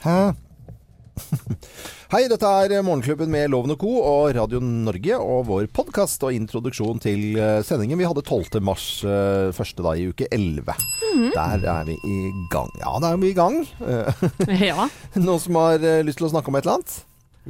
Hæ? 0.00 0.32
Hei, 2.12 2.22
dette 2.32 2.48
er 2.48 2.80
Morgenklubben 2.82 3.28
med 3.30 3.50
Loven 3.52 3.74
og 3.74 3.78
Co. 3.82 3.90
og 4.00 4.30
Radio 4.34 4.58
Norge 4.64 5.18
og 5.20 5.42
vår 5.50 5.66
podkast 5.76 6.24
og 6.24 6.32
introduksjon 6.34 7.02
til 7.04 7.36
eh, 7.36 7.58
sendingen. 7.66 8.00
Vi 8.00 8.06
hadde 8.08 8.22
12. 8.24 8.62
mars 8.64 8.86
eh, 9.04 9.50
første 9.54 9.84
dag 9.84 10.00
i 10.00 10.06
uke 10.08 10.24
11. 10.32 10.64
Der 11.36 11.66
er 11.74 11.84
vi 11.84 11.98
i 12.08 12.16
gang. 12.54 12.72
Ja, 12.80 12.94
da 13.04 13.12
er 13.12 13.20
vi 13.20 13.30
i 13.34 13.36
gang. 13.36 13.60
Eh, 13.84 14.24
Ja. 14.70 14.88
Noen 15.20 15.42
som 15.44 15.60
har 15.60 15.84
lyst 16.06 16.22
til 16.22 16.30
å 16.30 16.32
snakke 16.32 16.48
om 16.48 16.56
et 16.56 16.64
eller 16.64 16.80
annet? 16.80 16.96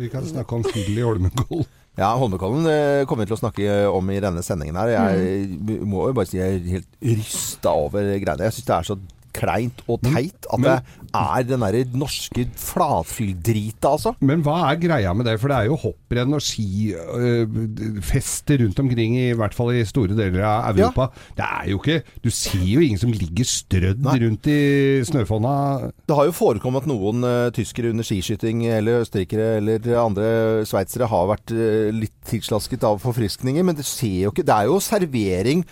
Vi 0.01 0.11
kan 0.11 0.27
snakke 0.27 0.59
om 0.59 0.67
i 0.75 0.98
Holmenkollen. 0.98 1.71
Ja, 1.98 2.11
Holmenkollen 2.19 2.67
kommer 3.07 3.27
vi 3.27 3.30
til 3.30 3.39
å 3.39 3.41
snakke 3.45 3.79
om 3.95 4.11
i 4.11 4.19
denne 4.23 4.43
sendingen 4.46 4.79
her. 4.79 4.91
Jeg 4.96 5.80
må 5.87 6.09
jo 6.09 6.19
bare 6.19 6.30
si 6.30 6.39
jeg 6.39 6.59
er 6.59 6.69
helt 6.79 6.93
rysta 7.05 7.73
over 7.87 8.07
greiene. 8.19 8.46
Jeg 8.46 8.59
syns 8.59 8.69
det 8.71 8.77
er 8.77 8.91
så 8.91 8.98
kleint 9.37 9.83
og 9.87 10.01
teit 10.05 10.47
at 10.51 10.61
det 10.65 10.77
er 11.11 11.43
den 11.47 11.62
derre 11.65 11.85
norske 11.99 12.45
flatfylldrita, 12.61 13.89
altså. 13.97 14.12
Men 14.23 14.43
hva 14.47 14.70
er 14.70 14.77
greia 14.83 15.12
med 15.16 15.27
det? 15.27 15.37
For 15.43 15.48
det 15.51 15.56
er 15.59 15.66
jo 15.70 15.79
hopprenn 15.83 16.37
og 16.37 16.43
skifester 16.45 17.77
rundt 18.62 18.79
omkring, 18.83 19.12
i 19.19 19.37
hvert 19.39 19.55
fall 19.56 19.70
i 19.75 19.84
store 19.89 20.15
deler 20.19 20.43
av 20.47 20.79
Europa. 20.79 21.05
Det 21.37 21.47
er 21.47 21.65
jo 21.73 21.77
ikke 21.80 21.98
Du 22.23 22.30
ser 22.34 22.65
jo 22.65 22.80
ingen 22.84 23.01
som 23.01 23.12
ligger 23.12 23.47
strødd 23.48 24.01
Nei. 24.05 24.19
rundt 24.25 24.47
i 24.51 24.61
snøfonna. 25.06 25.55
Det 26.06 26.17
har 26.17 26.25
jo 26.28 26.37
forekommet 26.37 26.84
at 26.84 26.91
noen 26.91 27.25
eh, 27.27 27.51
tyskere 27.56 27.91
under 27.92 28.05
skiskyting, 28.06 28.65
eller 28.70 29.01
østerrikere 29.05 29.56
eller 29.61 29.78
andre 30.01 30.27
sveitsere 30.69 31.09
har 31.11 31.25
vært 31.33 31.48
eh, 31.55 31.91
litt 31.95 32.17
tilslasket 32.31 32.84
av 32.87 33.01
forfriskninger, 33.03 33.62
men 33.67 33.77
det 33.78 33.87
ser 33.89 34.27
jo 34.27 34.31
ikke 34.34 34.47
Det 34.47 34.55
er 34.55 34.65
jo 34.70 34.78
servering 34.83 35.65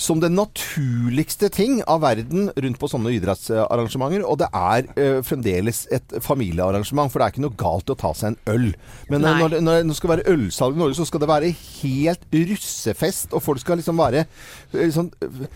som 0.00 0.20
den 0.22 0.34
naturligste 0.34 1.48
ting 1.54 1.82
av 1.90 2.02
verden 2.02 2.50
rundt 2.50 2.78
på 2.80 2.88
sånne 2.90 3.03
idrettsarrangementer, 3.12 4.24
og 4.24 4.38
det 4.40 4.48
er 4.54 4.88
eh, 4.96 5.18
fremdeles 5.26 5.84
et 5.94 6.16
familiearrangement, 6.24 7.12
for 7.12 7.20
det 7.20 7.26
er 7.26 7.34
ikke 7.34 7.44
noe 7.44 7.58
galt 7.60 7.92
å 7.92 7.98
ta 7.98 8.14
seg 8.16 8.32
en 8.32 8.54
øl. 8.54 8.70
Men 9.10 9.20
eh, 9.20 9.28
Nei. 9.28 9.36
når 9.42 9.54
det, 9.54 9.62
når 9.66 9.84
det 9.90 9.98
skal 9.98 10.14
være 10.14 10.26
ølsalg 10.32 10.78
i 10.78 10.82
Norge, 10.84 10.98
så 10.98 11.08
skal 11.08 11.24
det 11.24 11.30
være 11.30 11.52
helt 11.52 12.26
russefest, 12.54 13.32
og 13.32 13.44
folk 13.44 13.62
skal 13.62 13.80
liksom 13.82 14.00
være 14.00 14.24
eh, 14.24 14.90
sånn 14.94 15.12
eh, 15.24 15.46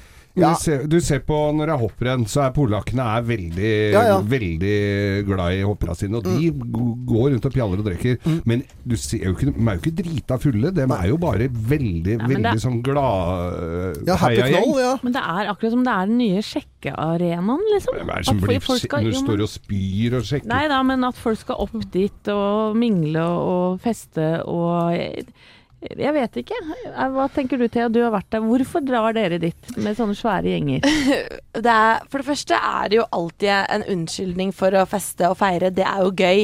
ja. 0.41 0.53
Du, 0.55 0.61
ser, 0.62 0.86
du 0.86 0.98
ser 1.00 1.20
på 1.27 1.36
når 1.55 1.67
det 1.67 1.75
er 1.75 1.83
hopprenn, 1.83 2.25
så 2.31 2.44
er 2.47 2.53
polakkene 2.56 3.05
er 3.19 3.22
veldig, 3.28 3.72
Ja, 3.92 4.00
Mm. 4.00 4.08
ja. 4.08 4.19
veldig 4.34 5.27
glad 5.27 5.53
i 5.58 5.62
hopperne 5.67 5.97
sine. 5.97 6.17
Og 6.17 6.25
de 6.25 6.50
g- 6.50 7.06
går 7.06 7.30
rundt 7.34 7.45
og 7.47 7.53
pjaller 7.53 7.78
og 7.78 7.84
drikker. 7.89 8.19
Men 8.47 8.62
du 8.86 8.97
ser 8.97 9.25
jo 9.27 9.34
ikke, 9.34 9.53
de 9.53 9.69
er 9.69 9.75
jo 9.78 9.83
ikke 9.83 9.97
drita 10.03 10.39
fulle. 10.39 10.72
De 10.75 10.83
er 10.83 11.06
jo 11.08 11.17
bare 11.19 11.48
veldig, 11.48 12.19
veldig 12.22 12.42
det- 12.53 12.62
sånn 12.62 12.83
glad 12.83 14.05
Ja, 14.06 14.17
happy 14.17 14.42
knoll, 14.42 14.78
ja. 14.80 14.97
Men 15.03 15.12
det 15.12 15.22
er 15.22 15.53
akkurat 15.53 15.70
som 15.70 15.84
det 15.84 15.92
er 15.92 16.06
den 16.06 16.19
nye 16.19 16.42
sjekkearenaen, 16.42 17.64
liksom. 17.75 17.95
Hvem 17.98 18.11
er 18.11 18.17
det 18.17 18.27
som 18.27 18.41
blir, 18.41 18.61
skal- 18.61 19.02
når 19.05 19.11
du 19.12 19.19
står 19.19 19.41
og 19.42 19.48
spyr 19.48 20.14
og 20.19 20.23
sjekker? 20.23 20.47
Nei 20.47 20.69
da, 20.69 20.83
men 20.83 21.05
at 21.05 21.14
folk 21.17 21.39
skal 21.39 21.56
opp 21.56 21.91
dit 21.91 22.28
og 22.28 22.77
mingle 22.77 23.20
og 23.20 23.80
feste 23.80 24.42
og 24.47 25.25
jeg, 25.79 26.11
vet 26.11 26.37
ikke. 26.41 26.57
Hva 27.15 27.29
tenker 27.31 27.61
du 27.61 27.69
Thea? 27.71 27.87
Du 27.93 28.01
har 28.03 28.11
vært 28.11 28.27
der. 28.34 28.43
Hvorfor 28.43 28.83
drar 28.83 29.15
dere 29.15 29.39
dit 29.39 29.69
med 29.79 29.95
sånne 29.95 30.17
svære 30.19 30.51
gjenger? 30.51 30.83
det 31.65 31.75
er, 31.75 32.03
for 32.11 32.19
det 32.19 32.27
første 32.27 32.59
er 32.59 32.91
det 32.91 32.98
jo 32.98 33.05
alltid 33.15 33.53
en 33.77 33.85
unnskyldning 33.95 34.51
for 34.57 34.75
å 34.75 34.83
feste 34.91 35.31
og 35.31 35.39
feire. 35.39 35.70
Det 35.75 35.87
er 35.87 36.03
jo 36.03 36.11
gøy. 36.11 36.43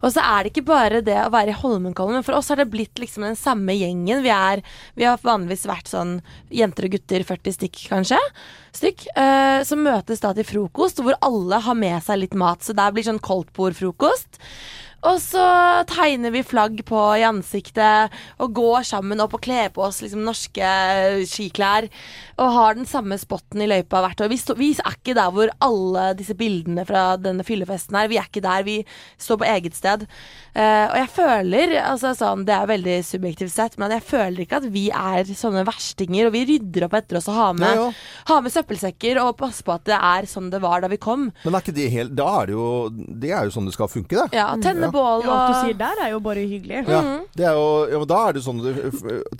Og 0.00 0.14
så 0.14 0.24
er 0.24 0.40
det 0.46 0.54
ikke 0.54 0.66
bare 0.72 1.02
det 1.04 1.18
å 1.20 1.28
være 1.34 1.52
i 1.52 1.58
Holmenkollen, 1.60 2.18
men 2.18 2.26
for 2.26 2.38
oss 2.38 2.48
har 2.48 2.62
det 2.62 2.70
blitt 2.72 3.02
liksom 3.02 3.28
den 3.28 3.36
samme 3.36 3.76
gjengen. 3.76 4.24
Vi, 4.24 4.32
er, 4.32 4.64
vi 4.96 5.08
har 5.08 5.20
vanligvis 5.28 5.68
vært 5.68 5.92
sånn 5.92 6.16
jenter 6.48 6.88
og 6.88 6.96
gutter, 6.96 7.28
40 7.28 7.58
stykk 7.60 7.84
kanskje, 7.92 8.20
stykk, 8.80 9.10
eh, 9.12 9.60
som 9.68 9.84
møtes 9.84 10.24
da 10.24 10.32
til 10.36 10.48
frokost, 10.48 11.04
hvor 11.04 11.20
alle 11.20 11.60
har 11.68 11.76
med 11.76 12.00
seg 12.06 12.24
litt 12.24 12.38
mat. 12.38 12.64
Så 12.64 12.72
det 12.76 12.92
blir 12.96 13.04
sånn 13.04 13.20
koldtbordfrokost. 13.28 14.40
Og 15.08 15.16
så 15.22 15.44
tegner 15.88 16.32
vi 16.34 16.42
flagg 16.44 16.82
på 16.84 16.98
i 17.16 17.24
ansiktet 17.24 18.12
og 18.40 18.52
går 18.58 18.84
sammen 18.84 19.22
opp 19.24 19.38
og 19.38 19.42
kler 19.46 19.70
på 19.72 19.84
oss 19.86 20.02
liksom 20.04 20.26
norske 20.26 20.72
skiklær. 21.28 21.88
Og 22.40 22.52
har 22.56 22.76
den 22.76 22.88
samme 22.88 23.16
spotten 23.20 23.64
i 23.64 23.68
løypa 23.70 24.02
hvert 24.04 24.20
år. 24.20 24.30
Vi, 24.32 24.40
stå, 24.40 24.56
vi 24.58 24.70
er 24.76 24.98
ikke 24.98 25.16
der 25.16 25.32
hvor 25.32 25.52
alle 25.64 26.10
disse 26.18 26.36
bildene 26.36 26.84
fra 26.88 27.14
denne 27.20 27.44
fyllefesten 27.46 27.96
er. 27.96 28.10
Vi 28.12 28.20
er 28.20 28.28
ikke 28.28 28.44
der. 28.44 28.66
Vi 28.66 28.76
står 29.20 29.40
på 29.40 29.48
eget 29.48 29.78
sted. 29.78 30.04
Uh, 30.50 30.90
og 30.90 30.96
jeg 30.98 31.10
føler, 31.14 31.74
altså 31.84 32.12
sånn, 32.18 32.44
det 32.48 32.56
er 32.56 32.70
veldig 32.70 32.96
subjektivt 33.06 33.54
sett, 33.54 33.76
men 33.80 33.92
jeg 33.94 34.02
føler 34.02 34.42
ikke 34.44 34.58
at 34.58 34.68
vi 34.72 34.88
er 34.90 35.28
sånne 35.28 35.64
verstinger. 35.68 36.28
Og 36.28 36.36
vi 36.36 36.44
rydder 36.48 36.88
opp 36.88 36.98
etter 37.00 37.20
oss 37.20 37.30
og 37.30 37.38
har 37.38 37.56
med, 37.56 37.80
Ja, 37.80 37.88
har 38.32 38.44
med 38.44 38.52
søppelsekker 38.52 39.20
og 39.22 39.36
passer 39.40 39.64
på 39.64 39.76
at 39.76 39.86
det 39.88 39.96
er 39.96 40.28
sånn 40.28 40.50
det 40.52 40.60
var 40.60 40.84
da 40.84 40.90
vi 40.92 41.00
kom. 41.00 41.28
Men 41.44 41.56
er 41.56 41.72
det 41.72 41.88
helt 41.92 42.16
Da 42.18 42.26
er 42.40 42.48
det 42.50 42.54
jo 42.56 42.66
Det 42.90 43.30
er 43.30 43.46
jo 43.46 43.52
sånn 43.54 43.68
det 43.68 43.74
skal 43.76 43.90
funke, 43.92 44.16
det. 44.16 44.36
Ja, 44.36 44.48
Tenne 44.60 44.89
bål 44.94 45.18
Ja, 45.24 45.28
alt 45.36 45.48
du 45.50 45.54
sier 45.64 45.76
der 45.80 45.96
er 46.04 46.08
jo 46.14 46.20
bare 46.24 46.42
hyggelig. 46.46 46.78
Ja, 46.88 47.00
det 47.36 47.44
er 47.46 47.54
jo, 47.58 47.66
ja, 47.90 47.96
men 48.02 48.08
da 48.10 48.18
er 48.28 48.32
det 48.36 48.42
sånn 48.44 48.60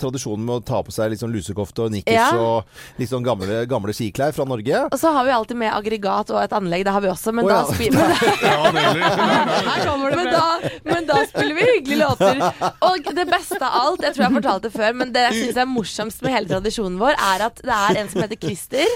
tradisjonen 0.01 0.43
med 0.47 0.55
å 0.59 0.61
ta 0.65 0.77
på 0.85 0.91
seg 0.95 1.07
sånn 1.19 1.33
lusekofte 1.33 1.79
og 1.85 1.89
nikkers 1.93 2.15
Ja. 2.15 2.29
og 2.39 2.57
litt 2.99 3.11
sånn 3.11 3.25
gamle, 3.25 3.55
gamle 3.69 3.93
skiklær 3.95 4.31
fra 4.35 4.45
Norge. 4.47 4.77
Og 4.91 4.99
så 4.99 5.07
har 5.15 5.23
vi 5.27 5.31
alltid 5.35 5.57
med 5.57 5.73
aggregat 5.73 6.29
og 6.33 6.39
et 6.43 6.53
anlegg, 6.55 6.83
det 6.87 6.93
har 6.95 7.01
vi 7.03 7.09
også, 7.11 7.29
men, 7.35 7.45
Å, 7.45 7.47
da, 7.49 7.55
ja. 7.61 7.65
spiller, 7.75 8.01
men, 10.15 10.31
da, 10.31 10.59
men 10.83 11.05
da 11.09 11.21
spiller 11.29 11.55
vi 11.57 11.65
hyggelige 11.75 11.99
låter. 12.01 12.41
Og 12.87 12.97
det 13.15 13.25
beste 13.29 13.59
av 13.61 13.77
alt, 13.81 14.03
jeg 14.05 14.15
tror 14.15 14.25
jeg 14.25 14.29
har 14.29 14.37
fortalt 14.39 14.63
det 14.67 14.73
før, 14.75 14.91
men 15.01 15.07
det 15.15 15.23
jeg 15.29 15.35
syns 15.41 15.57
er 15.63 15.67
morsomst 15.69 16.19
med 16.25 16.31
hele 16.35 16.51
tradisjonen 16.51 16.99
vår, 17.01 17.13
er 17.17 17.39
at 17.47 17.55
det 17.65 17.77
er 17.77 18.01
en 18.01 18.11
som 18.11 18.19
heter 18.23 18.39
Christer. 18.41 18.89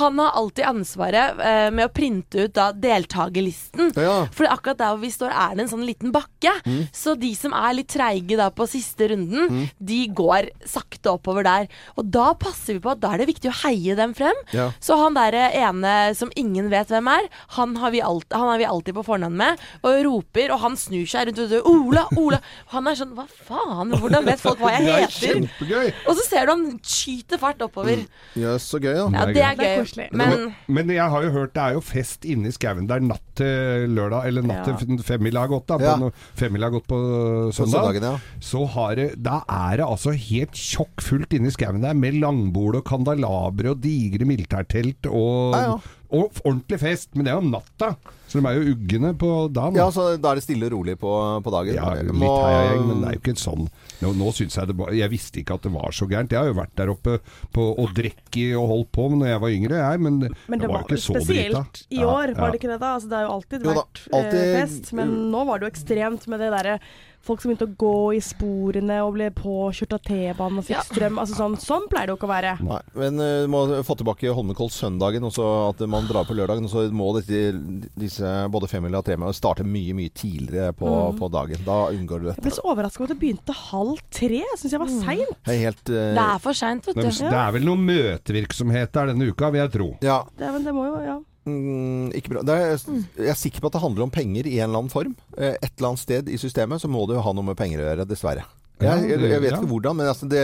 Han 0.00 0.18
har 0.22 0.30
alltid 0.40 0.64
ansvaret 0.70 1.26
eh, 1.44 1.68
med 1.74 1.88
å 1.88 1.92
printe 1.94 2.36
ut 2.46 2.54
da 2.56 2.66
deltakerlisten. 2.72 3.92
Ja. 4.00 4.16
For 4.34 4.44
akkurat 4.50 4.80
der 4.80 4.90
hvor 4.94 5.02
vi 5.04 5.12
står, 5.12 5.30
er 5.34 5.50
det 5.56 5.62
en 5.66 5.72
sånn 5.74 5.86
liten 5.86 5.99
bakke. 6.08 6.52
Så 6.96 7.12
de 7.20 7.34
som 7.36 7.52
er 7.52 7.74
litt 7.76 7.88
treige 7.92 8.36
da 8.40 8.48
på 8.50 8.64
siste 8.70 9.10
runden, 9.12 9.68
de 9.78 9.98
går 10.08 10.48
sakte 10.64 11.12
oppover 11.12 11.44
der. 11.44 11.68
Og 12.00 12.08
da 12.10 12.32
passer 12.40 12.78
vi 12.78 12.80
på 12.80 12.92
at 12.94 13.00
da 13.02 13.12
er 13.12 13.18
det 13.22 13.28
viktig 13.28 13.50
å 13.52 13.56
heie 13.66 13.94
dem 13.98 14.14
frem. 14.16 14.36
Ja. 14.56 14.70
Så 14.80 14.96
han 14.96 15.14
der 15.18 15.36
ene 15.52 16.14
som 16.16 16.32
ingen 16.40 16.70
vet 16.72 16.88
hvem 16.88 17.08
er, 17.12 17.28
han 17.58 17.76
har 17.76 17.90
vi, 17.92 18.00
alt, 18.00 18.24
han 18.32 18.48
er 18.54 18.58
vi 18.62 18.68
alltid 18.70 18.94
på 18.96 19.04
fornavn 19.04 19.36
med. 19.36 19.60
Og 19.84 20.00
roper, 20.06 20.54
og 20.54 20.60
han 20.64 20.76
snur 20.80 21.04
seg 21.10 21.28
rundt 21.28 21.38
og 21.44 21.48
sier 21.52 21.62
'Ola, 21.66 22.06
Ola'. 22.16 22.40
Han 22.72 22.86
er 22.88 22.94
sånn 22.94 23.12
'hva 23.14 23.26
faen, 23.28 23.90
hvordan 24.00 24.24
vet 24.24 24.40
folk 24.40 24.58
hva 24.58 24.72
jeg 24.78 24.84
Det 24.88 24.94
er 24.94 25.06
heter?' 25.06 25.34
kjempegøy! 25.34 25.92
Og 26.08 26.16
så 26.16 26.24
ser 26.28 26.46
du 26.46 26.52
han 26.52 26.80
skyter 26.82 27.38
fart 27.38 27.60
oppover. 27.60 28.06
Jøss, 28.34 28.62
så 28.72 28.80
gøy, 28.80 28.94
ja. 28.96 29.08
Ja, 29.10 29.26
Det 29.26 29.36
er 29.36 29.50
er 29.50 29.56
Det 29.56 29.66
er 29.66 29.76
gøy. 29.76 29.82
koselig. 29.84 30.08
Men 30.12 30.54
Men 30.68 30.88
jeg 30.88 31.10
har 31.10 31.22
jo 31.22 31.30
hørt 31.30 31.52
det 31.54 31.62
er 31.62 31.72
jo 31.74 31.80
fest 31.80 32.24
inne 32.24 32.46
i 32.48 32.52
skauen 32.52 32.86
der 32.86 33.00
natt 33.00 33.20
til 33.34 33.88
lørdag, 33.90 34.26
eller 34.26 34.42
natt 34.42 34.66
Ja. 34.66 34.76
til 34.76 34.98
femmila 35.02 35.40
har 35.40 35.48
gått, 35.48 35.66
da. 35.66 35.78
På 35.98 36.10
Ja. 36.10 36.10
Femmila 36.36 36.66
har 36.66 36.70
gått 36.78 36.86
på 36.88 36.98
På 37.00 37.52
søndag. 37.52 37.72
søndagen, 37.72 38.02
ja. 38.02 38.18
Så 38.40 38.64
har 38.68 38.94
det, 38.96 39.08
da 39.22 39.42
er 39.48 39.76
det 39.78 39.86
altså 39.86 40.12
helt 40.14 40.52
tjokkfullt 40.52 41.32
inne 41.36 41.48
i 41.48 41.50
skauen 41.54 41.80
der, 41.82 41.94
med 41.94 42.14
langbord 42.20 42.76
og 42.76 42.84
kandalabre 42.84 43.70
og 43.74 43.80
digre 43.80 44.24
militærtelt 44.26 45.06
og, 45.10 45.54
Ja, 45.54 45.62
ja. 45.62 45.78
Og 46.12 46.32
ordentlig 46.44 46.78
fest. 46.82 47.10
Men 47.14 47.24
det 47.26 47.32
er 47.32 47.38
jo 47.38 47.44
om 47.44 47.50
natta, 47.54 47.94
så 48.30 48.38
de 48.40 48.46
er 48.50 48.58
jo 48.60 48.74
uggene 48.74 49.12
på 49.18 49.30
dagen. 49.52 49.78
Ja, 49.78 49.88
så 49.94 50.16
Da 50.20 50.30
er 50.32 50.38
det 50.40 50.44
stille 50.44 50.66
og 50.68 50.72
rolig 50.76 50.96
på, 51.00 51.10
på 51.44 51.50
dagen. 51.54 51.74
Ja, 51.78 51.94
litt 51.98 52.20
heiagjeng, 52.20 52.84
men 52.88 53.00
det 53.02 53.08
er 53.10 53.16
jo 53.18 53.22
ikke 53.24 53.36
sånn 53.40 53.68
Nå, 54.00 54.14
nå 54.16 54.30
synes 54.32 54.54
jeg 54.56 54.68
det 54.70 54.76
bare 54.78 54.94
Jeg 54.96 55.10
visste 55.12 55.42
ikke 55.42 55.58
at 55.58 55.66
det 55.66 55.72
var 55.74 55.92
så 55.92 56.06
gærent. 56.08 56.30
Jeg 56.32 56.40
har 56.40 56.48
jo 56.48 56.56
vært 56.56 56.72
der 56.78 56.88
oppe 56.94 57.18
på, 57.52 57.66
og 57.76 57.90
drukket 57.96 58.54
og 58.56 58.68
holdt 58.70 58.90
på 58.96 59.08
når 59.12 59.28
jeg 59.28 59.42
var 59.42 59.56
yngre, 59.58 59.80
jeg, 59.82 60.00
men, 60.06 60.18
Men 60.48 60.62
det 60.62 60.70
var 60.70 60.78
var 60.78 60.86
jo 60.88 60.96
ikke 60.96 61.04
så 61.04 61.18
drita. 61.18 61.26
spesielt 61.26 61.82
i 61.90 62.00
år, 62.00 62.32
ja. 62.32 62.38
var 62.40 62.50
det 62.54 62.60
ikke 62.62 62.70
det 62.72 62.80
da? 62.80 62.94
Altså, 62.96 63.10
det 63.10 63.18
har 63.18 63.26
jo 63.26 63.34
alltid 63.36 63.60
Jo 63.60 63.68
da, 63.68 63.74
vært 63.82 64.02
alltid- 64.20 64.40
eh, 64.40 64.56
fest, 64.62 64.92
men 64.96 65.12
nå 65.34 65.44
var 65.50 65.58
det 65.60 65.68
jo 65.68 65.72
ekstremt 65.74 66.26
med 66.32 66.40
det 66.40 66.50
derre 66.56 66.78
Folk 67.22 67.42
som 67.42 67.50
begynte 67.50 67.66
å 67.68 67.74
gå 67.76 67.94
i 68.16 68.20
sporene 68.24 68.96
og 69.04 69.12
ble 69.18 69.26
påkjørt 69.36 69.92
av 69.92 70.00
T-banen 70.06 70.62
og 70.62 70.64
fikk 70.64 70.86
strøm. 70.88 71.18
Altså 71.20 71.36
sånn, 71.36 71.56
sånn 71.60 71.84
pleier 71.90 72.08
det 72.08 72.14
jo 72.14 72.18
ikke 72.18 72.28
å 72.28 72.32
være. 72.32 72.52
Nei, 72.64 72.78
men 72.96 73.20
uh, 73.20 73.44
må 73.52 73.60
få 73.84 73.96
tilbake 74.00 74.32
Holmenkollen 74.32 74.72
søndagen, 74.72 75.26
og 75.28 75.34
så 75.36 75.46
at 75.68 75.82
man 75.90 76.08
drar 76.08 76.24
på 76.28 76.36
lørdagen. 76.38 76.64
Og 76.64 76.72
så 76.72 76.86
må 76.96 77.10
disse, 77.18 77.52
disse 78.00 78.32
både 78.50 78.70
femmila 78.72 79.02
og 79.02 79.06
tremila 79.10 79.34
starte 79.36 79.66
mye, 79.68 79.92
mye 79.98 80.12
tidligere 80.16 80.72
på, 80.76 80.88
Mm. 80.90 81.18
på 81.20 81.28
dagen. 81.32 81.60
Da 81.66 81.78
unngår 81.92 82.20
du 82.20 82.26
dette. 82.30 82.40
Jeg 82.40 82.48
ble 82.48 82.56
så 82.56 82.64
overraska 82.72 83.02
over 83.04 83.10
at 83.12 83.14
det 83.14 83.20
begynte 83.22 83.54
halv 83.56 84.00
tre. 84.10 84.40
Jeg 84.42 84.58
syns 84.62 84.72
jeg 84.74 84.80
var 84.82 84.90
seint. 84.96 85.36
Det 85.46 85.58
helt 85.60 85.92
uh, 85.92 86.00
det 86.16 86.24
er 86.24 86.40
for 86.42 86.56
seint, 86.56 86.88
vet 86.88 86.96
du. 86.98 87.02
Det 87.04 87.40
er 87.44 87.52
vel 87.54 87.68
noe 87.68 87.80
møtevirksomhet 87.84 88.92
der 88.96 89.12
denne 89.12 89.28
uka, 89.30 89.50
vil 89.52 89.62
jeg 89.64 89.72
tro. 89.76 89.90
Ja. 90.04 90.22
Det, 90.38 90.50
men 90.56 90.64
det 90.64 90.74
må 90.76 90.86
jo, 90.88 90.96
ja. 91.04 91.18
Mm, 91.50 92.06
ikke 92.16 92.32
bra. 92.34 92.44
Er, 92.54 92.76
jeg 93.18 93.32
er 93.32 93.38
sikker 93.38 93.60
på 93.64 93.70
at 93.70 93.76
det 93.76 93.82
handler 93.82 94.06
om 94.06 94.12
penger 94.14 94.46
i 94.46 94.56
en 94.58 94.68
eller 94.68 94.84
annen 94.84 94.92
form. 94.92 95.16
Eh, 95.36 95.56
Et 95.60 95.72
eller 95.76 95.92
annet 95.92 96.02
sted 96.04 96.28
i 96.30 96.38
systemet 96.40 96.82
så 96.82 96.88
må 96.90 97.06
det 97.10 97.18
jo 97.18 97.24
ha 97.26 97.32
noe 97.36 97.46
med 97.50 97.58
penger 97.58 97.82
å 97.82 97.88
gjøre, 97.90 98.08
dessverre. 98.10 98.46
Jeg, 98.80 99.08
jeg, 99.10 99.20
jeg 99.20 99.40
vet 99.42 99.50
Ja. 99.50 99.56
ikke 99.58 99.68
hvordan, 99.70 99.96
men 99.98 100.06
altså 100.08 100.28
det 100.30 100.40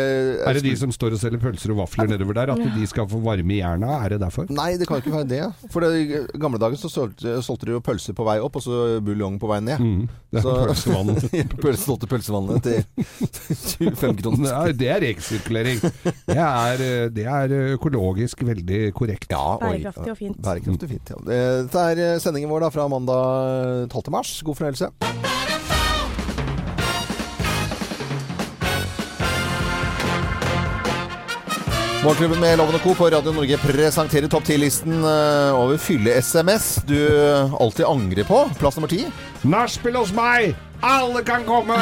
Er 0.46 0.52
det 0.58 0.62
de 0.66 0.74
som 0.76 0.90
står 0.92 1.14
og 1.16 1.20
selger 1.22 1.40
pølser 1.40 1.72
og 1.72 1.78
vafler 1.84 2.10
nedover 2.10 2.34
der, 2.36 2.52
at 2.52 2.74
de 2.76 2.86
skal 2.90 3.06
få 3.08 3.20
varme 3.24 3.54
i 3.54 3.60
jerna? 3.62 3.94
Er 4.04 4.14
det 4.14 4.20
derfor? 4.20 4.46
Nei, 4.52 4.76
det 4.76 4.86
kan 4.88 5.00
ikke 5.00 5.12
være 5.14 5.28
det. 5.30 5.70
For 5.72 5.86
i 5.88 6.20
gamle 6.38 6.60
dager 6.60 6.76
så 6.80 6.90
solgte, 6.92 7.38
solgte 7.46 7.66
de 7.70 7.72
jo 7.76 7.80
pølser 7.80 8.12
på 8.18 8.26
vei 8.28 8.36
opp, 8.44 8.56
og 8.60 8.62
så 8.66 9.00
buljong 9.04 9.38
på 9.40 9.48
vei 9.50 9.60
ned. 9.64 9.80
Mm. 9.80 10.08
Det 10.32 10.42
er 10.42 10.44
Så- 10.44 10.56
pølsevannet. 10.66 11.28
Pøls- 11.64 11.84
Solgte 11.86 12.08
pølsevannet 12.10 12.62
til 12.66 12.82
25 13.46 14.22
kroner. 14.22 14.46
Nei, 14.50 14.72
det 14.76 14.88
er 14.90 15.00
resirkulering. 15.06 15.80
Det 16.26 16.36
er, 16.36 16.84
det 17.14 17.26
er 17.30 17.56
økologisk 17.76 18.42
veldig 18.48 18.92
korrekt. 18.96 19.30
Ja, 19.32 19.56
oi. 19.60 19.76
Bærekraftig 19.78 20.10
og 20.12 20.18
fint. 20.20 20.40
Bærekraftig 20.42 20.88
og 20.88 20.94
fint, 20.96 21.12
ja. 21.14 21.20
Dette 21.62 21.84
er 21.92 22.04
eh, 22.12 22.18
sendingen 22.22 22.50
vår 22.52 22.66
da 22.66 22.72
fra 22.74 22.88
mandag 22.92 23.86
12. 23.92 24.10
mars. 24.12 24.36
God 24.46 24.58
fornøyelse. 24.60 24.92
Morgenklubben 32.06 32.40
med 32.40 32.58
Lovende 32.58 32.78
Co. 32.78 32.94
på 32.94 33.08
Radio 33.10 33.32
Norge 33.32 33.56
presenterer 33.58 34.28
topp 34.30 34.44
10-listen 34.46 34.92
eh, 35.02 35.56
over 35.58 35.74
fylle-SMS 35.76 36.68
du 36.86 37.00
alltid 37.58 37.82
angrer 37.84 38.22
på. 38.24 38.44
Plass 38.60 38.76
nummer 38.78 38.92
ti. 38.92 39.00
Nachspiel 39.42 39.98
hos 39.98 40.12
meg! 40.14 40.52
Alle 40.86 41.24
kan 41.26 41.42
komme! 41.48 41.74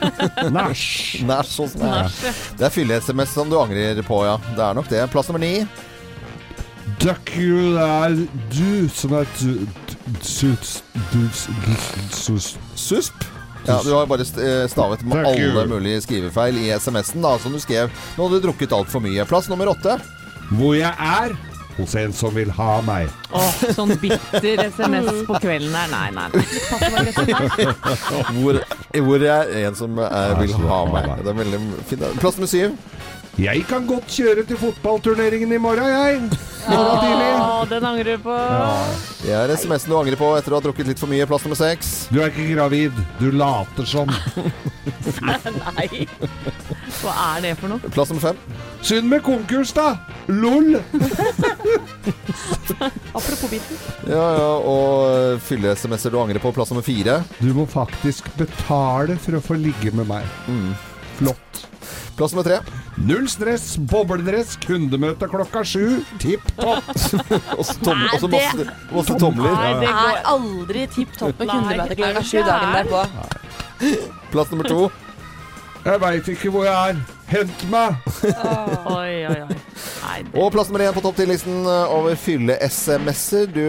Nach. 0.56 0.86
Næsj 1.28 1.60
hos 1.60 1.76
meg. 1.76 2.16
Det 2.56 2.64
er 2.64 2.72
fylle-SMS 2.72 3.36
som 3.36 3.52
du 3.52 3.58
angrer 3.60 4.00
på, 4.08 4.22
ja. 4.24 4.38
Det 4.56 4.64
er 4.70 4.78
nok 4.80 4.88
det. 4.88 5.04
Plass 5.12 5.28
nummer 5.28 5.44
ni. 5.44 5.66
Det 7.04 7.12
er 7.12 8.16
du 8.56 8.88
som 8.88 9.18
er 9.20 9.28
du, 9.36 9.66
du, 9.84 10.54
du, 11.12 11.20
du, 11.20 11.76
sus. 12.16 12.54
Susp. 12.72 13.28
Ja, 13.66 13.80
Du 13.84 13.92
har 13.92 14.06
bare 14.06 14.22
eh, 14.22 14.64
stavet 14.70 15.02
med 15.04 15.26
alle 15.26 15.66
mulige 15.68 16.00
skrivefeil 16.06 16.56
i 16.62 16.70
SMS-en 16.78 17.22
da, 17.24 17.34
som 17.42 17.52
du 17.52 17.60
skrev 17.60 17.90
nå 18.16 18.24
hadde 18.28 18.38
du 18.40 18.46
drukket 18.48 18.72
altfor 18.72 19.02
mye. 19.04 19.26
Plass 19.28 19.48
nummer 19.50 19.72
åtte. 19.74 19.98
Hvor 20.56 20.74
jeg 20.78 20.94
er 20.94 21.34
hos 21.78 21.94
en 21.94 22.12
som 22.16 22.34
vil 22.34 22.50
ha 22.56 22.78
meg. 22.82 23.10
Åh, 23.36 23.58
sånn 23.76 23.92
bitter 24.02 24.64
SMS 24.66 25.22
på 25.28 25.38
kvelden 25.42 25.74
her. 25.76 25.92
Nei, 25.92 26.08
nei. 26.16 26.28
nei. 26.32 27.68
Hvor, 28.40 28.58
hvor 29.06 29.26
er 29.28 29.52
en 29.66 29.78
som 29.78 30.00
er, 30.02 30.34
vil 30.40 30.56
ha 30.66 30.80
meg. 30.90 31.12
Det 31.22 31.32
er 31.34 31.38
veldig 31.42 31.60
fint. 31.90 32.06
Plass 32.22 32.40
nummer 32.40 32.50
syv. 32.50 32.74
Jeg 33.38 33.62
kan 33.70 33.84
godt 33.86 34.10
kjøre 34.10 34.42
til 34.42 34.58
fotballturneringen 34.58 35.52
i 35.54 35.58
morgen, 35.62 35.86
jeg. 35.86 36.22
Morgen 36.66 36.96
tidlig. 37.04 37.28
Den 37.70 37.84
angrer 37.86 38.16
du 38.16 38.24
på. 38.24 38.38
Det 39.22 39.30
er 39.30 39.52
SMS-en 39.54 39.92
du 39.92 39.96
angrer 40.00 40.18
på 40.18 40.30
etter 40.34 40.50
å 40.50 40.58
ha 40.58 40.64
drukket 40.64 40.90
litt 40.90 40.98
for 40.98 41.06
mye. 41.10 41.26
Plass 41.30 41.46
nummer 41.46 41.58
seks. 41.60 41.92
Du 42.10 42.18
er 42.18 42.32
ikke 42.32 42.48
gravid. 42.56 42.98
Du 43.20 43.28
later 43.30 43.86
som. 43.86 44.10
Nei. 45.22 46.08
Hva 46.98 47.14
er 47.36 47.46
det 47.46 47.54
for 47.62 47.70
noe? 47.70 47.92
Plass 47.94 48.10
nummer 48.10 48.26
fem. 48.26 48.42
Synd 48.82 49.06
med 49.14 49.22
konkurs, 49.22 49.70
da. 49.76 49.86
LOL. 50.26 50.74
Apropos 53.14 53.46
biten. 53.54 53.78
Ja, 54.10 54.26
ja, 54.34 54.52
og 54.58 55.38
fylle-SMS-er 55.46 56.10
du 56.10 56.18
angrer 56.24 56.42
på. 56.42 56.50
Plass 56.58 56.74
nummer 56.74 56.86
fire. 56.86 57.20
Du 57.38 57.52
må 57.54 57.70
faktisk 57.70 58.34
betale 58.40 59.14
for 59.22 59.38
å 59.38 59.44
få 59.46 59.62
ligge 59.62 59.94
med 59.94 60.10
meg. 60.10 60.26
Mm. 60.50 60.72
Flott. 61.22 61.67
Plass 62.18 62.32
nummer 62.34 62.46
tre. 62.48 62.58
Null 62.98 63.28
stress, 63.30 63.76
bobledress, 63.78 64.56
kundemøte 64.66 65.28
klokka 65.30 65.62
sju. 65.66 66.00
Tipp 66.22 66.42
topp. 66.58 66.88
Og 67.58 67.64
så 67.64 67.76
tom, 67.84 67.98
Nei, 68.00 68.08
og 68.14 68.20
så 68.20 68.30
det- 68.30 68.32
masse, 68.38 68.66
masse 68.94 69.18
tomler. 69.22 69.52
Nei, 69.54 69.74
det 69.84 69.90
er 69.90 70.00
går 70.00 70.24
aldri 70.34 70.86
tipp 70.96 71.12
topp 71.18 71.38
med 71.38 71.52
kundemøte 71.52 71.98
klokka 72.00 72.24
sju 72.26 72.40
dagen 72.48 72.74
derpå. 72.78 73.04
Plass 74.32 74.50
nummer 74.50 74.66
to. 74.68 74.80
Jeg 75.84 76.00
veit 76.02 76.28
ikke 76.34 76.50
hvor 76.52 76.66
jeg 76.66 76.74
er. 76.96 77.17
Hent 77.28 77.64
meg. 77.68 77.96
Oi, 78.88 79.26
oi, 79.28 79.40
oi. 79.44 79.56
Nei, 79.98 80.22
det 80.24 80.40
Og 80.40 80.52
plass 80.54 80.70
nummer 80.70 80.86
én 80.86 80.94
på 80.96 81.02
topp 81.04 81.18
10-listen 81.20 81.66
over 81.68 82.16
fylle-SMS-er 82.16 83.50
du 83.52 83.66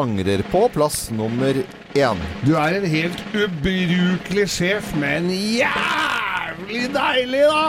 angrer 0.00 0.44
på. 0.52 0.66
Plass 0.74 1.06
nummer 1.14 1.62
én. 1.96 2.20
Du 2.44 2.52
er 2.60 2.76
en 2.80 2.86
helt 2.92 3.24
ubrukelig 3.32 4.46
sjef, 4.58 4.92
men 5.00 5.30
jævlig 5.32 6.90
deilig, 6.94 7.46
da! 7.48 7.64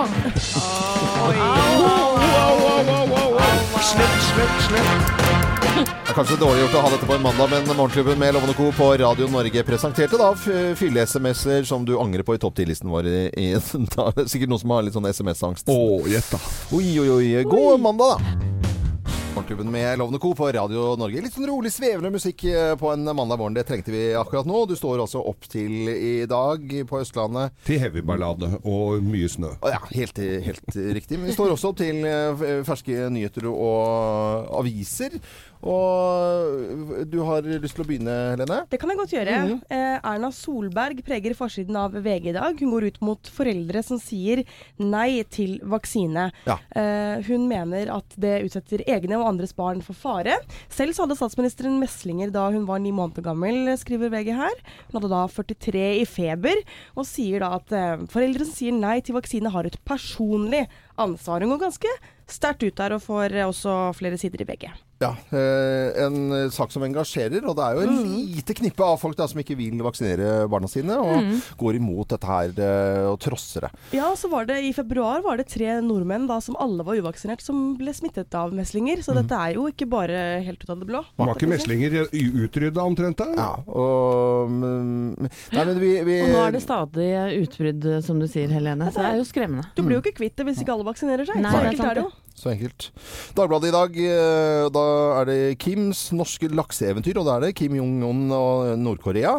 Slett, 3.81 4.21
slett, 4.27 4.63
slett. 4.67 5.20
Det 5.71 6.11
er 6.11 6.17
kanskje 6.17 6.35
dårlig 6.41 6.65
gjort 6.65 6.73
å 6.75 6.81
ha 6.83 6.89
dette 6.91 7.07
på 7.07 7.15
en 7.15 7.23
mandag, 7.23 7.47
men 7.53 7.69
Morgenklubben 7.71 8.19
med 8.19 8.33
Lovende 8.35 8.55
Co. 8.57 8.67
på 8.75 8.89
Radio 8.99 9.29
Norge 9.31 9.63
presenterte 9.63 10.19
da 10.19 10.33
fylle-SMS-er 10.35 11.63
som 11.69 11.87
du 11.87 11.95
angrer 11.95 12.27
på 12.27 12.35
i 12.35 12.41
topp 12.41 12.59
10-listen 12.59 12.91
vår. 12.91 13.07
I, 13.07 13.21
i, 13.39 13.49
da 13.95 14.11
er 14.11 14.27
sikkert 14.27 14.51
noen 14.51 14.65
som 14.65 14.75
har 14.75 14.83
litt 14.83 14.97
sånn 14.97 15.07
SMS-angst. 15.07 15.71
Å, 15.71 15.81
gjett 16.11 16.33
da. 16.35 16.41
Oi, 16.75 16.87
oi, 16.99 17.11
oi. 17.15 17.45
God 17.47 17.79
mandag, 17.87 18.19
da. 18.19 18.49
Morgenklubben 19.31 19.71
med 19.71 19.99
Lovende 19.99 20.19
Co. 20.19 20.33
på 20.35 20.51
Radio 20.51 20.89
Norge. 20.99 21.21
Litt 21.23 21.35
sånn 21.37 21.47
rolig, 21.47 21.71
svevende 21.71 22.11
musikk 22.11 22.43
eh, 22.51 22.73
på 22.75 22.89
en 22.91 23.07
mandag 23.07 23.39
morgen. 23.39 23.55
Det 23.55 23.63
trengte 23.69 23.93
vi 23.93 24.09
akkurat 24.19 24.47
nå. 24.49 24.65
Du 24.67 24.75
står 24.75 24.99
altså 24.99 25.21
opp 25.23 25.47
til 25.47 25.87
i 25.87 26.25
dag 26.27 26.65
på 26.89 26.99
Østlandet. 26.99 27.55
Til 27.63 27.79
heavyballade 27.79 28.49
og 28.67 28.99
mye 29.07 29.29
snø. 29.31 29.53
Ja, 29.63 29.79
helt, 29.95 30.19
helt 30.19 30.75
riktig. 30.75 31.15
Men 31.15 31.31
vi 31.31 31.37
står 31.37 31.55
også 31.55 31.71
opp 31.71 31.79
til 31.79 32.03
eh, 32.03 32.43
ferske 32.67 33.07
nyheter 33.15 33.47
og 33.53 34.51
aviser. 34.59 35.15
Og 35.61 37.05
du 37.11 37.19
har 37.25 37.45
lyst 37.45 37.75
til 37.77 37.83
å 37.83 37.87
begynne, 37.87 38.15
Helene? 38.33 38.61
Det 38.71 38.79
kan 38.81 38.91
jeg 38.91 38.99
godt 38.99 39.13
gjøre. 39.15 39.35
eh, 39.69 39.97
Erna 39.99 40.31
Solberg 40.33 41.01
preger 41.05 41.35
forsiden 41.37 41.77
av 41.77 41.93
VG 41.93 42.29
i 42.31 42.35
dag. 42.37 42.57
Hun 42.59 42.71
går 42.73 42.87
ut 42.89 42.99
mot 43.05 43.31
foreldre 43.35 43.83
som 43.85 43.99
sier 44.01 44.43
nei 44.81 45.21
til 45.29 45.59
vaksine. 45.61 46.29
Ja. 46.47 46.57
Eh, 46.75 47.21
hun 47.29 47.47
mener 47.49 47.91
at 47.93 48.17
det 48.17 48.41
utsetter 48.47 48.83
egne 48.87 49.19
og 49.19 49.27
andres 49.29 49.53
barn 49.57 49.81
for 49.85 49.93
fare. 49.97 50.39
Selv 50.69 50.95
så 50.97 51.05
hadde 51.05 51.19
statsministeren 51.19 51.79
meslinger 51.81 52.31
da 52.33 52.47
hun 52.53 52.65
var 52.69 52.81
ni 52.81 52.91
måneder 52.95 53.25
gammel, 53.25 53.69
skriver 53.77 54.11
VG 54.13 54.33
her. 54.37 54.61
Hun 54.89 54.99
hadde 54.99 55.13
da 55.13 55.25
43 55.27 55.85
i 56.01 56.05
feber, 56.09 56.63
og 56.95 57.05
sier 57.09 57.43
da 57.45 57.53
at 57.59 57.71
eh, 57.75 58.05
foreldre 58.11 58.47
som 58.47 58.57
sier 58.57 58.75
nei 58.75 58.99
til 59.05 59.17
vaksine, 59.17 59.51
har 59.51 59.67
et 59.67 59.77
personlig 59.87 60.65
ansvar. 60.95 61.41
Hun 61.41 61.55
går 61.55 61.65
ganske 61.67 61.91
sterkt 62.31 62.63
ut 62.63 62.77
der 62.77 62.95
og 62.95 63.03
får 63.03 63.35
også 63.47 63.75
flere 63.97 64.19
sider 64.19 64.43
i 64.43 64.47
begge. 64.47 64.71
Ja, 65.01 65.15
eh, 65.33 66.05
En 66.05 66.31
eh, 66.31 66.49
sak 66.53 66.71
som 66.71 66.83
engasjerer. 66.85 67.41
Og 67.49 67.55
det 67.57 67.65
er 67.65 67.77
jo 67.77 67.85
en 67.87 68.01
lite 68.05 68.53
knippe 68.57 68.85
av 68.85 68.99
folk 69.01 69.17
da 69.17 69.25
som 69.29 69.41
ikke 69.41 69.57
vil 69.57 69.81
vaksinere 69.81 70.45
barna 70.51 70.69
sine, 70.69 70.97
og 71.01 71.57
går 71.57 71.79
imot 71.79 72.13
dette 72.13 72.29
her 72.29 72.53
eh, 72.53 73.07
og 73.09 73.17
trosser 73.23 73.65
det. 73.65 73.71
Ja, 73.97 74.11
så 74.17 74.29
var 74.31 74.45
det 74.49 74.59
i 74.67 74.73
februar 74.77 75.23
var 75.25 75.41
det 75.41 75.47
tre 75.51 75.79
nordmenn 75.81 76.27
da 76.29 76.37
som 76.43 76.57
alle 76.61 76.85
var 76.85 76.99
uvaksinert 77.01 77.41
som 77.43 77.73
ble 77.79 77.93
smittet 77.97 78.33
av 78.37 78.53
meslinger. 78.53 79.01
Så 79.05 79.15
dette 79.17 79.37
er 79.37 79.57
jo 79.57 79.67
ikke 79.71 79.89
bare 79.89 80.21
helt 80.45 80.61
ut 80.61 80.69
av 80.69 80.83
det 80.83 80.89
blå. 80.91 81.03
Var 81.17 81.33
ikke 81.33 81.49
meslinger 81.49 81.97
utrydda 82.11 82.85
omtrent 82.85 83.21
da? 83.21 83.29
Ja, 83.41 83.49
og 83.65 84.53
mm, 84.53 85.29
Nei, 85.55 85.65
men 85.65 85.81
vi, 85.81 85.91
vi 86.05 86.19
Og 86.27 86.33
nå 86.35 86.45
er 86.45 86.55
det 86.55 86.63
stadig 86.63 87.09
utbrudd, 87.41 87.89
som 88.05 88.21
du 88.21 88.27
sier, 88.29 88.51
Helene. 88.53 88.91
Så 88.93 89.01
det 89.01 89.09
er 89.15 89.19
jo 89.21 89.27
skremmende. 89.27 89.65
Du 89.73 89.81
blir 89.81 89.97
jo 89.97 90.03
ikke 90.05 90.19
kvitt 90.21 90.37
det 90.37 90.45
hvis 90.45 90.61
ikke 90.61 90.75
alle 90.75 90.80
vaksinerer 90.87 91.27
seg. 91.29 91.41
Nei, 91.43 91.51
så 91.51 91.63
enkelt 91.71 91.87
er 91.89 91.99
det 91.99 92.03
jo. 92.05 92.11
Så 92.35 92.49
enkelt. 92.49 92.89
Dagbladet 93.35 93.69
i 93.69 93.73
dag, 93.75 93.97
eh, 94.01 94.69
da 94.73 94.85
er 95.19 95.27
det 95.29 95.59
Kims 95.61 96.07
norske 96.15 96.49
lakseeventyr. 96.49 97.19
Og 97.21 97.27
da 97.27 97.35
er 97.35 97.45
det 97.45 97.55
Kim 97.59 97.75
Jong-un 97.77 98.31
og 98.33 98.71
Nord-Korea. 98.79 99.35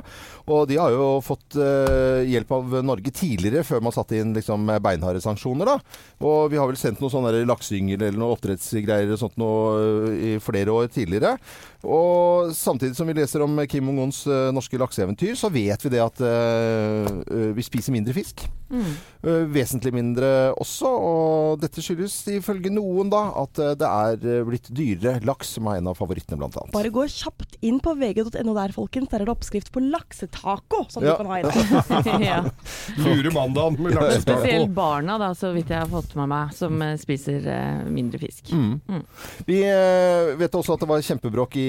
Og 0.52 0.68
de 0.68 0.78
har 0.78 0.92
jo 0.94 1.20
fått 1.24 1.56
eh, 1.56 2.28
hjelp 2.30 2.52
av 2.54 2.76
Norge 2.84 3.10
tidligere, 3.14 3.64
før 3.66 3.82
man 3.82 3.94
satte 3.94 4.18
inn 4.18 4.34
liksom, 4.36 4.70
beinharde 4.84 5.22
sanksjoner. 5.24 5.72
da. 5.72 5.76
Og 6.22 6.52
vi 6.52 6.60
har 6.60 6.70
vel 6.70 6.78
sendt 6.78 7.02
noe 7.02 7.12
sånn 7.12 7.26
lakseyngel 7.48 8.00
eller 8.00 8.20
noe 8.20 8.36
oppdrettsgreier 8.36 9.14
og 9.14 9.22
sånt 9.22 9.38
noe 9.40 9.76
eh, 10.12 10.24
i 10.32 10.32
flere 10.42 10.74
år 10.74 10.90
tidligere. 10.92 11.36
Og 11.82 12.52
samtidig 12.54 12.94
som 12.94 13.08
vi 13.10 13.18
leser 13.18 13.42
om 13.42 13.58
Kim 13.66 13.90
Jong-uns 13.90 14.24
norske 14.54 14.78
lakseeventyr, 14.78 15.34
så 15.38 15.50
vet 15.50 15.82
vi 15.82 15.90
det 15.96 16.02
at 16.04 16.20
vi 17.56 17.64
spiser 17.66 17.96
mindre 17.96 18.14
fisk. 18.14 18.44
Eh, 18.72 19.44
vesentlig 19.52 19.92
mindre 19.94 20.52
også. 20.58 20.88
Og 20.88 21.60
dette 21.62 21.82
skyldes 21.84 22.16
ifølge 22.32 22.72
noen 22.72 22.81
da 23.12 23.22
at 23.42 23.58
eh, 23.62 23.72
det 23.78 23.88
er 23.88 24.26
eh, 24.38 24.42
blitt 24.46 24.68
dyrere. 24.74 25.20
Laks 25.26 25.54
som 25.56 25.68
er 25.70 25.80
en 25.80 25.88
av 25.92 25.96
favorittene, 25.98 26.38
blant 26.40 26.56
annet. 26.60 26.72
Bare 26.74 26.90
gå 26.94 27.04
kjapt 27.10 27.56
inn 27.64 27.78
på 27.82 27.94
vg.no 27.98 28.54
der, 28.56 28.74
folkens. 28.76 29.10
Der 29.12 29.22
er 29.22 29.28
det 29.30 29.34
oppskrift 29.34 29.72
på 29.74 29.82
laksetaco 29.84 30.82
som 30.92 31.04
Ja. 31.06 31.14
du 31.16 31.22
kan 31.22 31.30
ha 31.32 31.38
i 31.38 31.46
dag. 31.46 32.20
ja. 32.28 32.40
Lure 32.98 33.32
mandagen 33.34 33.78
med 33.82 33.96
laksetaco. 33.96 34.40
Spesielt 34.42 34.74
barna, 34.76 35.18
da, 35.22 35.32
så 35.38 35.52
vidt 35.56 35.70
jeg 35.72 35.80
har 35.84 35.90
fått 35.92 36.14
med 36.18 36.30
meg, 36.32 36.52
som 36.58 36.82
eh, 36.84 36.96
spiser 37.00 37.48
mindre 37.92 38.20
fisk. 38.22 38.52
Vi 39.48 39.62
eh, 39.66 40.34
vet 40.40 40.54
også 40.60 40.76
at 40.76 40.84
det 40.84 40.90
var 40.92 41.02
kjempebråk 41.08 41.58
i 41.62 41.68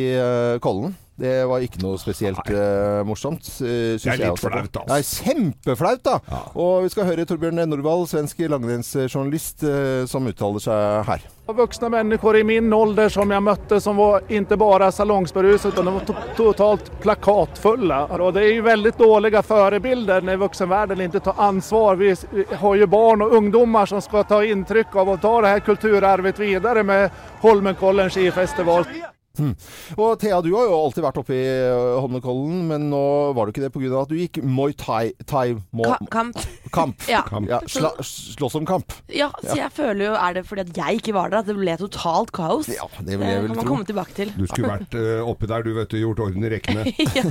Kollen. 0.63 0.93
Det 1.19 1.33
var 1.45 1.61
ikke 1.61 1.81
noe 1.83 1.99
spesielt 2.01 2.47
uh, 2.49 3.03
morsomt. 3.05 3.45
Uh, 3.61 3.99
Det 3.99 4.15
er 4.15 4.21
litt 4.23 4.39
flaut, 4.41 4.79
altså. 4.79 4.85
Nei, 4.89 5.01
kjempeflaut, 5.03 6.01
da! 6.07 6.41
Og 6.55 6.87
vi 6.87 6.93
skal 6.93 7.09
høre 7.11 7.27
Torbjørn 7.29 7.61
Norvald, 7.69 8.07
svensk 8.09 8.39
langrennsjournalist, 8.49 9.65
uh, 9.67 10.05
som 10.09 10.29
uttaler 10.31 10.63
seg 10.63 11.03
her. 11.09 11.27
Voksne 11.53 11.89
mennesker 11.91 12.39
i 12.39 12.45
min 12.47 12.71
ålder 12.73 13.11
som 13.11 13.31
jeg 13.35 13.43
møtte, 13.43 13.77
som 13.83 13.99
var 13.99 14.23
ikke 14.31 14.57
bare 14.57 14.87
salongsberuset, 14.95 15.75
men 15.75 15.89
de 15.89 15.95
var 15.97 16.07
to 16.07 16.15
totalt 16.37 16.87
plakatfulle. 17.03 17.99
Og 18.15 18.31
det 18.33 18.45
er 18.47 18.53
jo 18.55 18.65
veldig 18.69 18.95
dårlige 18.97 19.43
forbilder 19.43 20.23
når 20.23 20.39
voksenverdenen 20.47 21.11
ikke 21.11 21.25
tar 21.27 21.41
ansvar. 21.49 21.99
Vi 21.99 22.13
vi 22.31 22.45
har 22.55 22.75
jo 22.75 22.87
barn 22.87 23.21
og 23.21 23.33
ungdommer 23.37 23.85
som 23.85 24.01
skal 24.01 24.25
ta 24.27 24.43
inntrykk 24.43 24.95
av 24.95 25.09
å 25.13 25.17
ta 25.21 25.33
det 25.41 25.51
her 25.53 25.65
kulturarvet 25.65 26.39
videre 26.39 26.83
med 26.83 27.09
Holmenkollen 27.43 28.09
skifestival. 28.13 28.87
Og 29.33 30.19
Thea, 30.21 30.37
du 30.45 30.51
har 30.53 30.67
jo 30.69 30.75
alltid 30.77 31.01
vært 31.01 31.15
oppe 31.17 31.33
i 31.33 31.41
eh, 31.41 31.95
Holmenkollen, 31.97 32.67
men 32.69 32.83
nå 32.91 32.99
var 33.33 33.47
du 33.49 33.53
ikke 33.53 33.63
det 33.63 33.71
pga. 33.73 33.89
at 34.03 34.11
du 34.11 34.19
gikk 34.19 34.37
Muay 34.45 34.75
Thai, 34.77 35.07
thai 35.25 35.55
mo, 35.73 35.87
Ka 35.87 35.97
kamp. 36.13 36.37
kamp. 36.69 37.01
Ja. 37.09 37.23
Ja, 37.49 37.57
sla, 37.65 37.89
slåss 38.05 38.59
om 38.59 38.67
kamp. 38.69 38.93
Ja, 39.09 39.31
så 39.41 39.55
jeg 39.57 39.71
føler 39.73 40.05
jo 40.05 40.11
Er 40.13 40.35
det 40.37 40.43
fordi 40.45 40.63
at 40.67 40.77
jeg 40.77 40.99
ikke 41.01 41.15
var 41.17 41.33
der 41.33 41.39
at 41.41 41.49
det 41.49 41.55
ble 41.57 41.73
totalt 41.81 42.29
kaos? 42.35 42.69
Ja, 42.69 42.85
det 43.01 43.17
vil 43.17 43.25
jeg 43.25 43.41
vel 43.47 43.55
tro. 43.57 43.65
komme 43.71 43.87
tilbake 43.89 44.13
til. 44.19 44.29
Du 44.37 44.45
skulle 44.51 44.69
vært 44.69 44.93
uh, 45.01 45.25
oppe 45.25 45.49
der, 45.49 45.65
du 45.65 45.71
vet 45.79 45.89
du. 45.89 45.97
Gjort 46.03 46.21
orden 46.27 46.45
i 46.45 46.53
rekkene. 46.53 46.85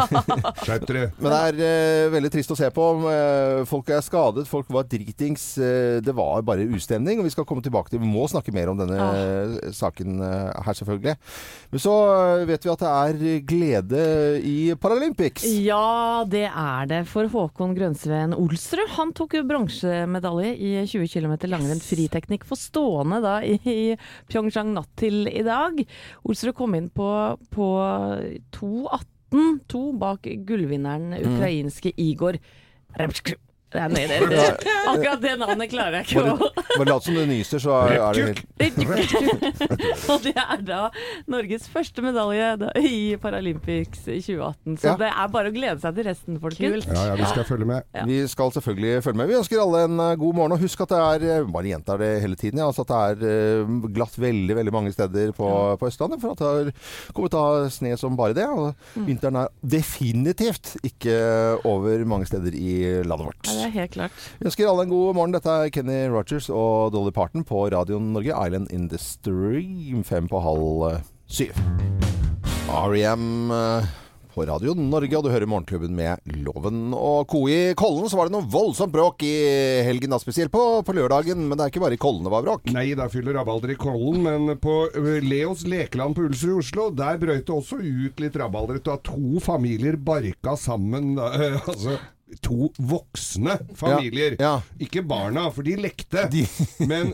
Skjerp 0.66 0.88
dere. 0.90 1.04
Men 1.22 1.30
det 1.36 1.40
er 1.46 1.62
uh, 1.62 2.12
veldig 2.16 2.32
trist 2.34 2.50
å 2.54 2.58
se 2.58 2.70
på. 2.74 2.88
Eh, 3.12 3.62
folk 3.68 3.90
er 3.94 4.02
skadet, 4.04 4.46
folk 4.50 4.70
var 4.74 4.86
dritings. 4.90 5.46
Eh, 5.62 6.00
det 6.02 6.14
var 6.18 6.42
bare 6.46 6.66
ustemning. 6.74 7.22
Og 7.22 7.28
vi 7.30 7.34
skal 7.34 7.46
komme 7.48 7.62
tilbake 7.64 7.92
til 7.94 8.02
Vi 8.02 8.10
må 8.10 8.26
snakke 8.30 8.54
mer 8.54 8.70
om 8.72 8.78
denne 8.80 8.98
eh, 8.98 9.56
saken 9.76 10.18
eh, 10.24 10.62
her, 10.66 10.78
selvfølgelig. 10.82 11.16
Men 11.72 11.82
så 11.84 11.91
eh, 11.92 12.44
vet 12.48 12.64
vi 12.64 12.70
at 12.72 12.82
det 12.82 12.90
er 12.90 13.44
glede 13.48 14.02
i 14.46 14.56
Paralympics. 14.80 15.44
Ja, 15.64 16.24
det 16.28 16.46
er 16.48 16.88
det 16.90 17.02
for 17.10 17.28
Håkon 17.32 17.74
Grønsveen 17.76 18.34
Olsrud. 18.36 18.90
Han 18.96 19.12
tok 19.16 19.36
jo 19.38 19.44
bronsemedalje 19.48 20.54
i 20.56 20.72
20 20.88 21.10
km 21.12 21.36
langrenn 21.52 21.82
friteknikk 21.82 22.46
for 22.48 22.60
stående 22.60 23.20
da 23.24 23.38
i, 23.44 23.94
Pyeongchang 24.30 24.72
natt 24.76 24.90
til 25.00 25.26
i 25.30 25.44
dag. 25.46 25.78
Olsrud 26.26 26.56
kom 26.58 26.76
inn 26.78 26.90
på, 26.92 27.08
på 27.52 27.70
2.18, 28.58 29.62
to 29.70 29.86
bak 30.00 30.28
gullvinneren 30.48 31.16
ukrainske 31.20 31.94
Igor 32.00 32.40
Remsjk. 33.72 34.08
Det. 34.08 34.18
Det, 34.32 34.72
akkurat 34.92 35.22
det 35.22 35.34
navnet 35.40 35.70
klarer 35.72 35.98
jeg 36.00 36.08
ikke 36.10 36.24
å 36.34 36.50
bare 36.78 36.88
lat 36.88 37.04
som 37.06 37.14
du 37.16 37.22
nyser, 37.28 37.62
så 37.62 37.74
er, 37.86 37.96
er 38.00 38.12
det 38.16 38.24
helt 38.28 38.42
Og 40.12 40.22
det 40.24 40.32
er 40.38 40.62
da 40.66 40.80
Norges 41.30 41.66
første 41.72 42.02
medalje 42.04 42.48
da, 42.62 42.70
i 42.78 43.16
Paralympics 43.22 44.06
i 44.12 44.18
2018. 44.22 44.76
Så 44.82 44.90
Ja. 44.92 44.96
det 45.00 45.10
er 45.12 45.28
bare 45.32 45.50
å 45.50 45.54
glede 45.54 45.80
seg 45.82 45.96
til 45.96 46.06
resten, 46.08 46.38
folkens. 46.42 46.86
Ja, 46.88 47.04
ja, 47.12 47.14
vi 47.18 47.28
skal 47.30 47.46
følge 47.48 47.68
med. 47.68 47.86
Ja. 47.96 48.04
Vi 48.08 48.18
skal 48.30 48.52
selvfølgelig 48.56 49.02
følge 49.06 49.20
med. 49.22 49.30
Vi 49.32 49.38
ønsker 49.40 49.62
alle 49.62 49.84
en 49.88 50.00
eh, 50.04 50.14
god 50.20 50.34
morgen. 50.38 50.56
Og 50.56 50.64
husk 50.64 50.82
at 50.84 50.92
det 50.94 51.00
er 51.02 51.26
eh, 51.38 51.46
bare 51.52 51.70
gjentar 51.72 52.00
det 52.02 52.10
hele 52.24 52.36
tiden, 52.40 52.60
ja, 52.62 52.68
altså 52.70 52.84
at 52.86 52.92
det 52.92 53.00
er 53.26 53.62
eh, 53.62 53.74
glatt 53.96 54.16
veldig 54.20 54.56
veldig 54.58 54.74
mange 54.74 54.92
steder 54.94 55.32
på, 55.36 55.48
på 55.80 55.88
Østlandet. 55.90 56.20
For 56.22 56.34
at 56.36 56.42
det 56.42 56.50
har 56.52 57.12
kommet 57.16 57.38
av 57.38 57.68
sne 57.72 57.94
som 58.00 58.16
bare 58.18 58.36
det. 58.36 58.48
Og 58.48 58.72
Mm. 58.92 59.04
vinteren 59.08 59.36
er 59.40 59.48
definitivt 59.64 60.74
ikke 60.84 61.14
over 61.68 62.02
mange 62.08 62.26
steder 62.28 62.52
i 62.56 62.74
landet 63.06 63.26
vårt. 63.30 63.48
Det 63.62 63.70
er 63.70 63.78
helt 63.84 63.94
klart. 63.94 64.22
Vi 64.40 64.48
ønsker 64.50 64.68
alle 64.68 64.86
en 64.88 64.92
god 64.92 65.14
morgen. 65.18 65.34
Dette 65.36 65.54
er 65.54 65.72
Kenny 65.74 66.02
Rogers 66.10 66.50
og 66.50 66.92
Dolly 66.94 67.14
Parton 67.14 67.46
på 67.46 67.68
Radio 67.70 68.00
Norge. 68.02 68.34
Island 68.34 68.72
in 68.74 68.88
the 68.90 68.98
Stream 68.98 70.02
fem 70.06 70.26
på 70.30 70.42
halv 70.42 70.86
eh, 70.90 71.02
syv. 71.30 71.54
R.E.M. 72.72 73.50
eh, 73.54 73.90
på 74.32 74.46
Radio 74.48 74.72
Norge, 74.74 75.12
og 75.18 75.26
du 75.26 75.28
hører 75.28 75.46
Morgenklubben 75.50 75.92
med 75.94 76.22
Loven 76.40 76.94
og 76.96 77.26
Co. 77.28 77.42
I 77.52 77.74
Kollen 77.78 78.08
så 78.08 78.16
var 78.16 78.30
det 78.30 78.34
noe 78.34 78.48
voldsomt 78.48 78.94
bråk 78.94 79.22
i 79.28 79.34
helgen, 79.84 80.14
da, 80.14 80.18
spesielt 80.22 80.52
på, 80.54 80.62
på 80.86 80.94
lørdagen. 80.96 81.44
Men 81.44 81.58
det 81.58 81.66
er 81.66 81.74
ikke 81.74 81.84
bare 81.84 81.98
i 81.98 82.00
Kollen 82.00 82.24
det 82.26 82.32
var 82.32 82.46
bråk. 82.46 82.72
Nei, 82.72 82.86
der 82.98 83.12
fyller 83.12 83.36
rabalder 83.36 83.74
i 83.74 83.78
Kollen, 83.78 84.24
men 84.24 84.56
på 84.62 84.78
Leos 85.26 85.66
lekeland 85.68 86.16
på 86.16 86.26
Ulsrud 86.30 86.56
i 86.56 86.58
Oslo, 86.64 86.88
der 86.96 87.20
brøyt 87.20 87.44
det 87.44 87.54
også 87.58 87.78
ut 87.82 88.24
litt 88.24 88.40
rabalder 88.40 88.80
da 88.82 88.96
to 89.04 89.36
familier 89.44 90.00
barka 90.00 90.56
sammen. 90.58 91.14
da, 91.20 91.28
altså 91.68 92.00
to 92.40 92.70
voksne 92.78 93.58
familier. 93.76 94.36
Ja, 94.40 94.60
Ikke 94.80 95.02
barna, 95.06 95.48
for 95.52 95.62
de 95.66 95.76
lekte. 95.76 96.24
De- 96.32 96.46
Men 96.90 97.12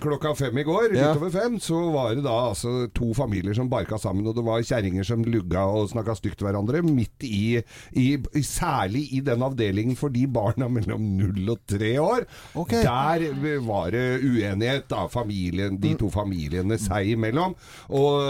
klokka 0.00 0.34
fem 0.38 0.56
i 0.58 0.64
går, 0.66 0.88
litt 0.92 1.02
Ja. 1.02 1.12
over 1.16 1.30
fem, 1.34 1.58
så 1.62 1.78
var 1.92 2.14
det 2.16 2.24
da 2.24 2.34
altså 2.50 2.88
to 2.94 3.12
familier 3.14 3.54
som 3.54 3.68
barka 3.70 3.98
sammen. 4.00 4.26
Og 4.26 4.34
det 4.38 4.44
var 4.46 4.62
kjerringer 4.64 5.04
som 5.06 5.22
lugga 5.24 5.64
og 5.68 5.90
snakka 5.92 6.16
stygt 6.18 6.38
til 6.40 6.48
hverandre, 6.48 6.82
midt 6.86 7.24
i, 7.28 7.60
i, 7.92 8.08
i 8.16 8.42
Særlig 8.48 9.04
i 9.14 9.20
den 9.24 9.42
avdelingen 9.44 9.96
for 9.98 10.08
de 10.14 10.24
barna 10.26 10.66
mellom 10.72 11.02
null 11.18 11.50
og 11.52 11.60
tre 11.68 11.92
år. 12.00 12.24
Okay. 12.58 12.82
Der 12.82 13.58
var 13.66 13.90
det 13.94 14.04
uenighet, 14.24 14.86
da, 14.90 15.04
familien, 15.12 15.76
de 15.82 15.92
to 16.00 16.08
familiene 16.10 16.78
seg 16.80 17.12
imellom. 17.14 17.54
Og 17.94 18.22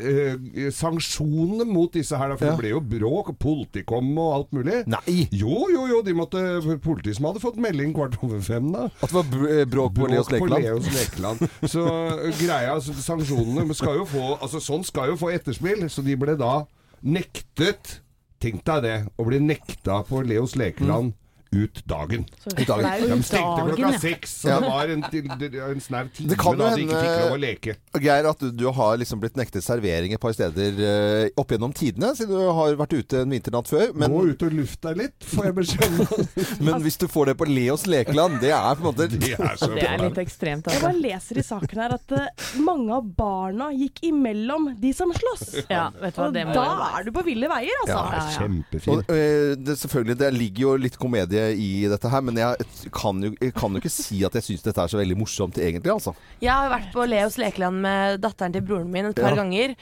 øh, 0.00 0.70
sanksjonene 0.74 1.66
mot 1.68 1.92
disse 1.94 2.16
her, 2.18 2.32
da, 2.32 2.36
for 2.40 2.46
Ja. 2.48 2.52
det 2.56 2.60
ble 2.62 2.72
jo 2.74 2.80
bråk, 2.80 3.30
politikom 3.42 4.10
og 4.18 4.30
alt 4.38 4.52
mulig. 4.56 4.80
Nei! 4.90 5.28
Jo, 5.32 5.49
jo, 5.72 5.86
jo, 5.90 6.00
de 6.04 6.14
måtte 6.16 6.40
Politiet 6.84 7.18
som 7.18 7.30
hadde 7.30 7.42
fått 7.42 7.60
melding 7.60 7.94
kvart 7.96 8.18
over 8.22 8.42
fem, 8.44 8.68
da. 8.74 8.88
At 9.00 9.12
det 9.12 9.16
var 9.16 9.70
bråk 9.72 9.96
på 9.96 10.10
Leos 10.10 10.30
lekeland. 10.32 11.46
Så 11.64 11.84
uh, 11.86 12.28
greia, 12.40 12.76
sanksjonene 12.80 13.76
skal 13.76 14.00
jo 14.00 14.06
få 14.08 14.26
Altså 14.38 14.60
sånn 14.64 14.84
skal 14.86 15.12
jo 15.12 15.18
få 15.20 15.32
etterspill, 15.34 15.86
så 15.90 16.04
de 16.06 16.16
ble 16.20 16.36
da 16.40 16.62
nektet 17.00 18.00
Tenk 18.40 18.62
deg 18.64 18.84
det, 18.86 18.94
å 19.20 19.24
bli 19.26 19.36
nekta 19.44 19.98
på 20.08 20.22
Leos 20.24 20.54
lekeland 20.56 21.12
ut 21.50 21.82
dagen. 21.84 22.24
Ut 22.58 22.66
dagen. 22.66 23.10
De 23.10 23.22
stengte 23.26 23.62
klokka 23.74 23.98
seks, 23.98 24.34
så 24.42 24.48
det 24.48 24.68
var 24.68 24.92
en, 24.92 25.02
en 25.02 25.80
snau 25.82 26.06
time 26.14 26.36
da 26.60 26.68
de 26.76 26.84
ikke 26.84 27.00
fikk 27.00 27.16
lov 27.24 27.32
å 27.34 27.38
leke. 27.42 27.74
Geir, 28.04 28.28
at 28.30 28.42
du, 28.42 28.50
du 28.54 28.66
har 28.76 28.98
liksom 29.00 29.22
blitt 29.22 29.38
nektet 29.38 29.64
servering 29.66 30.14
et 30.14 30.22
par 30.22 30.34
steder 30.36 30.78
uh, 30.78 31.40
opp 31.40 31.50
gjennom 31.50 31.74
tidene, 31.74 32.12
siden 32.14 32.38
du 32.38 32.52
har 32.54 32.76
vært 32.78 32.94
ute 32.94 33.24
en 33.24 33.34
vinternatt 33.34 33.70
før. 33.70 33.90
Men, 33.98 34.14
Gå 34.14 34.22
ut 34.30 34.44
og 34.46 34.54
luft 34.60 34.78
deg 34.86 35.00
litt, 35.00 35.16
får 35.32 35.48
jeg 35.48 35.56
beskjed 35.58 35.98
om. 36.04 36.28
men 36.68 36.86
hvis 36.86 37.00
du 37.02 37.06
får 37.10 37.32
det 37.32 37.36
på 37.42 37.50
Leos 37.50 37.86
lekeland, 37.90 38.38
det 38.44 38.54
er 38.54 38.78
på 38.78 38.84
en 38.84 38.90
måte 38.92 39.08
Det 39.10 39.32
er 39.34 39.58
så 39.58 39.72
Det 39.80 39.88
er 39.88 40.04
litt 40.04 40.22
ekstremt, 40.22 40.70
Jeg 40.70 40.78
altså. 40.78 40.86
bare 40.86 41.02
leser 41.02 41.42
i 41.42 41.46
saken 41.50 41.82
her 41.82 41.96
at 41.98 42.14
uh, 42.14 42.46
mange 42.62 42.94
av 42.94 43.10
barna 43.18 43.72
gikk 43.74 44.04
imellom 44.12 44.70
de 44.78 44.94
som 44.94 45.10
slåss. 45.18 45.64
Ja, 45.66 45.88
vet 45.98 46.14
du 46.14 46.22
hva, 46.22 46.30
det 46.34 46.46
må 46.46 46.54
da 46.54 46.68
er 46.92 47.10
du 47.10 47.12
på 47.16 47.26
ville 47.26 47.50
veier, 47.50 47.82
altså. 47.82 47.98
Ja. 48.14 48.24
kjempefint. 48.38 48.94
Og, 48.94 49.10
uh, 49.10 49.58
det, 49.58 49.78
selvfølgelig, 49.82 50.20
det 50.22 50.32
ligger 50.38 50.68
jo 50.68 50.78
litt 50.86 50.98
komedie 51.00 51.39
i 51.56 51.86
dette 51.90 52.08
her, 52.12 52.20
men 52.26 52.36
jeg 52.40 52.56
kan 52.92 53.20
jo, 53.24 53.30
jeg 53.40 53.54
kan 53.56 53.72
jo 53.74 53.80
ikke 53.82 53.90
si 53.92 54.20
at 54.26 54.36
jeg 54.38 54.42
syns 54.46 54.62
dette 54.66 54.82
er 54.84 54.92
så 54.92 54.98
veldig 55.00 55.16
morsomt 55.20 55.58
egentlig, 55.58 55.92
altså. 55.94 56.14
Jeg 56.42 56.52
har 56.52 56.70
vært 56.72 56.92
på 56.92 57.06
Leos 57.08 57.36
lekeland 57.40 57.80
med 57.84 58.20
datteren 58.24 58.52
til 58.56 58.62
broren 58.62 58.90
min 58.92 59.06
et 59.10 59.16
par 59.16 59.30
Ja. 59.34 59.40
ganger. 59.42 59.74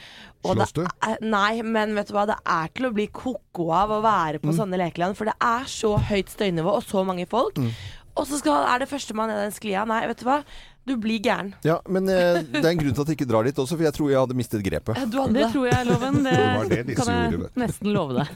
Og 0.43 0.55
Slåss 0.55 0.73
du? 0.73 0.81
er- 0.85 1.17
Nei, 1.21 1.61
men 1.61 1.93
vet 1.95 2.07
du 2.07 2.13
hva, 2.13 2.25
det 2.25 2.37
er 2.45 2.67
til 2.73 2.85
å 2.89 2.93
bli 2.93 3.07
ko-ko 3.07 3.71
av 3.71 3.89
å 3.89 4.01
være 4.01 4.39
Mm. 4.39 4.47
på 4.49 4.55
sånne 4.55 4.77
lekeland. 4.79 5.15
For 5.17 5.25
det 5.25 5.35
er 5.41 5.63
så 5.65 5.97
høyt 5.99 6.29
støynivå 6.29 6.71
og 6.77 6.83
så 6.83 7.05
mange 7.05 7.27
folk. 7.27 7.55
Mm. 7.55 7.71
Og 8.17 8.25
så 8.27 8.37
skal, 8.39 8.65
er 8.67 8.79
det 8.79 8.89
førstemann 8.89 9.27
ned 9.29 9.37
den 9.43 9.51
sklia. 9.51 9.85
Nei, 9.87 10.05
vet 10.07 10.17
du 10.19 10.25
hva. 10.25 10.43
Du 10.87 10.95
blir 10.97 11.19
gæren. 11.21 11.53
Ja, 11.63 11.79
Men 11.87 12.07
eh, 12.09 12.41
det 12.41 12.63
er 12.65 12.69
en 12.71 12.77
grunn 12.79 12.93
til 12.95 13.01
at 13.03 13.07
jeg 13.07 13.17
ikke 13.19 13.27
drar 13.29 13.43
dit 13.43 13.53
også, 13.55 13.75
for 13.77 13.83
jeg 13.83 13.93
tror 13.93 14.09
jeg 14.09 14.17
hadde 14.19 14.35
mistet 14.35 14.63
grepet. 14.63 14.95
Du 15.11 15.19
hadde 15.21 15.33
Det 15.33 15.43
det. 15.43 15.51
tror 15.53 15.67
jeg, 15.69 15.85
Loven. 15.85 16.23
Det, 16.23 16.69
Det 16.69 16.87
det 16.87 16.95
kan 16.97 17.05
jeg 17.07 17.31
gjorde, 17.37 17.51
nesten 17.55 17.93
love 17.93 18.13
deg. 18.17 18.29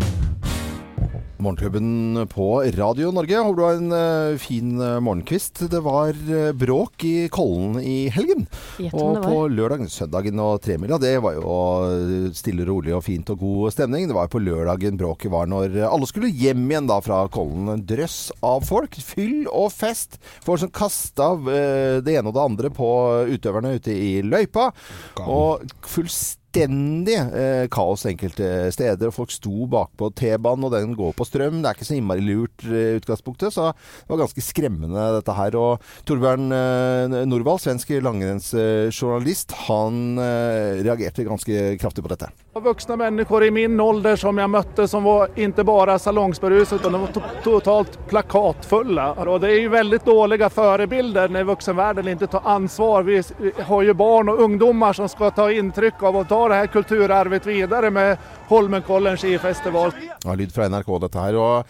Morgenklubben 1.40 2.26
på 2.28 2.62
Radio 2.76 3.10
Norge. 3.12 3.38
Håper 3.40 3.56
du 3.56 3.64
har 3.64 3.78
en 3.78 3.92
eh, 3.96 4.38
fin 4.40 4.74
eh, 4.80 4.98
morgenkvist. 5.00 5.62
Det 5.72 5.80
var 5.84 6.10
eh, 6.12 6.50
bråk 6.52 7.04
i 7.08 7.28
Kollen 7.32 7.78
i 7.80 8.10
helgen. 8.12 8.44
Og 8.90 9.20
på 9.24 9.38
lørdagen, 9.48 9.88
søndagen 9.88 10.40
og 10.42 10.60
tremila, 10.64 10.98
det 11.00 11.14
var 11.24 11.38
jo 11.38 12.32
stille, 12.36 12.66
rolig 12.68 12.92
og 12.96 13.04
fint 13.06 13.32
og 13.32 13.40
god 13.40 13.76
stemning. 13.76 14.08
Det 14.10 14.16
var 14.16 14.28
på 14.32 14.42
lørdagen 14.42 15.00
bråket 15.00 15.32
var 15.32 15.48
når 15.48 15.78
alle 15.88 16.08
skulle 16.10 16.28
hjem 16.28 16.66
igjen 16.68 16.90
da 16.90 17.00
fra 17.04 17.22
Kollen. 17.32 17.72
En 17.72 17.86
drøss 17.88 18.18
av 18.44 18.66
folk. 18.68 19.00
Fyll 19.00 19.48
og 19.48 19.70
fest. 19.72 20.20
Folk 20.44 20.60
som 20.64 20.74
kasta 20.74 21.32
det 22.04 22.18
ene 22.18 22.28
og 22.28 22.36
det 22.36 22.44
andre 22.44 22.74
på 22.74 22.90
utøverne 23.32 23.78
ute 23.80 23.96
i 23.96 24.12
løypa. 24.26 24.70
Og 25.24 25.64
fullstendig 25.88 26.39
eh, 26.56 27.68
kaos 27.70 28.06
enkelte 28.06 28.70
steder. 28.72 29.08
og 29.08 29.14
Folk 29.14 29.30
sto 29.30 29.66
bakpå 29.70 30.10
T-banen, 30.14 30.64
og 30.64 30.72
den 30.72 30.94
går 30.94 31.12
på 31.14 31.24
strøm. 31.24 31.62
Det 31.62 31.70
er 31.70 31.78
ikke 31.78 31.88
så 31.88 31.96
innmari 31.96 32.24
lurt 32.24 32.64
eh, 32.64 32.96
utgangspunktet, 32.98 33.52
så 33.52 33.72
det 33.72 34.10
var 34.10 34.24
ganske 34.24 34.42
skremmende 34.42 35.06
dette 35.16 35.36
her. 35.36 35.56
Og 35.56 35.80
Torbjørn 36.08 36.50
eh, 36.52 37.16
Norvald, 37.30 37.62
svensk 37.62 37.92
langrennsjournalist, 38.02 39.54
han 39.68 40.18
eh, 40.18 40.82
reagerte 40.82 41.24
ganske 41.24 41.76
kraftig 41.80 42.04
på 42.04 42.12
dette. 42.12 42.30
Voksne 42.60 42.96
mennesker 42.98 43.46
i 43.46 43.50
min 43.54 43.78
ålder 43.80 44.18
som 44.20 44.36
jeg 44.36 44.50
møtte, 44.50 44.88
som 44.90 45.06
var 45.06 45.30
ikke 45.38 45.64
bare 45.64 45.98
salongsberuset, 46.02 46.82
var 46.90 47.14
to 47.14 47.22
totalt 47.44 47.96
plakatfulle. 48.10 49.06
Og 49.24 49.40
det 49.42 49.52
er 49.54 49.62
jo 49.62 49.72
veldig 49.72 50.00
dårlige 50.04 50.50
forbilder 50.52 51.30
når 51.32 51.48
voksenverdenen 51.52 52.18
ikke 52.18 52.32
tar 52.34 52.48
ansvar. 52.56 53.06
Vi 53.06 53.20
har 53.68 53.86
jo 53.86 53.94
barn 53.96 54.32
og 54.32 54.42
ungdommer 54.44 54.96
som 54.96 55.08
skal 55.10 55.32
ta 55.36 55.46
inntrykk 55.54 56.02
av 56.10 56.20
å 56.20 56.24
ta 56.28 56.39
det 56.48 56.56
her 56.62 56.66
kulturarvet 56.72 57.44
videre 57.46 57.90
med 57.90 58.16
Holmenkollen 58.48 59.16
skifestival. 59.20 59.92
Ja, 60.24 60.32
lyd 60.34 60.50
fra 60.52 60.68
NRK, 60.68 60.98
dette 61.00 61.18
her. 61.20 61.34
og 61.36 61.66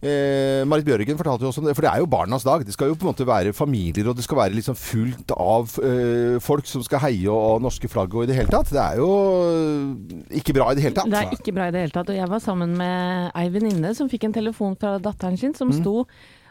Eh, 0.00 0.64
Marit 0.64 0.86
Bjørgen 0.86 1.18
fortalte 1.18 1.44
jo 1.44 1.50
også 1.50 1.60
om 1.60 1.66
det, 1.68 1.74
for 1.76 1.84
det 1.84 1.90
er 1.92 1.98
jo 2.00 2.06
barnas 2.08 2.40
dag. 2.42 2.62
Det 2.64 2.72
skal 2.72 2.88
jo 2.88 2.94
på 2.96 3.04
en 3.04 3.10
måte 3.12 3.26
være 3.28 3.52
familier, 3.52 4.08
og 4.08 4.16
det 4.16 4.24
skal 4.24 4.38
være 4.38 4.54
liksom 4.56 4.72
fullt 4.74 5.34
av 5.36 5.74
eh, 5.84 6.38
folk 6.40 6.64
som 6.64 6.80
skal 6.80 7.02
heie 7.04 7.28
og, 7.28 7.36
og 7.36 7.60
norske 7.66 7.84
flagg 7.92 8.14
og 8.16 8.24
i 8.24 8.30
det 8.30 8.38
hele 8.38 8.48
tatt. 8.48 8.72
Det 8.72 8.80
er 8.80 8.96
jo 8.96 9.10
eh, 9.44 10.38
ikke 10.40 10.54
bra 10.56 10.70
i 10.72 10.78
det 10.78 10.86
hele 10.86 10.96
tatt. 10.96 11.10
Det 11.12 11.20
er 11.20 11.36
ikke 11.36 11.52
bra 11.52 11.68
i 11.68 11.74
det 11.76 11.82
hele 11.84 11.92
tatt. 11.92 12.08
Og 12.08 12.16
jeg 12.16 12.30
var 12.32 12.40
sammen 12.40 12.72
med 12.80 13.28
ei 13.36 13.44
venninne 13.52 13.92
som 13.94 14.08
fikk 14.08 14.24
en 14.30 14.32
telefon 14.40 14.72
fra 14.80 14.96
datteren 15.04 15.36
sin 15.36 15.52
som 15.52 15.68
Mm. 15.68 15.82
sto 15.82 16.06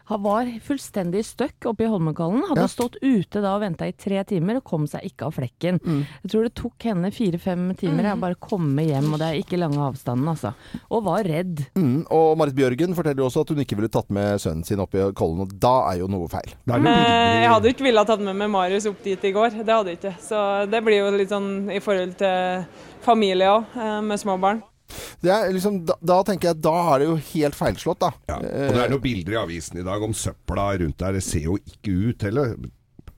han 0.10 0.22
var 0.26 0.48
fullstendig 0.66 1.22
støkk 1.26 1.68
oppe 1.72 1.86
i 1.86 1.90
Holmenkollen. 1.92 2.42
Hadde 2.50 2.64
Ja. 2.66 2.68
stått 2.72 2.98
ute 3.02 3.42
da 3.42 3.56
og 3.56 3.62
venta 3.62 3.86
i 3.88 3.94
tre 3.94 4.24
timer 4.26 4.58
og 4.58 4.64
kom 4.64 4.88
seg 4.90 5.04
ikke 5.06 5.28
av 5.28 5.36
flekken. 5.38 5.80
Mm. 5.86 6.06
Jeg 6.24 6.32
tror 6.32 6.44
det 6.48 6.54
tok 6.58 6.88
henne 6.90 7.12
fire-fem 7.14 7.76
timer 7.78 8.10
å 8.14 8.20
bare 8.20 8.36
komme 8.42 8.84
hjem, 8.88 9.14
og 9.14 9.20
det 9.22 9.28
er 9.30 9.40
ikke 9.44 9.60
lange 9.62 9.78
avstanden, 9.78 10.28
altså. 10.28 10.54
Og 10.90 11.04
var 11.06 11.24
redd. 11.24 11.66
Mm, 11.76 12.06
og 12.10 12.38
Marit 12.38 12.56
Bjørgen 12.58 12.96
forteller 12.98 13.24
også 13.28 13.42
at 13.46 13.50
hun 13.54 13.58
ikke 13.64 13.76
ville 13.78 13.90
tatt 13.94 14.10
med 14.10 14.40
sønnen 14.42 14.66
sin 14.66 14.80
opp 14.82 14.96
i 14.96 15.12
Kollen, 15.14 15.42
og 15.46 15.60
da 15.60 15.92
er 15.94 16.00
jo 16.00 16.08
noe 16.08 16.28
feil. 16.28 16.50
Jo 16.68 16.74
Eh, 16.80 17.42
Jeg 17.44 17.50
hadde 17.50 17.70
ikke 17.70 17.86
villet 17.86 18.08
tatt 18.08 18.20
med 18.20 18.36
meg 18.36 18.50
Marius 18.50 18.86
opp 18.90 19.04
dit 19.04 19.24
i 19.24 19.32
går, 19.32 19.52
det 19.64 19.68
hadde 19.74 19.86
jeg 19.94 20.00
ikke. 20.00 20.16
Så 20.20 20.70
det 20.70 20.84
blir 20.84 21.00
jo 21.06 21.18
litt 21.18 21.30
sånn 21.30 21.70
i 21.72 21.80
forhold 21.80 22.18
til 22.18 22.66
familie 23.02 23.48
òg, 23.48 24.04
med 24.04 24.18
små 24.20 24.40
barn. 24.40 24.64
Liksom, 25.22 25.84
da, 25.88 25.96
da 26.02 26.20
tenker 26.28 26.52
jeg 26.52 26.62
da 26.64 26.76
er 26.94 27.04
det 27.04 27.08
jo 27.10 27.16
helt 27.34 27.58
feilslått, 27.58 28.02
da. 28.02 28.12
Ja. 28.32 28.40
Og 28.40 28.76
det 28.76 28.84
er 28.84 28.94
noen 28.94 29.04
bilder 29.06 29.36
i 29.36 29.42
avisen 29.44 29.82
i 29.82 29.86
dag 29.88 30.04
om 30.06 30.16
søpla 30.18 30.72
rundt 30.82 31.00
der. 31.02 31.18
Det 31.20 31.26
ser 31.26 31.48
jo 31.50 31.58
ikke 31.62 31.96
ut 32.10 32.28
heller. 32.28 32.56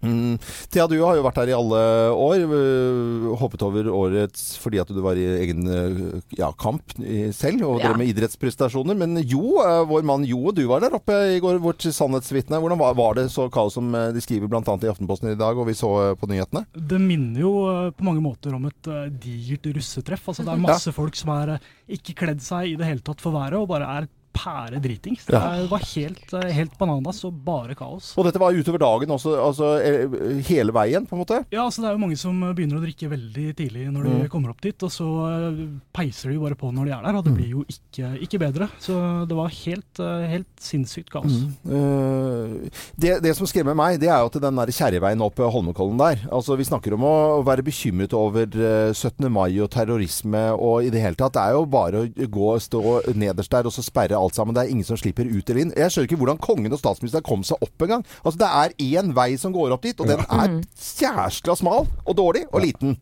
Mm. 0.01 0.37
Thea, 0.71 0.87
du 0.89 0.95
har 1.05 1.15
jo 1.19 1.23
vært 1.25 1.37
her 1.41 1.51
i 1.51 1.55
alle 1.57 1.81
år. 2.15 2.45
øh, 2.47 3.27
Hoppet 3.41 3.61
over 3.65 3.89
årets 3.93 4.57
fordi 4.61 4.79
at 4.81 4.87
du 4.89 5.01
var 5.03 5.15
i 5.19 5.25
egen 5.43 5.67
øh, 5.67 6.21
ja, 6.37 6.51
kamp 6.57 6.95
selv, 7.33 7.63
og 7.67 7.79
Ja. 7.81 7.93
med 7.97 8.07
idrettsprestasjoner. 8.11 8.95
Men 8.97 9.17
Jo, 9.23 9.61
øh, 9.61 9.87
vår 9.89 10.03
mann 10.03 10.25
Jo, 10.25 10.51
du 10.51 10.65
var 10.67 10.79
der 10.81 10.95
oppe 10.97 11.13
i 11.35 11.39
går, 11.39 11.59
vårt 11.61 11.81
sannhetsvitne. 11.81 12.59
Hvordan 12.59 12.79
var, 12.79 12.93
var 12.97 13.13
det 13.15 13.29
så 13.31 13.49
kaos 13.51 13.73
som 13.77 13.91
de 13.91 14.21
skriver 14.21 14.47
bl.a. 14.49 14.61
i 14.61 14.89
Aftenposten 14.91 15.31
i 15.31 15.35
dag, 15.35 15.57
og 15.57 15.67
vi 15.67 15.73
så 15.77 16.15
på 16.19 16.27
nyhetene? 16.29 16.65
Det 16.75 16.99
minner 17.01 17.41
jo 17.41 17.53
eh, 17.69 17.91
på 17.91 18.03
mange 18.07 18.21
måter 18.23 18.53
om 18.55 18.65
et 18.69 18.87
eh, 18.87 19.09
digert 19.21 19.65
russetreff. 19.75 20.27
Altså, 20.27 20.43
det 20.47 20.53
er 20.55 20.61
masse 20.65 20.91
folk 20.95 21.15
som 21.15 21.29
er 21.35 21.55
eh, 21.55 21.69
ikke 21.97 22.15
kledd 22.25 22.41
seg 22.41 22.71
i 22.73 22.75
det 22.79 22.87
hele 22.87 23.03
tatt 23.05 23.21
for 23.21 23.31
været, 23.35 23.57
og 23.59 23.67
bare 23.71 23.87
er 24.01 24.07
pære 24.33 24.79
dritings. 24.81 25.25
Det 25.27 25.41
var 25.71 25.83
helt, 25.93 26.33
eh, 26.39 26.51
helt 26.55 26.77
bananas 26.79 27.23
og 27.27 27.33
bare 27.45 27.75
kaos. 27.75 28.13
Og 28.17 28.25
dette 28.27 28.39
var 28.41 28.55
utover 28.55 28.79
dagen 28.81 29.11
også, 29.15 29.33
altså 29.43 29.71
øh, 29.83 30.41
hele 30.47 30.71
veien, 30.75 31.05
på 31.07 31.15
en 31.17 31.21
måte? 31.23 31.41
Ja, 31.51 31.65
altså 31.65 31.81
Det 31.81 31.89
er 31.89 31.97
jo 31.97 32.01
mange 32.05 32.17
som 32.19 32.39
begynner 32.55 32.79
å 32.79 32.83
drikke 32.85 33.09
veldig 33.11 33.47
tidlig 33.59 33.87
når 33.91 34.03
de 34.03 34.09
Mm. 34.11 34.29
kommer 34.29 34.49
opp 34.51 34.61
dit, 34.61 34.83
og 34.83 34.91
så 34.91 35.07
eh, 35.27 35.61
peiser 35.95 36.31
de 36.31 36.39
bare 36.41 36.55
på 36.59 36.71
når 36.73 36.85
de 36.85 36.91
er 36.95 37.03
der, 37.05 37.15
og 37.19 37.23
det 37.25 37.33
blir 37.35 37.49
jo 37.55 37.63
ikke, 37.71 38.11
ikke 38.27 38.39
bedre. 38.39 38.67
Så 38.79 38.95
det 39.27 39.35
var 39.37 39.49
helt, 39.49 39.99
eh, 39.99 40.27
helt 40.31 40.47
sinnssykt 40.59 41.09
kaos. 41.11 41.31
Mm. 41.65 42.69
det, 42.99 43.13
det 43.23 43.33
som 43.37 43.47
skremmer 43.49 43.75
meg, 43.77 43.99
det 44.01 44.09
er 44.11 44.19
jo 44.23 44.29
at 44.31 44.37
den 44.43 44.59
der 44.59 44.71
kjerreveien 44.73 45.21
opp 45.23 45.39
Holmenkollen 45.41 45.97
der 45.99 46.19
Altså 46.31 46.55
Vi 46.59 46.65
snakker 46.67 46.93
om 46.95 47.03
å 47.07 47.13
være 47.47 47.63
bekymret 47.65 48.13
over 48.17 48.45
eh, 48.45 48.91
17. 48.93 49.27
mai 49.31 49.57
og 49.63 49.69
terrorisme 49.73 50.43
og 50.53 50.85
i 50.85 50.91
det 50.93 51.01
hele 51.03 51.17
tatt. 51.19 51.33
Det 51.35 51.41
er 51.43 51.55
jo 51.57 51.65
bare 51.71 52.03
å 52.05 52.29
gå 52.31 52.47
og 52.55 52.61
stå 52.63 52.81
nederst 53.17 53.51
der 53.53 53.67
og 53.69 53.73
så 53.75 53.83
sperre 53.85 54.19
alt 54.21 54.37
sammen. 54.37 54.55
Det 54.55 54.63
er 54.65 54.73
ingen 54.73 54.87
som 54.87 54.99
slipper 54.99 55.27
ut 55.29 55.49
eller 55.49 55.61
inn. 55.65 55.75
Jeg 55.77 55.93
skjønner 55.93 56.09
ikke 56.09 56.21
hvordan 56.23 56.41
kongen 56.41 56.73
og 56.75 56.81
statsministeren 56.81 57.27
kom 57.27 57.45
seg 57.47 57.61
opp 57.65 57.85
engang. 57.85 58.05
Altså 58.23 58.41
Det 58.41 58.51
er 58.63 58.75
én 59.01 59.13
vei 59.17 59.29
som 59.41 59.53
går 59.55 59.75
opp 59.75 59.85
dit, 59.87 59.99
og 59.99 60.09
den 60.09 60.23
er 60.25 60.59
jæskla 61.01 61.57
smal 61.59 61.87
og 62.05 62.17
dårlig 62.17 62.45
og 62.51 62.63
liten. 62.63 62.97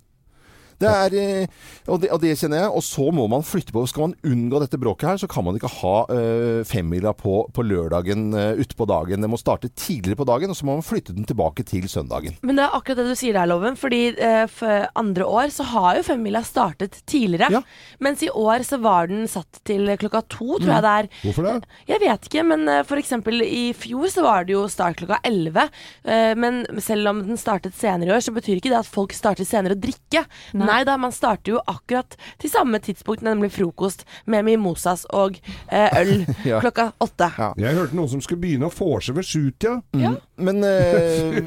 Det 0.80 0.88
er, 0.88 1.16
eh, 1.20 1.48
og, 1.90 2.00
det, 2.02 2.10
og 2.16 2.22
det 2.24 2.36
kjenner 2.40 2.64
jeg. 2.64 2.72
Og 2.72 2.84
så 2.86 3.10
må 3.16 3.26
man 3.32 3.44
flytte 3.46 3.74
på. 3.76 3.84
Skal 3.90 4.10
man 4.10 4.16
unngå 4.28 4.62
dette 4.64 4.80
bråket 4.80 5.10
her, 5.10 5.20
så 5.22 5.30
kan 5.32 5.46
man 5.48 5.58
ikke 5.60 5.72
ha 5.80 5.96
uh, 6.08 6.62
femmila 6.68 7.12
på, 7.18 7.42
på 7.56 7.66
lørdagen 7.68 8.30
uh, 8.36 8.60
utpå 8.60 8.88
dagen. 8.90 9.24
Det 9.24 9.32
må 9.32 9.40
starte 9.40 9.72
tidligere 9.74 10.20
på 10.22 10.28
dagen, 10.30 10.54
og 10.54 10.58
så 10.58 10.68
må 10.68 10.78
man 10.78 10.86
flytte 10.86 11.16
den 11.16 11.28
tilbake 11.28 11.66
til 11.68 11.90
søndagen. 11.92 12.38
Men 12.46 12.60
det 12.60 12.66
er 12.66 12.78
akkurat 12.78 13.02
det 13.02 13.10
du 13.10 13.20
sier 13.20 13.36
der, 13.36 13.50
Loven. 13.52 13.76
Fordi 13.80 14.02
uh, 14.16 14.46
for 14.52 14.88
andre 15.00 15.28
år 15.28 15.54
så 15.56 15.68
har 15.74 16.00
jo 16.00 16.06
femmila 16.08 16.44
startet 16.48 17.02
tidligere. 17.10 17.52
Ja. 17.60 17.64
Mens 18.04 18.24
i 18.24 18.32
år 18.32 18.64
så 18.68 18.80
var 18.84 19.12
den 19.12 19.28
satt 19.32 19.62
til 19.68 19.92
klokka 20.00 20.24
to, 20.32 20.62
tror 20.62 20.74
jeg 20.78 20.86
det 20.86 20.96
er. 21.02 21.12
Hvorfor 21.26 21.48
det? 21.50 21.56
Jeg 21.92 22.04
vet 22.06 22.32
ikke, 22.32 22.46
men 22.54 22.66
uh, 22.72 22.82
for 22.88 23.02
eksempel 23.02 23.44
i 23.44 23.70
fjor 23.76 24.08
så 24.14 24.24
var 24.24 24.48
det 24.48 24.56
jo 24.56 24.64
start 24.72 25.02
klokka 25.02 25.20
11. 25.28 25.68
Uh, 26.08 26.34
Men 26.40 26.64
selv 26.80 27.12
om 27.12 27.24
den 27.26 27.40
startet 27.40 27.76
senere 27.76 28.14
i 28.14 28.16
år, 28.16 28.24
så 28.24 28.32
betyr 28.36 28.62
ikke 28.62 28.72
det 28.72 28.80
at 28.80 28.90
folk 28.90 29.12
starter 29.18 29.48
senere 29.48 29.76
å 29.76 29.80
drikke. 29.80 30.24
Nei, 30.56 30.69
da, 30.88 30.96
man 31.02 31.14
starter 31.16 31.56
jo 31.56 31.62
akkurat 31.70 32.16
til 32.42 32.52
samme 32.52 32.80
tidspunkt, 32.84 33.24
nemlig 33.26 33.52
frokost 33.56 34.06
med 34.30 34.46
mimosas 34.48 35.06
og 35.16 35.40
eh, 35.72 35.90
øl 36.02 36.26
Ja. 36.50 36.60
klokka 36.64 36.92
åtte. 37.04 37.30
Ja. 37.38 37.52
Jeg 37.60 37.78
hørte 37.78 37.98
noen 37.98 38.12
som 38.12 38.22
skulle 38.24 38.42
begynne 38.44 38.70
å 38.70 38.74
vorse 38.74 39.14
ved 39.16 39.28
sjutida. 39.28 39.80
Mm. 39.94 40.18
Men 40.40 40.64
eh, 40.64 41.40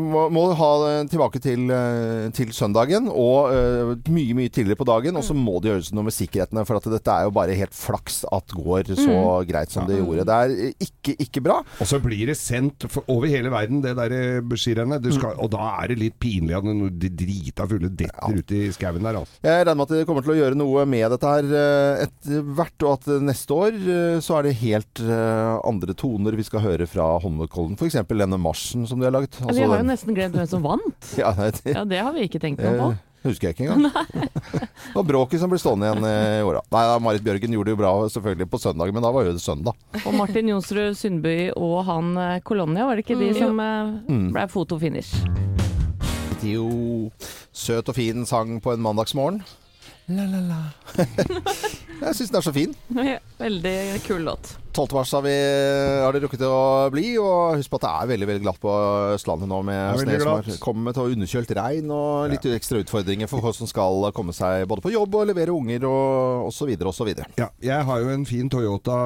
må, 0.00 0.26
må 0.32 0.44
ha 0.56 0.70
det 0.84 0.94
tilbake 1.12 1.40
til, 1.44 1.66
eh, 1.72 2.28
til 2.36 2.52
søndagen, 2.56 3.08
og 3.10 3.52
eh, 3.54 3.94
mye 4.14 4.36
mye 4.38 4.52
tidligere 4.52 4.80
på 4.80 4.88
dagen. 4.88 5.18
Og 5.20 5.26
så 5.26 5.36
må 5.36 5.58
det 5.60 5.72
gjøres 5.72 5.92
noe 5.96 6.08
med 6.08 6.16
sikkerhetene, 6.16 6.64
for 6.68 6.80
at 6.80 6.88
dette 6.94 7.14
er 7.14 7.28
jo 7.28 7.34
bare 7.36 7.56
helt 7.58 7.76
flaks 7.76 8.22
at 8.32 8.54
går 8.54 8.94
så 8.94 9.18
greit 9.48 9.72
som 9.74 9.88
det 9.88 10.00
gjorde. 10.00 10.26
Det 10.28 10.38
er 10.40 10.54
ikke, 10.88 11.16
ikke 11.26 11.44
bra. 11.44 11.60
Og 11.80 11.88
så 11.88 12.00
blir 12.02 12.28
det 12.30 12.38
sendt 12.40 12.86
over 13.04 13.28
hele 13.30 13.52
verden, 13.52 13.82
det 13.84 13.96
der 13.98 14.40
beskjedene 14.44 14.64
skirennet. 14.64 15.38
Og 15.42 15.50
da 15.52 15.68
er 15.82 15.92
det 15.92 15.98
litt 16.00 16.16
pinlig 16.22 16.56
at 16.56 16.66
de 17.00 17.10
drita 17.14 17.66
fulle 17.68 17.90
detter 17.94 18.40
ute 18.44 18.58
i 18.68 18.72
skauen 18.76 19.02
der, 19.02 19.16
altså. 19.22 19.40
Jeg 19.44 19.64
regner 19.64 19.78
med 19.80 19.88
at 19.88 19.94
de 19.96 20.04
kommer 20.08 20.24
til 20.26 20.34
å 20.34 20.38
gjøre 20.38 20.58
noe 20.60 20.84
med 20.86 21.10
dette 21.14 21.30
her 21.32 21.48
eh, 21.48 22.04
etter 22.04 22.42
hvert, 22.54 22.76
og 22.84 22.92
at 22.98 23.08
neste 23.24 23.56
år 23.56 23.78
eh, 23.80 24.18
så 24.24 24.36
er 24.38 24.48
det 24.50 24.54
helt 24.60 25.00
eh, 25.00 25.54
andre 25.64 25.96
toner 25.96 26.36
vi 26.36 26.44
skal 26.46 26.62
høre 26.64 26.86
fra 26.90 27.08
Holmenkollen. 27.24 27.74
F.eks. 27.80 27.96
denne 28.12 28.38
marsjen 28.40 28.86
som 28.86 29.00
de 29.00 29.08
har 29.08 29.16
lagd. 29.16 29.40
vi 29.40 29.64
har 29.64 29.80
jo 29.80 29.88
nesten 29.88 30.14
glemt 30.14 30.36
hvem 30.38 30.46
som 30.50 30.62
vant. 30.64 31.10
ja, 31.20 31.32
nei, 31.38 31.50
det 31.56 31.74
Ja, 31.74 31.84
det 31.88 32.04
har 32.04 32.12
vi 32.14 32.28
ikke 32.28 32.40
tenkt 32.44 32.60
noe 32.62 32.76
på. 32.78 32.88
husker 33.24 33.48
jeg 33.48 33.56
ikke 33.56 33.66
engang. 33.72 33.88
Det 33.88 34.92
var 34.94 35.06
bråket 35.14 35.40
som 35.40 35.48
ble 35.52 35.58
stående 35.62 35.88
igjen 35.88 36.04
i 36.04 36.44
åra. 36.44 36.60
Nei, 36.74 36.84
da, 36.90 36.98
Marit 37.00 37.24
Bjørgen 37.24 37.56
gjorde 37.56 37.70
det 37.72 37.76
jo 37.76 37.80
bra 37.80 37.92
selvfølgelig 38.12 38.50
på 38.52 38.60
søndag, 38.60 38.92
men 38.92 39.04
da 39.06 39.12
var 39.16 39.24
jo 39.24 39.32
det 39.32 39.44
søndag. 39.44 39.78
Og 40.04 40.12
Martin 40.20 40.52
Jonsrud 40.52 40.92
Sundby 41.00 41.38
og 41.56 41.78
han 41.88 42.12
Kolonia, 42.44 42.84
var 42.90 43.00
det 43.00 43.06
ikke 43.08 43.18
de 43.22 43.32
Mm. 43.32 43.38
som 43.40 43.64
Mm. 44.04 44.28
ble 44.36 44.48
fotofinish? 44.52 45.63
Jo, 46.44 47.10
søt 47.52 47.88
og 47.88 47.96
fin 47.96 48.26
sang 48.28 48.58
på 48.62 48.74
en 48.74 48.82
mandagsmorgen. 48.84 49.42
La, 50.12 50.26
la, 50.28 50.40
la. 50.44 50.60
jeg 52.02 52.16
syns 52.18 52.30
den 52.30 52.36
er 52.40 52.44
så 52.44 52.52
fin. 52.52 52.74
Veldig 53.40 53.76
kul 54.04 54.26
låt. 54.28 54.56
12. 54.74 54.94
mars 54.96 55.12
har, 55.14 55.22
vi, 55.22 55.34
har 56.02 56.14
det 56.14 56.24
rukket 56.24 56.42
å 56.48 56.90
bli, 56.90 57.14
og 57.22 57.60
husk 57.60 57.70
på 57.70 57.78
at 57.78 57.84
det 57.84 57.90
er 57.92 58.08
veldig 58.10 58.28
veldig 58.30 58.42
glatt 58.42 58.60
på 58.62 58.72
Østlandet 59.14 59.50
nå 59.50 59.60
med 59.66 60.00
snø 60.02 60.16
som 60.18 60.30
har 60.32 60.58
kommet 60.64 60.98
og 60.98 61.14
underkjølt 61.14 61.52
regn 61.54 61.92
og 61.94 62.32
litt 62.32 62.48
ekstra 62.50 62.80
utfordringer 62.82 63.30
for 63.30 63.44
folk 63.44 63.58
som 63.58 63.70
skal 63.70 64.08
komme 64.16 64.34
seg 64.34 64.66
både 64.70 64.82
på 64.82 64.90
jobb 64.94 65.14
og 65.20 65.28
levere 65.30 65.54
unger 65.54 65.86
og 65.86 66.48
osv. 66.48 66.72
osv. 66.90 67.12
Ja, 67.38 67.48
jeg 67.62 67.86
har 67.86 68.02
jo 68.02 68.10
en 68.16 68.26
fin 68.26 68.50
Toyota 68.50 68.98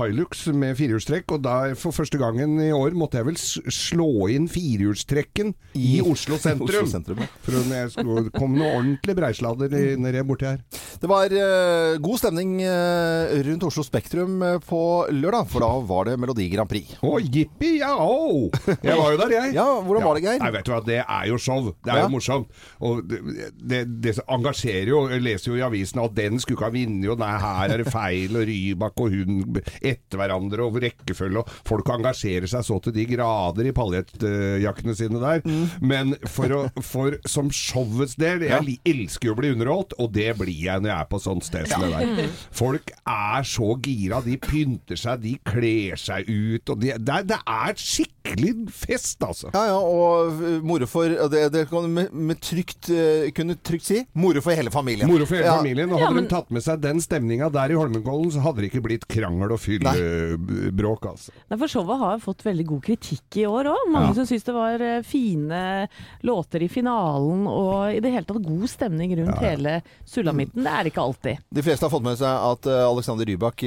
Hilux 0.00 0.48
med 0.50 0.74
firehjulstrekk, 0.80 1.36
og 1.36 1.46
da 1.46 1.56
for 1.78 1.94
første 1.94 2.18
gangen 2.18 2.58
i 2.64 2.72
år 2.74 2.98
måtte 2.98 3.20
jeg 3.20 3.28
vel 3.30 3.38
slå 3.38 4.10
inn 4.34 4.50
firehjulstrekken 4.50 5.54
i, 5.78 6.00
I 6.00 6.02
Oslo 6.02 6.40
sentrum. 6.42 6.74
Oslo 6.74 6.90
sentrum, 6.90 7.22
ja. 7.22 7.30
For 7.46 7.62
jeg 7.78 7.94
skulle 7.94 8.34
komme 8.34 8.58
noe 8.58 8.74
ordentlig 8.80 9.14
breisladder 9.20 9.78
nedi 10.02 10.26
borti 10.26 10.50
her. 10.50 10.60
Det 10.98 11.06
var 11.10 11.30
uh, 11.30 11.94
god 12.02 12.18
stemning 12.18 12.58
uh, 12.64 13.38
rundt 13.46 13.68
Oslo 13.68 13.86
Spektrum 13.86 14.42
eh, 14.42 14.58
på 14.66 14.87
lørdag, 15.14 15.48
for 15.52 15.64
da 15.64 15.70
var 15.88 16.08
det 16.08 16.16
Melodi 16.20 16.48
Grand 16.52 16.68
Prix. 16.70 16.94
Å, 17.04 17.14
jippi, 17.22 17.74
ja, 17.80 17.92
oh. 18.00 18.48
Jeg 18.82 18.96
var 18.98 19.12
jo 19.14 19.20
der, 19.22 19.34
jeg. 19.36 19.54
Ja, 19.58 19.66
hvordan 19.84 20.04
var 20.06 20.18
det, 20.18 20.22
Geir? 20.26 20.40
Nei, 20.42 20.50
vet 20.54 20.66
du 20.68 20.72
hva, 20.74 20.80
Det 20.86 20.98
er 21.02 21.28
jo 21.30 21.38
show. 21.42 21.70
Det 21.84 21.92
er 21.92 21.98
Ja. 22.00 22.04
jo 22.06 22.12
morsomt. 22.14 22.50
Og 22.84 23.00
det, 23.08 23.20
det, 23.58 23.80
det 24.04 24.14
engasjerer 24.26 24.90
jo. 24.92 25.00
Jeg 25.12 25.24
leser 25.24 25.50
jo 25.52 25.58
i 25.58 25.64
avisen 25.66 26.02
at 26.02 26.14
den 26.16 26.38
skulle 26.42 26.58
ikke 26.58 26.68
ha 26.68 26.74
vunnet, 26.74 27.08
og 27.12 27.18
nei, 27.22 27.30
her 27.42 27.74
er 27.74 27.82
det 27.84 27.92
feil, 27.94 28.36
og 28.38 28.46
Rybak 28.48 29.02
og 29.04 29.14
hun 29.16 29.60
etter 29.82 30.20
hverandre, 30.20 30.66
og 30.68 30.78
rekkefølge, 30.82 31.42
og 31.42 31.52
folk 31.68 31.90
engasjerer 31.96 32.48
seg 32.50 32.64
så 32.66 32.78
til 32.84 32.94
de 32.96 33.06
grader 33.10 33.68
i 33.70 33.74
paljettjakkene 33.76 34.94
sine 34.98 35.20
der. 35.22 35.42
Mm. 35.46 35.66
Men 35.90 36.14
for, 36.28 36.54
å, 36.54 36.62
for 36.84 37.16
som 37.28 37.50
showets 37.54 38.16
del 38.20 38.44
Jeg 38.46 38.78
elsker 38.88 39.30
jo 39.30 39.34
å 39.36 39.38
bli 39.40 39.52
underholdt, 39.54 39.94
og 39.98 40.12
det 40.14 40.30
blir 40.38 40.54
jeg 40.68 40.82
når 40.84 40.92
jeg 40.92 40.98
er 41.04 41.10
på 41.10 41.20
sånt 41.22 41.46
sted 41.46 41.68
som 41.70 41.84
det 41.84 41.90
der. 41.94 42.30
Folk 42.54 42.92
er 43.08 43.46
så 43.48 43.72
gira. 43.84 44.20
De 44.24 44.36
pynter 44.40 44.77
seg, 44.98 45.22
de 45.22 45.34
kler 45.46 45.98
seg 46.00 46.28
ut, 46.28 46.68
og 46.68 46.82
de, 46.82 46.94
det, 46.98 47.18
det 47.30 47.40
er 47.44 47.78
skikkelig 47.78 48.17
skikkelig 48.28 48.72
fest, 48.74 49.18
altså. 49.24 49.50
Ja, 49.54 49.64
ja, 49.70 49.78
og 49.78 50.40
moro 50.66 50.86
for 50.86 51.08
det, 51.32 51.44
det 51.54 51.64
kan 51.70 51.82
du 51.86 51.88
med, 51.88 52.12
med 52.12 52.40
trygt 52.44 52.90
uh, 52.92 53.28
kunne 53.36 53.56
trygt 53.64 53.84
si 53.88 54.02
moro 54.14 54.40
for 54.44 54.52
hele 54.58 54.70
familien. 54.74 55.08
Moro 55.10 55.26
for 55.26 55.36
hele 55.38 55.46
Ja. 55.48 55.56
familien. 55.58 55.90
Og 55.92 55.98
Ja, 56.00 56.06
hadde 56.06 56.14
men- 56.20 56.28
de 56.28 56.34
tatt 56.34 56.50
med 56.50 56.62
seg 56.62 56.80
den 56.80 57.00
stemninga 57.00 57.50
der 57.52 57.70
i 57.72 57.78
Holmenkollen, 57.78 58.30
så 58.34 58.40
hadde 58.44 58.60
det 58.62 58.70
ikke 58.72 58.82
blitt 58.84 59.06
krangel 59.08 59.52
og 59.52 59.60
fyllebråk, 59.60 61.06
altså. 61.10 61.30
Nei, 61.50 61.58
for 61.58 61.68
showet 61.72 61.98
har 62.02 62.18
fått 62.22 62.44
veldig 62.46 62.66
god 62.66 62.82
kritikk 62.88 63.38
i 63.42 63.46
år 63.48 63.70
òg. 63.72 63.84
Mange 63.92 64.08
Ja. 64.12 64.14
som 64.14 64.26
syns 64.26 64.44
det 64.44 64.54
var 64.54 64.80
eh, 64.80 65.02
fine 65.02 65.88
låter 66.22 66.62
i 66.62 66.68
finalen 66.68 67.46
og 67.46 67.94
i 67.94 68.00
det 68.00 68.12
hele 68.12 68.24
tatt 68.28 68.42
god 68.44 68.68
stemning 68.68 69.16
rundt 69.18 69.38
hele 69.40 69.82
sulamitten. 70.06 70.62
Det 70.64 70.72
er 70.72 70.84
det 70.84 70.92
ikke 70.92 71.04
alltid. 71.06 71.38
De 71.52 71.62
fleste 71.62 71.84
har 71.86 71.90
fått 71.90 72.02
med 72.04 72.18
seg 72.18 72.28
at 72.28 72.66
uh, 72.66 72.88
Alexander 72.90 73.24
Rybak 73.28 73.62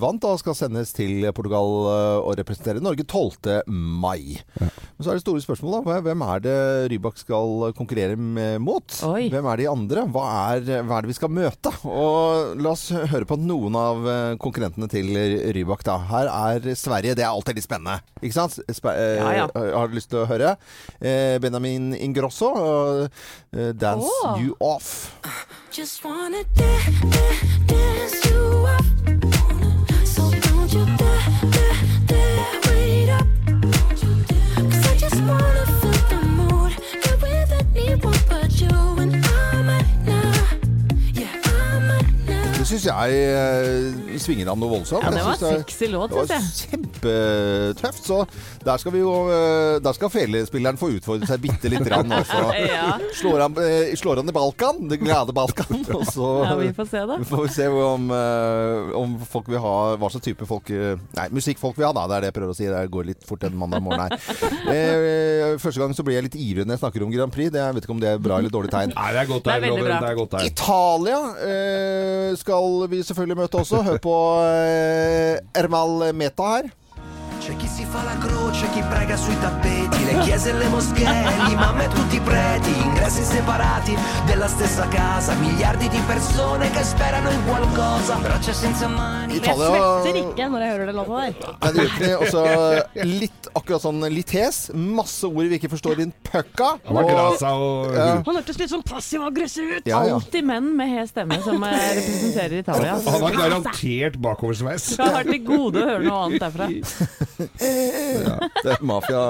vant 0.00 0.24
og 0.24 0.38
skal 0.40 0.54
sendes 0.54 0.92
til 0.96 1.22
Portugal 1.32 1.68
og 2.24 2.36
representere 2.38 2.80
Norge 2.82 3.04
12. 3.06 3.62
mai. 3.66 3.97
Men 4.00 5.04
så 5.04 5.12
er 5.12 5.18
det 5.18 5.22
store 5.22 5.42
spørsmålet, 5.42 5.86
da. 5.86 5.98
Hvem 6.06 6.22
er 6.26 6.42
det 6.42 6.56
Rybak 6.92 7.20
skal 7.20 7.72
konkurrere 7.78 8.16
med, 8.18 8.58
mot? 8.64 8.86
Oi. 9.06 9.28
Hvem 9.32 9.48
er 9.52 9.60
de 9.60 9.68
andre? 9.70 10.04
Hva 10.14 10.24
er, 10.56 10.64
hva 10.86 10.98
er 10.98 11.06
det 11.06 11.12
vi 11.12 11.18
skal 11.18 11.32
møte? 11.32 11.72
Og 11.86 12.58
la 12.58 12.72
oss 12.74 12.88
høre 12.90 13.28
på 13.28 13.38
noen 13.40 13.78
av 13.78 14.02
uh, 14.06 14.36
konkurrentene 14.42 14.90
til 14.90 15.12
Rybak, 15.54 15.84
da. 15.86 15.98
Her 16.10 16.32
er 16.32 16.70
Sverige. 16.78 17.16
Det 17.18 17.26
er 17.26 17.30
alltid 17.30 17.60
litt 17.60 17.68
spennende, 17.68 18.00
ikke 18.22 18.38
sant? 18.38 18.58
Sp 18.66 18.90
uh, 18.90 18.96
Ja, 19.18 19.30
ja. 19.44 19.48
Har 19.78 19.90
du 19.90 19.98
lyst 19.98 20.10
til 20.12 20.22
å 20.22 20.28
høre? 20.28 20.54
Eh, 20.98 21.38
Benjamin 21.42 21.92
Ingrosso, 21.94 22.50
'Dance 23.52 24.10
oh. 24.24 24.38
You 24.40 24.56
Off'. 24.60 25.12
Just 25.70 26.04
wanna 26.04 26.42
dance, 26.56 27.00
dance 27.66 28.27
syns 42.68 42.84
jeg 42.88 43.18
eh, 43.32 44.18
svinger 44.20 44.50
an 44.52 44.60
noe 44.60 44.70
voldsomt. 44.76 45.04
Ja, 45.04 45.10
det 45.14 45.24
var 45.26 45.38
synes 45.40 45.62
sexy 45.64 45.88
låt, 45.92 46.12
syns 46.14 46.32
jeg. 46.34 46.68
kjempetøft. 46.72 48.04
Så 48.08 48.18
der 48.64 48.80
skal 48.82 48.94
vi 48.94 49.00
jo 49.02 49.12
eh, 49.32 49.78
Der 49.84 49.96
skal 49.96 50.10
felespilleren 50.12 50.78
få 50.80 50.90
utfordre 50.96 51.28
seg 51.28 51.40
bitte 51.44 51.70
lite 51.72 51.86
grann. 51.88 52.12
Og 52.12 52.26
så 52.28 52.42
Ja. 52.68 52.96
slår 53.16 53.44
han, 53.46 53.56
eh, 53.64 53.94
slår 53.98 54.20
han 54.22 54.28
i 54.30 54.34
Balkan, 54.36 54.82
det 54.90 55.00
glade 55.02 55.34
Balkan. 55.36 55.82
Og 55.94 56.04
så 56.12 56.28
Ja, 56.44 56.54
vi 56.60 56.70
får 56.76 56.90
se, 56.92 57.04
da. 57.08 57.18
får 57.30 57.42
vi 57.46 57.52
se 57.54 57.68
om, 57.68 58.10
om 59.02 59.16
folk 59.28 59.48
vil 59.50 59.62
ha 59.64 59.74
hva 59.98 60.10
slags 60.12 60.26
type 60.28 60.46
folk 60.48 60.68
Nei, 60.68 61.26
musikkfolk 61.34 61.76
vil 61.78 61.88
ha, 61.88 61.92
da. 61.96 62.04
Det 62.10 62.16
er 62.18 62.20
det 62.26 62.30
jeg 62.32 62.36
prøver 62.38 62.52
å 62.54 62.58
si. 62.58 62.66
Det 62.68 62.82
går 62.92 63.08
litt 63.12 63.24
fort 63.28 63.44
en 63.48 63.56
mandag 63.58 63.82
morgen 63.84 64.06
her. 64.06 64.18
Eh, 64.68 65.54
første 65.62 65.80
gang 65.80 65.92
så 65.96 66.02
blir 66.04 66.18
jeg 66.18 66.24
litt 66.26 66.36
ivrig 66.38 66.64
når 66.66 66.76
jeg 66.76 66.82
snakker 66.82 67.02
om 67.06 67.12
Grand 67.12 67.32
Prix. 67.32 67.50
Det, 67.54 67.60
jeg 67.62 67.74
vet 67.76 67.86
ikke 67.86 67.94
om 67.94 68.00
det 68.02 68.08
er 68.10 68.18
bra 68.22 68.38
eller 68.40 68.52
dårlig 68.52 68.70
tegn. 68.72 68.92
Nei, 68.94 69.06
det 69.14 69.20
er 69.22 69.28
godt 69.30 69.46
Loven. 69.48 69.86
Det 69.88 70.08
er 70.10 70.16
godt 70.18 70.34
der. 70.34 70.46
Italia 70.50 71.18
eh, 71.46 72.30
skal 72.40 72.57
vi 72.90 73.02
selvfølgelig 73.02 73.38
møte 73.38 73.60
også. 73.60 73.82
Hør 73.86 73.98
på 74.02 74.16
eh, 74.44 75.38
Ermal 75.62 76.14
Meta 76.14 76.50
her. 76.56 76.70
C'è 77.48 77.56
chi 77.56 77.66
si 77.66 77.86
fa 77.86 78.02
la 78.02 78.18
croce, 78.18 78.68
chi 78.72 78.82
prega 78.82 79.16
sui 79.16 79.34
tappeti, 79.40 80.04
le 80.04 80.18
chiese 80.18 80.50
e 80.50 80.52
le 80.52 80.68
moschee, 80.68 81.46
gli 81.46 81.52
imam 81.52 81.80
e 81.80 81.88
tutti 81.88 82.16
i 82.16 82.20
preti, 82.20 82.70
ingressi 82.84 83.22
separati 83.22 83.96
della 84.26 84.46
stessa 84.46 84.86
casa, 84.88 85.32
miliardi 85.32 85.88
di 85.88 85.98
persone 86.06 86.70
che 86.70 86.82
sperano 86.82 87.30
in 87.30 87.42
qualcosa, 87.46 88.16
braccia 88.16 88.52
senza 88.52 88.86
mani. 88.86 89.40
Jeg 89.40 89.54
svetter 89.54 90.18
ikke 90.18 90.48
når 90.50 90.60
jeg 90.64 90.72
hører 90.74 90.90
det 90.90 90.94
låta 90.98 91.20
der. 91.22 91.54
Nei, 91.62 91.70
det 91.72 91.80
gjør 91.80 91.88
ikke 91.88 92.04
det. 92.04 92.16
Også 92.18 92.42
litt 93.08 93.48
akkurat 93.54 93.84
sånn 93.86 94.04
litt 94.12 94.34
hes. 94.36 94.58
Masse 94.74 95.24
ord 95.30 95.48
vi 95.48 95.56
ikke 95.56 95.70
forstår 95.72 95.96
din 96.02 96.12
pøkka. 96.28 96.70
og 96.84 97.10
Ja. 97.96 98.08
Han 98.28 98.40
hørtes 98.42 98.60
litt 98.60 98.72
sånn 98.74 98.84
passiv-aggressiv 98.84 99.78
ut. 99.78 99.88
Ja, 99.88 100.02
ja. 100.04 100.18
Alltid 100.18 100.44
menn 100.44 100.74
med 100.76 100.92
hes 100.92 101.14
stemme 101.14 101.40
som 101.40 101.64
eh, 101.64 101.78
representerer 101.96 102.58
Italia. 102.60 102.98
Han 103.08 103.22
har 103.24 103.40
garantert 103.40 104.20
bakoversveis. 104.20 104.90
Jeg 104.98 105.16
har 105.16 105.24
til 105.24 105.44
gode 105.48 105.80
å 105.80 105.88
høre 105.94 106.04
noe 106.04 106.24
annet 106.26 106.44
derfra. 106.44 106.68
Det 107.38 108.72
er 108.72 108.82
mafia 108.82 109.20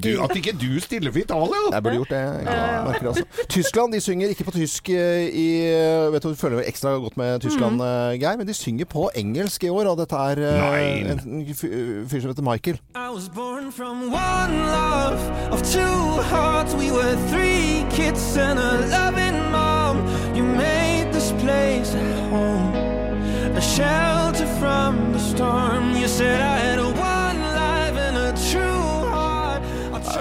Du, 0.03 0.23
at 0.25 0.35
ikke 0.37 0.53
du 0.59 0.81
stiller 0.83 1.13
for 1.15 1.19
Italia! 1.23 1.61
Jeg 1.73 1.83
burde 1.83 1.97
gjort 1.97 2.11
det. 2.15 2.23
Jeg 2.23 2.85
merker 2.87 3.01
det 3.01 3.09
altså. 3.09 3.47
Tyskland 3.49 3.93
de 3.95 4.01
synger 4.01 4.29
ikke 4.35 4.45
på 4.45 4.55
tysk 4.57 4.89
eh, 4.91 5.29
i 5.29 5.49
Vet 6.13 6.23
du, 6.23 6.31
du 6.33 6.39
følger 6.39 6.63
ekstra 6.67 6.97
godt 7.03 7.17
med 7.17 7.41
Tyskland, 7.41 7.81
eh, 7.83 8.19
Geir, 8.21 8.37
men 8.37 8.49
de 8.49 8.55
synger 8.55 8.85
på 8.91 9.11
engelsk 9.17 9.65
i 9.65 9.69
år. 9.71 9.91
Og 9.93 9.99
dette 10.03 10.17
er 10.17 10.43
eh, 10.43 10.61
Nei. 10.63 11.15
en 11.15 11.47
fyr 11.55 12.21
som 12.21 12.33
heter 12.33 12.43
Michael. 12.47 12.81
I 12.95 13.09
was 13.15 13.29
born 13.29 13.71
from 13.73 14.11
one 14.13 14.55
love 14.67 15.21
of 15.53 15.63
two 15.63 16.23
hearts. 16.33 16.75
We 16.75 16.91
were 16.91 17.17
three 17.31 17.85
kids 17.91 18.37
and 18.37 18.59
a 18.59 18.73
loving 18.91 19.39
mom. 19.53 19.97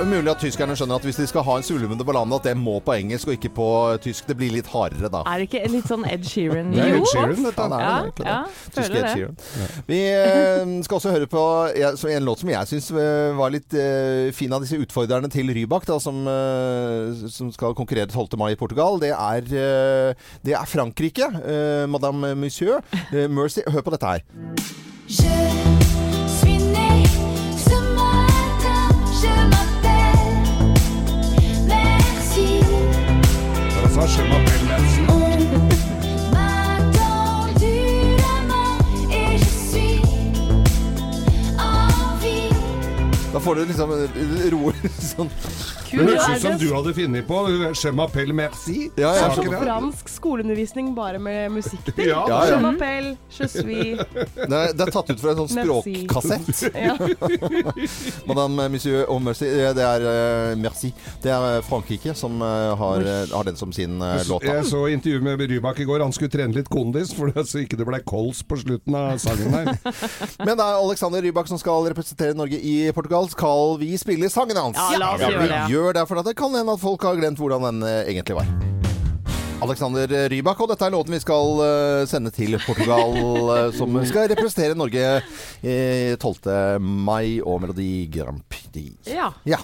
Er 0.01 0.07
jo 0.07 0.15
mulig 0.17 0.31
at 0.31 0.39
tyskerne 0.41 0.75
skjønner 0.77 0.97
at 0.97 1.05
hvis 1.05 1.17
de 1.21 1.25
skal 1.29 1.43
ha 1.45 1.55
en 1.59 1.65
svulmende 1.65 2.05
ballade, 2.07 2.33
at 2.37 2.45
det 2.47 2.53
må 2.57 2.79
på 2.83 2.93
engelsk 2.97 3.29
og 3.29 3.35
ikke 3.35 3.51
på 3.53 3.67
tysk. 4.01 4.25
Det 4.29 4.35
blir 4.39 4.53
litt 4.55 4.69
hardere 4.71 5.09
da. 5.13 5.21
Er 5.29 5.41
det 5.43 5.47
ikke 5.49 5.61
litt 5.69 5.89
sånn 5.89 6.05
Ed 6.09 6.25
Sheeran? 6.25 6.71
Det 6.73 6.81
er 6.81 6.95
Ed 6.97 7.07
Sheeran, 7.11 7.43
dette. 7.45 7.67
Ja, 7.69 7.77
er 7.77 7.85
Ja, 7.85 7.99
egentlig 8.01 8.25
det. 8.25 8.73
Tyske 8.77 9.01
Ed. 9.01 9.09
Sheeran. 9.13 9.37
Vi 9.91 9.99
eh, 10.09 10.73
skal 10.87 10.97
også 10.99 11.13
høre 11.13 11.29
på 11.31 11.43
en 12.15 12.25
låt 12.27 12.41
som 12.43 12.53
jeg 12.53 12.71
syns 12.71 12.89
var 13.37 13.53
litt 13.53 13.77
eh, 13.77 14.31
fin 14.37 14.53
av 14.57 14.65
disse 14.65 14.79
utfordrerne 14.81 15.29
til 15.33 15.51
Rybak, 15.53 15.85
da, 15.89 15.99
som, 16.01 16.21
eh, 16.27 17.27
som 17.31 17.51
skal 17.53 17.77
konkurrere 17.77 18.09
12. 18.09 18.37
mai 18.41 18.51
i 18.55 18.59
Portugal. 18.59 18.99
Det 19.01 19.13
er, 19.13 19.41
eh, 19.45 20.31
det 20.45 20.57
er 20.57 20.65
Frankrike. 20.69 21.29
eh, 21.45 21.85
Madame 21.87 22.33
Monsieur. 22.35 22.81
Eh, 23.13 23.27
Mercy. 23.29 23.61
Hør 23.69 23.81
på 23.85 23.91
dette 23.93 24.05
her. 24.15 24.25
Je 25.11 25.70
je 34.07 34.13
suis 34.13 34.23
en 41.57 42.15
vie. 42.21 42.49
Da 43.33 43.39
får 43.39 43.55
du 43.55 43.65
liksom 43.65 43.89
roer 44.51 44.73
sånn. 45.11 45.29
Det 45.91 46.05
høres 46.07 46.27
Er 46.27 46.35
ut 46.35 46.41
som 46.45 46.57
du 46.61 46.67
hadde 46.73 46.93
funnet 46.95 47.27
på 47.27 47.37
Je 47.81 47.91
m'appelle 47.91 48.33
merci. 48.33 48.89
Ja, 48.97 49.11
ja. 49.11 49.11
Det 49.11 49.25
er 49.25 49.35
Saken 49.35 49.51
som 49.51 49.63
fransk 49.65 50.09
skoleundervisning 50.09 50.93
bare 50.95 51.19
med 51.19 51.51
musikk 51.51 51.83
til. 51.89 52.07
Ja, 52.07 52.21
Ja, 52.29 52.39
Je 52.47 52.51
ja. 52.55 52.59
m'appelle, 52.63 53.17
je 53.31 53.47
suis 53.47 53.97
Det 54.35 54.57
er, 54.57 54.73
det 54.73 54.85
er 54.87 54.91
tatt 54.95 55.09
ut 55.11 55.19
fra 55.19 55.33
en 55.35 55.41
sånn 55.41 55.51
språkkassett. 55.51 56.61
ja. 56.87 56.95
Madame 58.29 58.69
Monsieur 58.71 59.05
og 59.11 59.21
Mercy. 59.25 59.45
eh, 59.45 59.73
Det 59.75 59.83
er 59.85 60.05
eh, 60.11 60.55
Merci. 60.61 60.91
Det 61.23 61.31
er 61.31 61.57
eh, 61.57 61.61
Frankrike 61.67 62.13
som 62.17 62.41
eh, 62.41 62.75
har, 62.77 63.01
eh, 63.01 63.25
har 63.35 63.43
den 63.47 63.55
som 63.59 63.71
sin 63.73 64.01
eh, 64.01 64.21
låt. 64.29 64.43
Jeg 64.47 64.65
så 64.69 64.85
intervju 64.91 65.21
med 65.25 65.39
Rybak 65.51 65.79
i 65.79 65.87
går. 65.89 66.03
Han 66.05 66.13
skulle 66.15 66.31
trene 66.33 66.55
litt 66.55 66.69
kondis, 66.71 67.13
for 67.17 67.31
så 67.43 67.61
ikke 67.63 67.77
det 67.79 67.87
ble 67.87 67.99
kols 68.07 68.41
på 68.47 68.57
slutten 68.61 68.95
av 68.97 69.17
sangen 69.21 69.51
der. 69.51 69.71
Men 70.45 70.55
det 70.57 70.63
er 70.65 70.79
Alexander 70.79 71.21
Rybak 71.25 71.49
som 71.51 71.59
skal 71.61 71.87
representere 71.91 72.35
Norge 72.37 72.59
i 72.61 72.75
Portugal. 72.95 73.27
Skal 73.31 73.77
vi 73.81 73.91
spille 74.01 74.29
sangen 74.31 74.57
hans? 74.59 74.77
Ja, 74.79 74.99
la 75.01 75.13
oss 75.15 75.25
gjøre 75.25 75.47
det. 75.51 75.61
Gjør 75.81 75.97
det, 75.99 76.07
for 76.09 76.21
det 76.23 76.37
kan 76.39 76.53
hende 76.55 76.77
at 76.77 76.83
folk 76.83 77.03
har 77.07 77.17
glemt 77.19 77.41
hvordan 77.41 77.67
den 77.69 77.87
eh, 77.87 78.03
egentlig 78.13 78.37
var. 78.39 78.49
Alexander 79.61 80.09
Rybak, 80.31 80.57
og 80.63 80.71
dette 80.71 80.87
er 80.87 80.93
låten 80.95 81.13
vi 81.13 81.19
skal 81.21 81.59
eh, 81.61 82.03
sende 82.09 82.31
til 82.33 82.57
Portugal, 82.63 83.13
eh, 83.53 83.67
som 83.77 83.99
skal 84.09 84.31
representere 84.31 84.77
Norge 84.77 85.03
eh, 85.61 86.15
12. 86.17 86.81
mai 86.81 87.37
og 87.45 87.61
Melodi 87.61 88.07
Grand 88.09 88.41
Prix. 88.49 88.61
Ja. 89.11 89.29
Ja. 89.45 89.59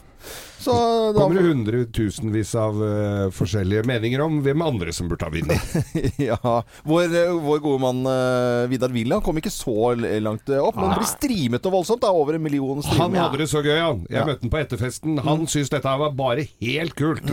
Så 0.58 0.74
da 1.14 1.22
Kommer 1.22 1.38
det 1.38 1.48
hundretusenvis 1.48 2.50
av 2.60 2.80
uh, 2.82 3.30
forskjellige 3.32 3.86
meninger 3.88 4.20
om 4.26 4.40
hvem 4.44 4.64
andre 4.66 4.92
som 4.92 5.08
burde 5.08 5.28
ha 5.28 5.32
vunnet. 5.32 5.76
ja. 6.30 6.38
Vår, 6.84 7.14
eh, 7.14 7.30
vår 7.46 7.62
gode 7.64 7.80
mann 7.84 8.02
uh, 8.10 8.66
Vidar 8.68 8.92
Villa 8.92 9.20
kom 9.24 9.38
ikke 9.40 9.54
så 9.54 9.94
langt 10.20 10.50
opp, 10.58 10.76
men 10.82 10.96
blir 10.98 11.08
streamet 11.08 11.70
og 11.70 11.76
voldsomt. 11.78 12.02
Da, 12.04 12.10
over 12.12 12.36
en 12.36 12.44
million 12.44 12.82
Han 12.98 13.16
hadde 13.16 13.40
det 13.44 13.48
så 13.52 13.62
gøy, 13.64 13.78
han. 13.80 14.02
Jeg 14.10 14.18
Ja. 14.18 14.26
møtte 14.28 14.44
han 14.48 14.54
på 14.54 14.60
etterfesten. 14.60 15.22
Han 15.24 15.46
syntes 15.48 15.72
dette 15.72 15.94
var 16.02 16.12
bare 16.18 16.48
helt 16.60 16.98
kult. 16.98 17.24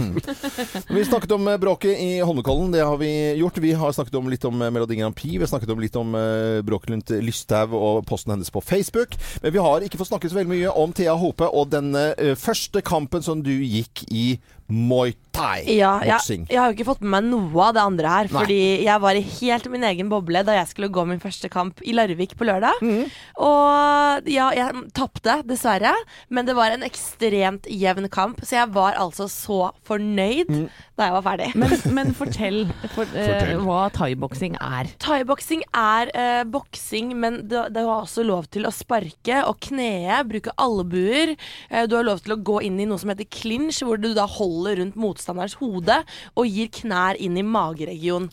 Vi 0.94 1.04
snakket 1.08 1.34
om 1.34 1.48
bråket 1.60 1.96
i 1.98 2.20
Holmenkollen. 2.20 2.70
Det 2.76 2.84
har 2.84 2.96
vi 3.00 3.10
gjort. 3.40 3.58
Vi 3.64 3.72
har 3.72 3.92
snakket 3.96 4.14
om 4.20 4.28
litt 4.30 4.44
om 4.46 4.62
Melodi 4.62 5.00
Grand 5.00 5.16
Prix. 5.16 5.34
Vi 5.38 5.42
har 5.42 5.50
snakket 5.50 5.72
om 5.74 5.80
litt 5.82 5.96
om 5.98 6.14
uh, 6.14 6.60
bråket 6.66 6.92
rundt 6.92 7.14
Lysthaug 7.24 7.74
og 7.74 8.04
posten 8.08 8.34
hennes 8.36 8.52
på 8.52 8.62
Facebook. 8.64 9.16
Men 9.42 9.56
vi 9.56 9.64
har 9.64 9.84
ikke 9.86 9.98
fått 10.00 10.12
snakket 10.12 10.32
så 10.34 10.38
veldig 10.42 10.52
mye 10.54 10.76
om 10.84 10.94
Thea 10.94 11.16
Hope 11.18 11.48
og 11.50 11.72
denne 11.74 12.06
uh, 12.20 12.34
første 12.38 12.83
kampen 12.86 13.24
som 13.24 13.42
du 13.44 13.52
gikk 13.62 14.04
i 14.10 14.24
Muay 14.68 15.12
thai. 15.34 15.64
Ja, 15.74 15.96
jeg, 16.06 16.46
jeg 16.48 16.56
har 16.60 16.70
jo 16.70 16.76
ikke 16.76 16.86
fått 16.86 17.00
med 17.02 17.10
meg 17.16 17.24
noe 17.32 17.64
av 17.66 17.72
det 17.76 17.82
andre 17.82 18.10
her. 18.12 18.28
Nei. 18.30 18.32
Fordi 18.38 18.58
jeg 18.86 19.02
var 19.02 19.18
i 19.18 19.22
helt 19.26 19.66
min 19.72 19.82
egen 19.90 20.08
boble 20.12 20.40
da 20.46 20.54
jeg 20.56 20.70
skulle 20.70 20.88
gå 20.94 21.02
min 21.10 21.20
første 21.20 21.50
kamp 21.52 21.82
i 21.84 21.92
Larvik 21.96 22.36
på 22.38 22.46
lørdag. 22.46 22.78
Mm. 22.80 23.08
Og 23.44 24.30
ja, 24.30 24.46
jeg 24.54 24.84
tapte, 24.96 25.40
dessverre. 25.48 25.90
Men 26.30 26.46
det 26.48 26.54
var 26.56 26.70
en 26.76 26.86
ekstremt 26.86 27.66
jevn 27.68 28.06
kamp, 28.14 28.40
så 28.46 28.60
jeg 28.60 28.70
var 28.76 28.96
altså 29.00 29.26
så 29.30 29.72
fornøyd 29.88 30.52
Mm. 30.54 30.68
da 30.98 31.08
jeg 31.08 31.14
var 31.16 31.24
ferdig. 31.26 31.48
Men, 31.58 31.72
men 31.96 32.12
fortell, 32.14 32.58
for, 32.94 33.08
eh, 33.16 33.26
Fortell. 33.26 33.60
hva 33.66 33.80
thaiboksing 33.96 34.54
er. 34.62 34.90
Thaiboksing 35.02 35.64
er 35.74 36.10
uh, 36.14 36.44
boksing, 36.46 37.10
men 37.18 37.40
det, 37.50 37.64
det 37.74 37.82
har 37.82 38.04
også 38.04 38.22
lov 38.26 38.46
til 38.54 38.68
å 38.68 38.72
sparke 38.74 39.40
og 39.48 39.58
knee, 39.66 40.20
bruke 40.30 40.54
albuer. 40.62 41.34
Uh, 41.72 41.84
du 41.90 41.96
har 41.98 42.06
lov 42.06 42.22
til 42.24 42.36
å 42.36 42.40
gå 42.44 42.60
inn 42.68 42.78
i 42.80 42.86
noe 42.88 43.00
som 43.02 43.10
heter 43.12 43.26
clinch, 43.34 43.82
hvor 43.82 43.98
du 44.00 44.12
da 44.14 44.26
holder 44.30 44.53
rundt 44.78 44.98
motstanderens 44.98 45.56
hode 45.60 46.00
og 46.34 46.48
gir 46.48 46.70
knær 46.80 47.18
inn 47.22 47.38
i 47.40 47.44
mageregionen. 47.46 48.30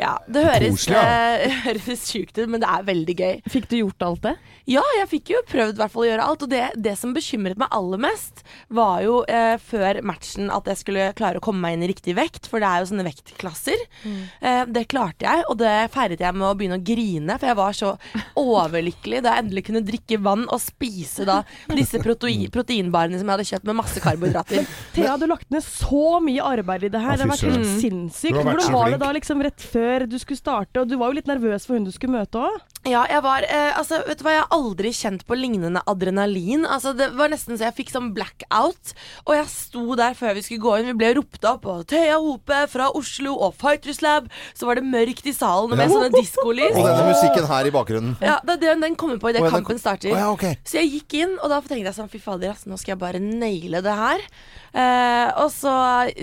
Ja, 0.00 0.16
det 0.30 0.46
høres, 0.46 0.86
eh, 0.88 1.50
høres 1.66 2.06
sjukt 2.10 2.38
ut, 2.38 2.46
men 2.48 2.62
det 2.62 2.70
er 2.70 2.86
veldig 2.88 3.16
gøy. 3.18 3.34
Fikk 3.50 3.70
du 3.70 3.78
gjort 3.82 4.06
alt 4.06 4.24
det? 4.28 4.36
Ja, 4.70 4.82
jeg 5.00 5.08
fikk 5.10 5.32
jo 5.32 5.40
prøvd 5.48 5.80
hvert 5.80 5.92
fall 5.92 6.04
å 6.04 6.08
gjøre 6.10 6.26
alt. 6.30 6.44
Og 6.46 6.52
det, 6.52 6.62
det 6.78 6.94
som 7.00 7.14
bekymret 7.16 7.58
meg 7.60 7.72
aller 7.74 8.00
mest, 8.02 8.44
var 8.68 9.00
jo 9.04 9.20
eh, 9.30 9.56
før 9.62 10.00
matchen 10.06 10.50
at 10.54 10.68
jeg 10.70 10.82
skulle 10.82 11.08
klare 11.18 11.40
å 11.40 11.44
komme 11.44 11.64
meg 11.64 11.76
inn 11.76 11.86
i 11.86 11.90
riktig 11.90 12.14
vekt, 12.18 12.48
for 12.50 12.62
det 12.62 12.68
er 12.70 12.82
jo 12.82 12.90
sånne 12.92 13.06
vektklasser. 13.08 13.86
Eh, 14.06 14.62
det 14.70 14.86
klarte 14.90 15.26
jeg, 15.26 15.46
og 15.50 15.58
det 15.62 15.74
feiret 15.94 16.22
jeg 16.22 16.36
med 16.36 16.48
å 16.48 16.54
begynne 16.58 16.78
å 16.78 16.84
grine, 16.86 17.38
for 17.40 17.50
jeg 17.50 17.58
var 17.58 17.76
så 17.76 17.94
overlykkelig 18.40 19.22
da 19.24 19.34
jeg 19.34 19.46
endelig 19.46 19.66
kunne 19.68 19.84
drikke 19.86 20.20
vann 20.22 20.46
og 20.46 20.62
spise 20.62 21.26
da 21.28 21.40
disse 21.74 22.00
protein 22.02 22.50
proteinbarene 22.52 23.18
som 23.18 23.26
jeg 23.26 23.36
hadde 23.36 23.48
kjøpt 23.50 23.68
med 23.70 23.78
masse 23.80 24.02
karbohydrater. 24.02 24.68
Thea, 24.94 25.16
du 25.16 25.26
har 25.26 25.32
lagt 25.40 25.50
ned 25.50 25.64
så 25.64 26.20
mye 26.20 26.42
arbeid 26.42 26.84
i 26.84 26.90
det 26.92 27.00
her. 27.00 27.16
Ja, 27.16 27.16
det 27.16 27.26
har 27.26 27.32
vært 27.32 27.46
helt 27.48 27.80
sinnssykt. 27.80 28.36
Har 28.36 28.44
vært 28.44 28.60
Hvordan 28.60 28.74
var 28.74 28.90
det 28.90 29.00
da 29.00 29.12
liksom 29.16 29.42
rett 29.42 29.60
før 29.60 30.06
du 30.06 30.18
skulle 30.18 30.38
starte? 30.38 30.80
Og 30.80 30.88
du 30.88 30.96
var 31.00 31.10
jo 31.10 31.18
litt 31.20 31.30
nervøs 31.30 31.66
for 31.66 31.76
hun 31.78 31.84
du 31.84 31.92
skulle 31.94 32.18
møte 32.18 32.38
òg. 32.40 32.60
Ja, 32.88 33.02
jeg 33.10 33.20
var 33.20 33.44
eh, 33.44 33.76
Altså, 33.76 33.98
vet 34.06 34.20
du 34.20 34.24
hva, 34.24 34.32
jeg 34.32 34.40
har 34.40 34.54
aldri 34.56 34.90
kjent 34.96 35.26
på 35.28 35.36
lignende 35.36 35.82
adrenalin. 35.86 36.64
Altså, 36.64 36.94
det 36.96 37.10
var 37.16 37.32
nesten 37.32 37.58
så 37.58 37.68
jeg 37.68 37.76
fikk 37.76 37.92
sånn 37.92 38.12
blackout. 38.16 38.94
Og 39.26 39.34
jeg 39.36 39.48
sto 39.52 39.96
der 39.98 40.16
før 40.18 40.36
vi 40.38 40.44
skulle 40.46 40.64
gå 40.64 40.76
inn. 40.80 40.90
Vi 40.92 40.96
ble 41.00 41.12
ropt 41.18 41.44
opp, 41.48 41.68
og 41.68 41.84
Thea 41.90 42.18
Hope 42.20 42.62
fra 42.72 42.90
Oslo 42.96 43.36
og 43.36 43.56
Fighters 43.60 44.00
Lab. 44.04 44.30
Så 44.56 44.68
var 44.68 44.80
det 44.80 44.86
mørkt 44.88 45.28
i 45.28 45.34
salen 45.36 45.76
med 45.76 45.92
sånne 45.92 46.12
diskolys. 46.14 46.76
Og 46.76 46.88
denne 46.88 47.10
musikken 47.10 47.48
her 47.50 47.68
i 47.68 47.74
bakgrunnen. 47.74 48.16
Ja, 48.24 48.38
det 48.44 48.58
er 48.58 48.64
den, 48.70 48.86
den 48.88 48.98
kommer 49.00 49.20
på 49.20 49.32
idet 49.32 49.44
kampen 49.50 49.80
starter. 49.80 50.12
Oh, 50.14 50.20
ja, 50.20 50.30
okay. 50.32 50.56
Så 50.64 50.80
jeg 50.80 50.92
gikk 50.96 51.20
inn, 51.20 51.36
og 51.40 51.52
da 51.52 51.60
tenkte 51.60 51.90
jeg 51.90 51.96
sånn 51.96 52.08
Fy 52.10 52.18
fader, 52.22 52.54
ass, 52.54 52.64
nå 52.66 52.78
skal 52.80 52.96
jeg 52.96 53.02
bare 53.02 53.20
naile 53.22 53.84
det 53.84 53.94
her. 54.00 54.24
Eh, 54.70 55.28
og 55.42 55.50
så 55.52 55.72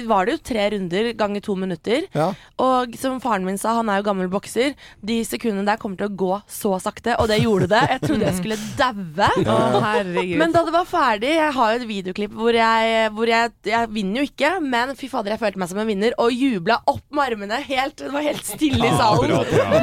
var 0.07 0.27
det 0.27 0.37
jo 0.37 0.43
tre 0.51 0.67
runder 0.73 1.11
ganger 1.19 1.43
to 1.43 1.55
minutter. 1.59 2.07
Ja. 2.15 2.29
Og 2.63 2.95
som 2.99 3.19
faren 3.23 3.45
min 3.47 3.59
sa, 3.59 3.75
han 3.79 3.89
er 3.91 4.01
jo 4.01 4.07
gammel 4.07 4.29
bokser, 4.31 4.75
de 5.03 5.19
sekundene 5.27 5.67
der 5.67 5.79
kommer 5.81 5.99
til 5.99 6.09
å 6.09 6.15
gå 6.17 6.31
så 6.51 6.75
sakte, 6.83 7.15
og 7.21 7.29
det 7.31 7.41
gjorde 7.43 7.69
det. 7.73 7.83
Jeg 7.93 8.03
trodde 8.05 8.27
jeg 8.27 8.37
skulle 8.39 8.59
daue. 8.79 9.29
Å. 9.47 10.03
Men 10.39 10.53
da 10.53 10.63
det 10.67 10.73
var 10.73 10.87
ferdig 10.87 11.29
Jeg 11.35 11.53
har 11.55 11.73
jo 11.73 11.79
et 11.79 11.87
videoklipp 11.89 12.33
hvor 12.37 12.55
jeg, 12.55 13.09
hvor 13.15 13.29
jeg 13.29 13.51
Jeg 13.69 13.89
vinner 13.93 14.21
jo 14.21 14.27
ikke, 14.27 14.49
men 14.63 14.93
fy 14.97 15.09
fader, 15.11 15.33
jeg 15.35 15.41
følte 15.41 15.61
meg 15.61 15.71
som 15.71 15.81
en 15.81 15.89
vinner 15.89 16.15
og 16.21 16.33
jubla 16.33 16.79
opp 16.89 17.03
med 17.13 17.23
armene. 17.33 17.59
Helt, 17.67 17.97
det 17.99 18.11
var 18.13 18.25
helt 18.25 18.45
stille 18.47 18.89
i 18.89 18.93
salen. 18.97 19.33
Bra, 19.33 19.43
Thea. 19.47 19.81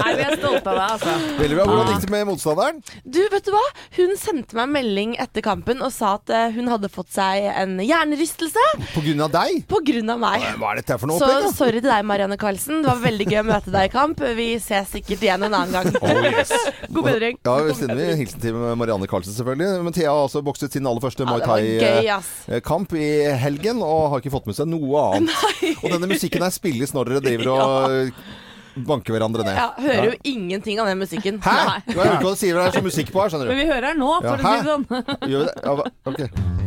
Nei, 0.00 0.10
vi 0.18 0.24
er 0.26 0.36
stolte 0.38 0.72
av 0.72 0.78
deg, 0.78 0.86
altså. 0.86 1.14
Veldig 1.40 1.58
bra. 1.58 1.66
Hvordan 1.70 1.92
gikk 1.92 2.06
det 2.06 2.14
med 2.14 2.26
motstanderen? 2.30 2.80
Du, 3.04 3.20
vet 3.32 3.46
du 3.48 3.52
hva? 3.54 3.64
Hun 3.98 4.14
sendte 4.20 4.58
meg 4.58 4.72
melding 4.74 5.16
etter 5.22 5.44
kampen 5.44 5.82
og 5.84 5.92
sa 5.94 6.16
at 6.18 6.32
eh, 6.34 6.50
hun 6.54 6.70
hadde 6.72 6.90
fått 6.92 7.12
seg 7.14 7.23
en 7.64 7.72
hjernerystelse 7.82 8.64
På 8.94 9.02
grunn 9.04 9.20
av 9.26 9.30
deg? 9.34 9.62
på 9.70 9.80
grunn 9.86 10.10
av 10.14 10.20
meg. 10.22 10.44
Hva 10.60 10.72
er 10.74 10.80
dette 10.82 10.98
for 11.00 11.10
noe 11.10 11.18
Så 11.20 11.26
opplegg? 11.28 11.46
da? 11.46 11.52
sorry 11.56 11.80
til 11.80 11.90
deg, 11.90 12.04
Marianne 12.08 12.38
Karlsen. 12.40 12.82
Det 12.84 12.90
var 12.92 13.00
veldig 13.04 13.26
gøy 13.32 13.40
å 13.40 13.46
møte 13.48 13.74
deg 13.74 13.88
i 13.88 13.92
kamp. 13.94 14.20
Vi 14.38 14.48
ses 14.62 14.88
sikkert 14.94 15.24
igjen 15.26 15.46
en 15.48 15.56
annen 15.60 15.72
gang. 15.72 15.90
Oh, 16.02 16.28
yes. 16.30 16.52
God 16.90 17.04
bedring. 17.08 17.38
Ja, 17.44 17.56
vi 17.66 17.74
sender 17.80 17.98
vi 18.00 18.08
en 18.12 18.20
hilsen 18.22 18.40
til 18.44 18.60
Marianne 18.80 19.08
Karlsen, 19.10 19.34
selvfølgelig. 19.36 19.82
Men 19.88 19.96
Thea 19.96 20.10
har 20.14 20.22
altså 20.28 20.44
bokset 20.46 20.72
sin 20.76 20.86
aller 20.86 21.00
første 21.04 21.26
Muay 21.28 21.40
det 21.44 21.48
var 21.50 21.64
gøy, 21.64 22.08
ass. 22.18 22.30
Thai-kamp 22.46 22.92
i 22.98 23.08
helgen, 23.42 23.82
og 23.84 24.08
har 24.14 24.22
ikke 24.24 24.32
fått 24.34 24.46
med 24.50 24.56
seg 24.58 24.70
noe 24.70 25.04
annet. 25.16 25.34
Nei. 25.62 25.74
Og 25.82 25.90
denne 25.96 26.08
musikken 26.10 26.42
her 26.46 26.54
spilles 26.54 26.94
når 26.94 27.12
dere 27.14 27.24
driver 27.28 27.52
og 27.54 28.10
banker 28.88 29.14
hverandre 29.14 29.44
ned. 29.46 29.54
Ja, 29.54 29.68
hører 29.78 30.08
jo 30.10 30.16
ingenting 30.26 30.80
av 30.82 30.88
den 30.90 30.98
musikken. 30.98 31.36
Hæ? 31.44 31.54
Nei. 31.68 31.78
Du 31.92 31.98
har 32.00 32.08
hørt 32.16 32.24
hva 32.26 32.32
du 32.34 32.40
sier 32.40 32.58
det 32.58 32.64
er 32.72 32.74
så 32.80 32.82
musikk 32.82 33.12
på 33.14 33.22
her, 33.22 33.30
skjønner 33.30 33.46
du. 33.46 33.54
Men 33.54 33.62
vi 33.62 33.70
hører 33.70 33.88
den 33.92 34.02
nå, 34.02 34.12
Ja, 34.18 34.34
for 34.34 34.34
å 34.34 34.42
si 34.42 34.58
det 34.58 34.68
sånn. 34.72 35.30
Gjør 35.30 35.38
vi 35.38 35.46
det? 35.46 35.56
Ja, 35.62 35.78
hva- 35.78 35.90
ok. 36.10 36.63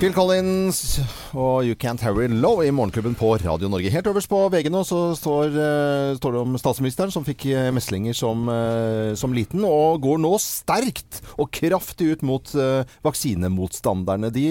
Phil 0.00 0.14
Collins 0.16 0.78
og 1.36 1.66
You 1.68 1.74
Can't 1.76 2.00
Harry 2.00 2.24
Low 2.32 2.62
i 2.64 2.70
Morgenklubben 2.72 3.12
på 3.18 3.34
Radio 3.42 3.68
Norge. 3.68 3.90
Helt 3.92 4.06
øverst 4.08 4.30
på 4.30 4.38
VG 4.48 4.70
nå 4.72 4.80
så 4.88 5.10
står, 5.12 5.52
uh, 5.52 6.14
står 6.16 6.32
det 6.32 6.40
om 6.40 6.56
statsministeren 6.56 7.12
som 7.12 7.26
fikk 7.26 7.44
eh, 7.50 7.68
meslinger 7.76 8.16
som, 8.16 8.48
uh, 8.48 9.12
som 9.12 9.36
liten, 9.36 9.60
og 9.68 10.00
går 10.00 10.22
nå 10.24 10.32
sterkt 10.40 11.20
og 11.36 11.52
kraftig 11.52 12.14
ut 12.14 12.24
mot 12.24 12.54
uh, 12.56 12.80
vaksinemotstanderne. 13.04 14.32
De 14.32 14.46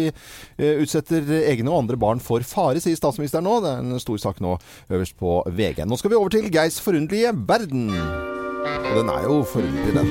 utsetter 0.83 1.25
egne 1.39 1.73
og 1.73 1.81
andre 1.81 1.97
barn 1.97 2.21
for 2.21 2.45
fare, 2.45 2.77
sier 2.77 3.01
statsministeren 3.01 3.49
nå. 3.49 3.57
Det 3.65 3.73
er 3.73 3.81
en 3.81 4.05
stor 4.05 4.21
sak 4.21 4.45
nå 4.45 4.53
øverst 4.93 5.17
på 5.17 5.41
VG. 5.49 5.81
Nå 5.89 5.97
skal 5.97 6.13
vi 6.13 6.21
over 6.21 6.37
til 6.37 6.53
Geirs 6.53 6.77
forunderlige 6.77 7.33
verden. 7.49 7.89
Og 7.89 9.01
den 9.01 9.13
er 9.17 9.25
jo 9.25 9.41
forunderlig, 9.49 9.97
den. 9.97 10.09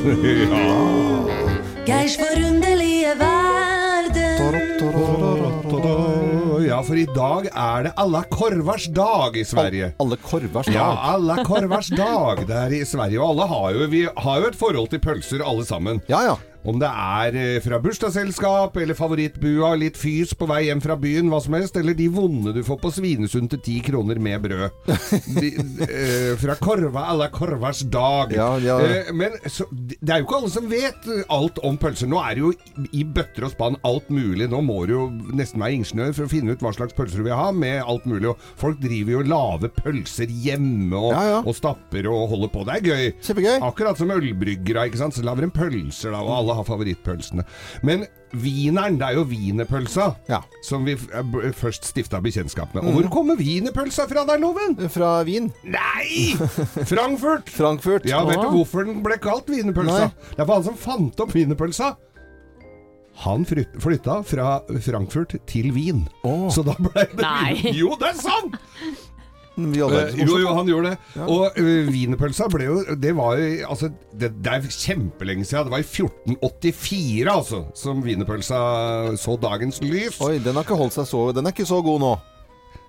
Geirs 1.87 2.18
forunderlige 2.18 3.14
verden. 3.14 3.38
Ja, 6.68 6.83
for 6.87 6.94
i 6.94 7.07
dag 7.11 7.48
er 7.51 7.87
det 7.88 7.92
alla 7.98 8.20
korvars 8.31 8.85
dag 8.94 9.37
i 9.37 9.42
Sverige. 9.44 9.88
Alle 9.98 10.18
korvers 10.22 10.66
dag. 10.66 10.74
Ja, 10.77 10.98
alla 11.14 11.42
korvars 11.44 11.88
dag 12.03 12.44
der 12.46 12.74
i 12.77 12.85
Sverige. 12.87 13.18
Og 13.18 13.33
alle 13.33 13.48
har 13.51 13.72
jo, 13.74 13.88
vi 13.90 14.05
har 14.07 14.38
jo 14.44 14.53
et 14.53 14.59
forhold 14.61 14.92
til 14.92 15.03
pølser, 15.03 15.42
alle 15.42 15.66
sammen. 15.66 15.98
Ja, 16.07 16.20
ja. 16.29 16.37
Om 16.69 16.79
det 16.83 16.89
er 16.91 17.37
eh, 17.39 17.59
fra 17.65 17.79
bursdagsselskap 17.81 18.77
eller 18.83 18.97
favorittbua, 18.99 19.71
litt 19.81 19.97
fys 19.97 20.35
på 20.37 20.49
vei 20.51 20.65
hjem 20.67 20.83
fra 20.85 20.97
byen, 21.01 21.31
hva 21.33 21.41
som 21.41 21.55
helst, 21.57 21.79
eller 21.81 21.97
de 21.97 22.09
vonde 22.13 22.53
du 22.57 22.61
får 22.67 22.81
på 22.83 22.91
Svinesund 22.93 23.49
til 23.55 23.63
ti 23.65 23.77
kroner 23.87 24.21
med 24.21 24.43
brød. 24.45 24.91
De, 25.39 25.51
eh, 25.87 26.33
fra 26.41 26.57
korva 26.61 27.07
alla 27.15 27.29
korvars 27.33 27.81
dag. 27.89 28.35
Ja, 28.37 28.51
ja. 28.61 28.77
Eh, 28.85 29.13
men 29.17 29.39
så, 29.49 29.65
det 29.73 30.11
er 30.13 30.21
jo 30.23 30.29
ikke 30.29 30.41
alle 30.43 30.53
som 30.53 30.69
vet 30.71 31.09
alt 31.33 31.61
om 31.65 31.79
pølser. 31.81 32.11
Nå 32.11 32.21
er 32.23 32.37
det 32.37 32.45
jo 32.45 32.53
i- 32.93 33.07
bøtter 33.09 33.47
og 33.49 33.55
spann 33.55 33.79
alt 33.89 34.11
mulig. 34.13 34.51
Nå 34.53 34.61
må 34.65 34.83
du 34.87 34.93
jo 34.93 35.07
nesten 35.33 35.63
være 35.63 35.79
ingeniør 35.79 36.13
for 36.19 36.27
å 36.29 36.33
finne 36.35 36.53
ut 36.53 36.61
hva 36.65 36.75
slags 36.77 36.93
pølser 36.97 37.23
du 37.23 37.29
vil 37.31 37.39
ha, 37.39 37.49
med 37.57 37.81
alt 37.89 38.05
mulig. 38.11 38.29
Og 38.35 38.45
folk 38.61 38.81
driver 38.83 39.15
jo 39.17 39.23
og 39.25 39.31
lager 39.33 39.73
pølser 39.79 40.29
hjemme 40.45 40.99
og, 40.99 41.15
ja. 41.17 41.41
og 41.41 41.57
stapper 41.57 42.11
og 42.13 42.27
holder 42.35 42.53
på. 42.53 42.67
Det 42.69 42.77
er 42.77 42.89
gøy. 42.93 43.09
Kjempegøy. 43.25 43.57
Akkurat 43.71 43.99
som 44.01 44.13
ølbryggere, 44.15 44.89
ikke 44.91 45.01
sant? 45.01 45.17
så 45.17 45.25
lager 45.25 45.47
de 45.49 45.53
pølser, 45.57 46.13
da, 46.13 46.21
og 46.21 46.35
alle 46.43 46.58
har 46.59 46.66
favorittpølsene. 46.68 47.44
Men 47.87 48.05
wieneren, 48.37 48.99
det 49.01 49.07
er 49.09 49.16
jo 49.16 49.23
wienerpølsa 49.31 50.11
Ja. 50.29 50.42
som 50.66 50.85
vi 50.85 50.97
eh, 50.99 51.53
først 51.57 51.87
stifta 51.88 52.21
bekjentskap 52.25 52.75
med. 52.77 52.85
Og 52.85 52.99
hvor 52.99 53.09
kommer 53.14 53.38
wienerpølsa 53.40 54.05
fra 54.11 54.27
der, 54.29 54.42
Loven? 54.42 54.77
Fra 54.92 55.14
Wien. 55.25 55.49
Nei! 55.64 56.35
Frankfurt! 56.90 57.49
Frankfurt. 57.59 58.05
Ja, 58.11 58.21
vet 58.29 58.42
du 58.42 58.51
hvorfor 58.59 58.85
den 58.88 59.01
ble 59.07 59.16
kalt 59.23 59.49
wienerpølsa? 59.49 60.11
Det 60.37 60.44
var 60.44 60.61
han 60.61 60.68
som 60.68 60.77
fant 60.79 61.25
opp 61.25 61.33
wienerpølsa. 61.38 61.94
Han 63.25 63.42
flytta 63.49 64.21
fra 64.23 64.61
Frankfurt 64.85 65.33
til 65.51 65.73
Wien. 65.75 66.05
Oh. 66.23 66.44
Så 66.55 66.62
da 66.62 66.77
ble 66.79 67.03
det 67.11 67.18
Nei. 67.25 67.55
wien- 67.64 67.75
Jo, 67.81 67.97
det 67.99 68.12
er 68.12 68.21
sant! 68.21 68.55
Eh, 69.59 70.23
jo, 70.23 70.38
jo, 70.38 70.55
han 70.55 70.71
gjorde 70.71 70.92
det. 70.92 70.99
Ja. 71.16 71.27
Og 71.27 71.59
eh, 71.59 71.90
wienerpølsa 71.90 72.49
ble 72.53 72.68
jo 72.68 72.77
Det 73.01 73.12
var 73.18 73.40
jo 73.40 73.51
altså, 73.75 73.90
det, 74.12 74.33
det, 74.38 74.55
er 74.55 74.71
kjempelenge 74.71 75.49
siden. 75.49 75.68
Det 75.68 75.75
var 75.75 75.85
i 75.85 75.88
1484, 75.88 77.29
altså, 77.35 77.62
som 77.79 78.03
wienerpølsa 78.05 78.62
så 79.18 79.38
dagens 79.42 79.83
lys. 79.85 80.21
Oi, 80.25 80.38
den 80.42 80.59
har 80.59 80.66
ikke 80.66 80.79
holdt 80.79 80.99
seg 80.99 81.09
så 81.11 81.29
Den 81.37 81.49
er 81.49 81.57
ikke 81.57 81.68
så 81.68 81.83
god 81.85 82.05
nå. 82.05 82.16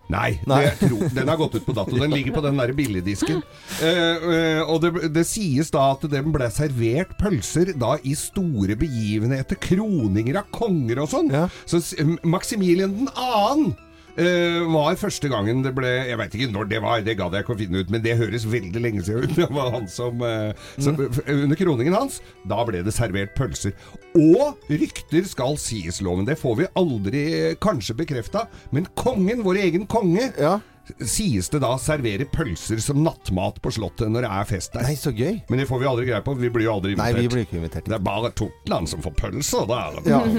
Nei, 0.10 0.40
Nei. 0.50 0.64
Tror, 0.80 1.04
den 1.14 1.30
har 1.30 1.38
gått 1.38 1.60
ut 1.60 1.66
på 1.68 1.74
dato. 1.78 1.94
Den 1.94 2.10
ligger 2.10 2.34
på 2.40 2.42
den 2.42 2.58
der 2.58 2.72
billigdisken. 2.74 3.44
Eh, 3.86 4.24
eh, 4.34 4.62
og 4.66 4.82
det, 4.82 5.12
det, 5.14 5.26
sies 5.30 5.70
da 5.74 5.92
at 5.94 6.06
den 6.10 6.32
ble 6.34 6.48
servert 6.54 7.14
pølser 7.22 7.76
da 7.78 7.94
i 8.02 8.16
store 8.18 8.78
begivenheter. 8.80 9.60
Kroninger 9.62 10.42
av 10.42 10.50
konger 10.56 11.04
og 11.04 11.12
sånn. 11.14 11.30
Ja. 11.34 11.46
Så 11.70 11.84
Maximilian 12.26 13.06
annen 13.14 13.76
Uh, 14.18 14.66
var 14.74 14.98
første 15.00 15.30
gangen 15.32 15.62
det 15.64 15.72
ble 15.78 15.90
Jeg 16.10 16.18
veit 16.20 16.34
ikke 16.36 16.50
når 16.52 16.70
det 16.72 16.80
var, 16.84 17.04
det 17.06 17.16
gadd 17.20 17.36
jeg 17.38 17.46
ikke 17.46 17.54
å 17.56 17.60
finne 17.60 17.84
ut, 17.84 17.92
men 17.94 18.04
det 18.04 18.18
høres 18.20 18.48
veldig 18.50 18.82
lenge 18.84 19.06
siden 19.06 19.30
ut. 19.30 19.36
Det 19.40 19.48
var 19.54 19.72
han 19.76 19.88
som, 19.92 20.20
uh, 20.20 20.52
som 20.78 20.98
mm. 20.98 21.22
Eh, 21.24 21.44
under 21.46 21.60
kroningen 21.60 21.96
hans, 21.96 22.20
da 22.50 22.64
ble 22.68 22.82
det 22.86 22.94
servert 22.96 23.32
pølser. 23.38 23.76
Og 24.18 24.60
rykter 24.70 25.28
skal 25.30 25.58
sies, 25.62 26.02
loven. 26.06 26.28
Det 26.28 26.38
får 26.40 26.58
vi 26.60 26.68
aldri 26.80 27.24
kanskje 27.62 27.96
bekrefta, 28.02 28.48
men 28.76 28.90
kongen, 29.00 29.46
vår 29.46 29.62
egen 29.68 29.88
konge, 29.90 30.32
ja 30.40 30.58
sies 31.06 31.50
det 31.54 31.62
da 31.64 31.72
servere 31.82 32.26
pølser 32.30 32.82
som 32.84 33.00
nattmat 33.06 33.60
på 33.64 33.72
Slottet 33.76 34.10
når 34.12 34.26
det 34.26 34.32
er 34.40 34.50
fest 34.50 34.74
der. 34.76 34.86
Nei, 34.88 34.96
så 35.00 35.14
gøy. 35.16 35.40
Men 35.50 35.62
det 35.62 35.68
får 35.70 35.82
vi 35.84 35.90
aldri 35.92 36.08
greie 36.10 36.24
på. 36.26 36.36
Vi 36.40 36.52
blir 36.54 36.66
jo 36.68 36.76
aldri 36.78 36.94
invitert. 36.96 37.16
Nei, 37.16 37.24
vi 37.26 37.32
blir 37.34 37.46
ikke 37.48 37.58
invitert. 37.62 37.88
Det 37.90 37.98
er 38.00 38.04
bare 38.10 38.32
Totland 38.40 38.90
som 38.92 39.04
får 39.06 39.16
pølser 39.24 39.68
der. 39.70 40.00
Ja. 40.10 40.24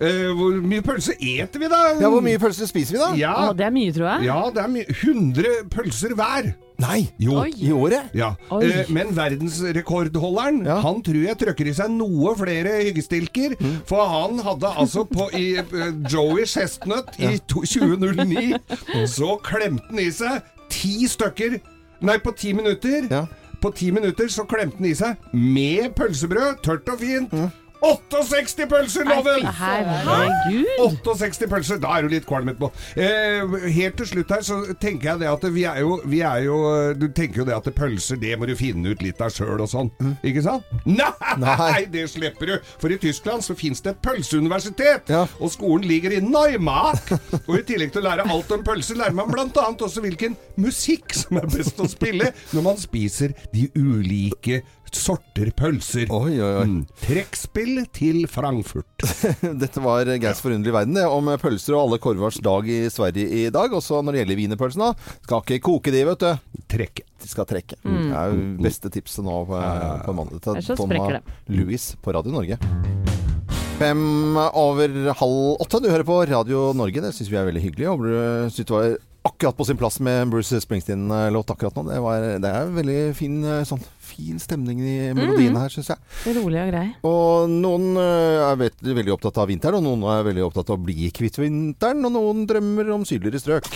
Eh, 0.00 0.30
hvor 0.32 0.54
mye 0.64 0.80
pølse 0.80 1.12
eter 1.20 1.60
vi 1.60 1.68
da? 1.68 1.78
ja, 2.00 2.08
hvor 2.08 2.22
mye 2.24 2.38
pølser 2.40 2.64
spiser 2.64 2.94
vi 2.96 3.00
da? 3.02 3.08
Ja, 3.20 3.32
Å, 3.50 3.50
det 3.52 3.66
er 3.66 3.72
mye, 3.74 3.92
tror 3.92 4.06
jeg. 4.08 4.30
ja 4.30 4.38
det 4.56 4.62
er 4.62 4.70
mye. 4.72 4.86
100 4.94 5.50
pølser 5.74 6.14
hver. 6.16 6.48
Nei, 6.80 7.10
Jo. 7.20 7.36
Oi. 7.42 7.50
i 7.60 7.70
året? 7.72 8.10
Ja. 8.16 8.32
Eh, 8.56 8.88
men 8.88 9.10
verdensrekordholderen, 9.16 10.64
Ja. 10.66 10.80
han 10.80 11.02
tror 11.02 11.22
jeg 11.26 11.38
trøkker 11.38 11.68
i 11.68 11.74
seg 11.76 11.90
noe 11.90 12.34
flere 12.38 12.78
hyggestilker. 12.84 13.56
Mm. 13.60 13.76
For 13.86 14.06
han 14.08 14.38
hadde 14.44 14.70
altså 14.76 15.04
på 15.08 15.28
i 15.36 15.58
uh, 15.60 15.90
Joey 16.08 16.46
Chestnut 16.46 17.12
i 17.18 17.36
to, 17.46 17.62
2009, 17.62 18.58
så 19.06 19.36
klemte 19.44 19.84
han 19.90 19.98
i 20.02 20.10
seg 20.10 20.40
ti 20.70 21.06
stykker 21.10 21.60
Nei, 22.00 22.16
på 22.16 22.32
ti 22.32 22.54
minutter. 22.56 23.04
Ja. 23.10 23.26
På 23.60 23.68
ti 23.76 23.90
minutter 23.92 24.24
så 24.32 24.46
klemte 24.48 24.78
han 24.80 24.86
i 24.88 24.94
seg 24.96 25.18
med 25.36 25.90
pølsebrød, 25.98 26.62
tørt 26.64 26.88
og 26.88 27.02
fint. 27.02 27.32
Mm. 27.32 27.50
68 27.80 28.66
pølser, 28.68 29.06
loven! 29.08 29.46
Herregud. 29.56 30.66
68 31.04 31.48
pølser, 31.50 31.80
da 31.80 31.96
er 31.96 32.06
du 32.06 32.12
litt 32.12 32.26
kvalm 32.28 32.50
etterpå. 32.52 32.70
Eh, 33.00 33.54
helt 33.72 33.96
til 34.00 34.08
slutt 34.10 34.34
her 34.34 34.44
så 34.46 34.58
tenker 34.80 35.12
jeg 35.12 35.22
det 35.22 35.30
at 35.30 35.46
vi 35.54 35.64
er 35.68 35.80
jo, 35.84 35.96
vi 36.08 36.20
er 36.26 36.44
jo 36.44 36.58
Du 36.98 37.06
tenker 37.16 37.42
jo 37.42 37.46
det 37.48 37.56
at 37.56 37.68
pølser, 37.76 38.18
det 38.20 38.34
må 38.38 38.48
du 38.48 38.54
finne 38.58 38.92
ut 38.92 39.04
litt 39.04 39.20
av 39.24 39.32
sjøl 39.34 39.62
og 39.64 39.70
sånn. 39.70 39.90
Ikke 40.26 40.44
sant? 40.44 40.66
Nei, 40.84 41.10
Nei. 41.40 41.84
det 41.92 42.06
slipper 42.12 42.52
du! 42.52 42.56
For 42.82 42.92
i 42.92 42.98
Tyskland 43.00 43.44
så 43.46 43.56
fins 43.58 43.80
det 43.84 43.94
et 43.94 44.02
pølseuniversitet. 44.04 45.10
Ja. 45.12 45.24
Og 45.40 45.52
skolen 45.54 45.88
ligger 45.88 46.14
i 46.16 46.20
Neumark. 46.24 47.14
Og 47.46 47.54
i 47.60 47.64
tillegg 47.66 47.94
til 47.94 48.02
å 48.04 48.08
lære 48.10 48.28
alt 48.30 48.52
om 48.54 48.64
pølser, 48.66 48.98
lærer 49.00 49.16
man 49.16 49.30
bl.a. 49.32 49.66
også 49.72 50.04
hvilken 50.04 50.36
musikk 50.60 51.14
som 51.16 51.40
er 51.40 51.48
best 51.50 51.80
å 51.80 51.88
spille 51.90 52.30
når 52.52 52.66
man 52.66 52.78
spiser 52.80 53.34
de 53.54 53.68
ulike 53.78 54.60
sorter 54.96 55.50
pølser. 55.56 56.10
Oi, 56.12 56.36
oi, 56.38 56.50
oi. 56.60 56.66
Mm. 56.68 56.80
Trekkspill 57.02 57.82
til 57.96 58.24
Frankfurt. 58.30 59.04
Dette 59.62 59.82
var 59.84 60.08
Geirs 60.10 60.42
forunderlige 60.44 60.76
verden, 60.76 60.98
det, 60.98 61.06
om 61.08 61.30
pølser 61.40 61.76
og 61.76 61.84
alle 61.84 62.00
korvars 62.02 62.40
dag 62.44 62.68
i 62.70 62.82
Sverige 62.92 63.26
i 63.42 63.44
dag. 63.54 63.74
Også 63.76 64.00
når 64.02 64.16
det 64.16 64.24
gjelder 64.24 64.40
wienerpølsene. 64.42 64.92
Skal 65.26 65.44
ikke 65.44 65.60
koke 65.70 65.94
de, 65.94 66.04
vet 66.10 66.24
du. 66.26 66.62
Trekke. 66.70 67.06
De 67.20 67.30
skal 67.30 67.48
trekke. 67.50 67.78
Det 67.84 68.14
er 68.16 68.32
jo 68.32 68.46
beste 68.64 68.92
tipset 68.92 69.26
nå 69.26 69.42
på, 69.48 69.60
på 70.06 70.16
mandag. 70.16 70.42
Ellers 70.54 70.70
så 70.72 70.78
sprekker 70.78 71.18
det. 71.18 71.38
Louis 71.52 71.90
på 72.00 72.16
Radio 72.16 72.34
Norge. 72.34 72.60
Fem 73.80 74.36
over 74.36 74.96
halv 75.22 75.62
åtte. 75.64 75.80
Du 75.80 75.88
hører 75.88 76.04
på 76.04 76.18
Radio 76.28 76.70
Norge. 76.76 77.00
Det 77.00 77.14
syns 77.16 77.30
vi 77.32 77.38
er 77.40 77.46
veldig 77.48 77.62
hyggelig. 77.64 77.86
Håper 77.88 78.10
du 78.10 78.52
syns 78.52 78.66
det 78.68 78.74
var 78.76 78.98
akkurat 79.22 79.56
på 79.56 79.64
sin 79.64 79.76
plass 79.76 80.00
med 80.00 80.28
Bruce 80.28 80.60
Springsteen-låt 80.60 81.50
akkurat 81.50 81.76
nå. 81.76 81.82
Det, 81.88 82.00
var, 82.00 82.26
det 82.40 82.50
er 82.50 82.70
veldig 82.76 82.98
fin, 83.16 83.38
eh, 83.44 83.62
sånn, 83.68 83.82
fin 84.20 84.40
stemning 84.42 84.80
i 84.84 84.94
melodiene 85.16 85.62
her, 85.62 85.72
syns 85.72 85.90
jeg. 85.92 86.36
Rolig 86.36 86.60
og 86.62 86.70
grei. 86.72 86.86
Og 87.08 87.50
noen 87.52 87.96
eh, 88.00 88.44
er 88.44 88.60
veldig 88.60 89.16
opptatt 89.16 89.40
av 89.40 89.48
vinteren, 89.50 89.80
og 89.80 89.86
noen 89.86 90.06
er 90.18 90.26
veldig 90.28 90.46
opptatt 90.48 90.72
av 90.72 90.78
å 90.78 90.84
bli 90.84 91.10
kvitt 91.14 91.40
vinteren, 91.40 92.04
og 92.06 92.14
noen 92.16 92.46
drømmer 92.50 92.92
om 92.96 93.06
sydligere 93.08 93.40
strøk. 93.42 93.70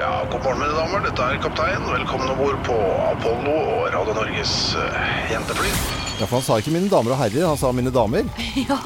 Ja, 0.00 0.24
god 0.30 0.42
morgen 0.42 0.62
mine 0.64 0.74
damer, 0.74 1.04
dette 1.06 1.30
er 1.30 1.40
kaptein. 1.44 1.86
Velkommen 1.92 2.32
om 2.32 2.40
bord 2.40 2.60
på 2.66 2.76
Apollo 3.12 3.56
og 3.56 3.90
Radio 3.94 4.16
Norges 4.18 4.54
eh, 4.80 5.34
jentefly. 5.34 5.70
Ja, 6.20 6.26
for 6.26 6.36
han 6.36 6.44
sa 6.44 6.58
ikke 6.60 6.72
'mine 6.74 6.90
damer 6.92 7.14
og 7.14 7.20
herrer', 7.22 7.46
han 7.48 7.56
sa 7.56 7.70
'mine 7.72 7.92
damer'. 7.94 8.28
Ja, 8.68 8.76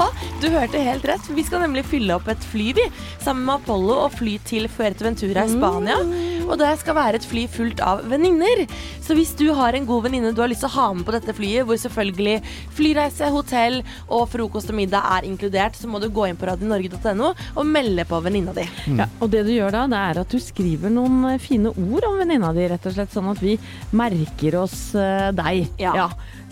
du 0.40 0.47
hørte 0.53 0.79
helt 0.79 1.05
rett. 1.09 1.31
Vi 1.35 1.42
skal 1.42 1.64
nemlig 1.64 1.83
fylle 1.90 2.14
opp 2.14 2.29
et 2.31 2.44
fly, 2.53 2.70
vi. 2.79 2.85
Sammen 3.18 3.42
med 3.49 3.57
Apollo 3.64 3.97
og 4.05 4.14
fly 4.14 4.37
til 4.47 4.68
Fuerteventura 4.70 5.42
i 5.49 5.51
Spania. 5.51 5.99
Og 6.45 6.59
det 6.61 6.71
skal 6.81 6.95
være 6.99 7.19
et 7.21 7.25
fly 7.27 7.47
fullt 7.51 7.81
av 7.85 8.03
venninner. 8.11 8.65
Så 9.05 9.17
hvis 9.17 9.33
du 9.39 9.47
har 9.57 9.77
en 9.77 9.87
god 9.89 10.05
venninne 10.07 10.33
du 10.37 10.41
har 10.43 10.49
lyst 10.51 10.63
til 10.65 10.71
å 10.71 10.75
ha 10.77 10.87
med 10.97 11.07
på 11.09 11.15
dette 11.15 11.35
flyet, 11.37 11.65
hvor 11.69 11.79
selvfølgelig 11.81 12.37
flyreise, 12.77 13.29
hotell 13.35 13.81
og 14.13 14.27
frokost 14.33 14.71
og 14.73 14.79
middag 14.79 15.05
er 15.19 15.29
inkludert, 15.29 15.77
så 15.79 15.89
må 15.91 16.01
du 16.03 16.09
gå 16.13 16.27
inn 16.31 16.39
på 16.41 16.49
radionorge.no 16.51 17.33
og 17.35 17.67
melde 17.69 18.05
på 18.09 18.21
venninna 18.25 18.55
di. 18.57 18.67
Ja, 18.99 19.09
og 19.21 19.33
det 19.33 19.45
du 19.49 19.53
gjør 19.55 19.75
da, 19.75 19.85
det 19.93 20.01
er 20.01 20.23
at 20.25 20.33
du 20.35 20.41
skriver 20.43 20.93
noen 20.93 21.21
eh, 21.33 21.41
fine 21.43 21.73
ord 21.73 22.09
om 22.11 22.21
venninna 22.21 22.53
di, 22.57 22.69
rett 22.73 22.87
og 22.89 22.97
slett, 22.97 23.13
sånn 23.15 23.33
at 23.33 23.43
vi 23.45 23.57
merker 23.97 24.61
oss 24.63 24.79
eh, 24.99 25.31
deg. 25.37 25.67
Ja. 25.81 26.09
S- 26.13 26.44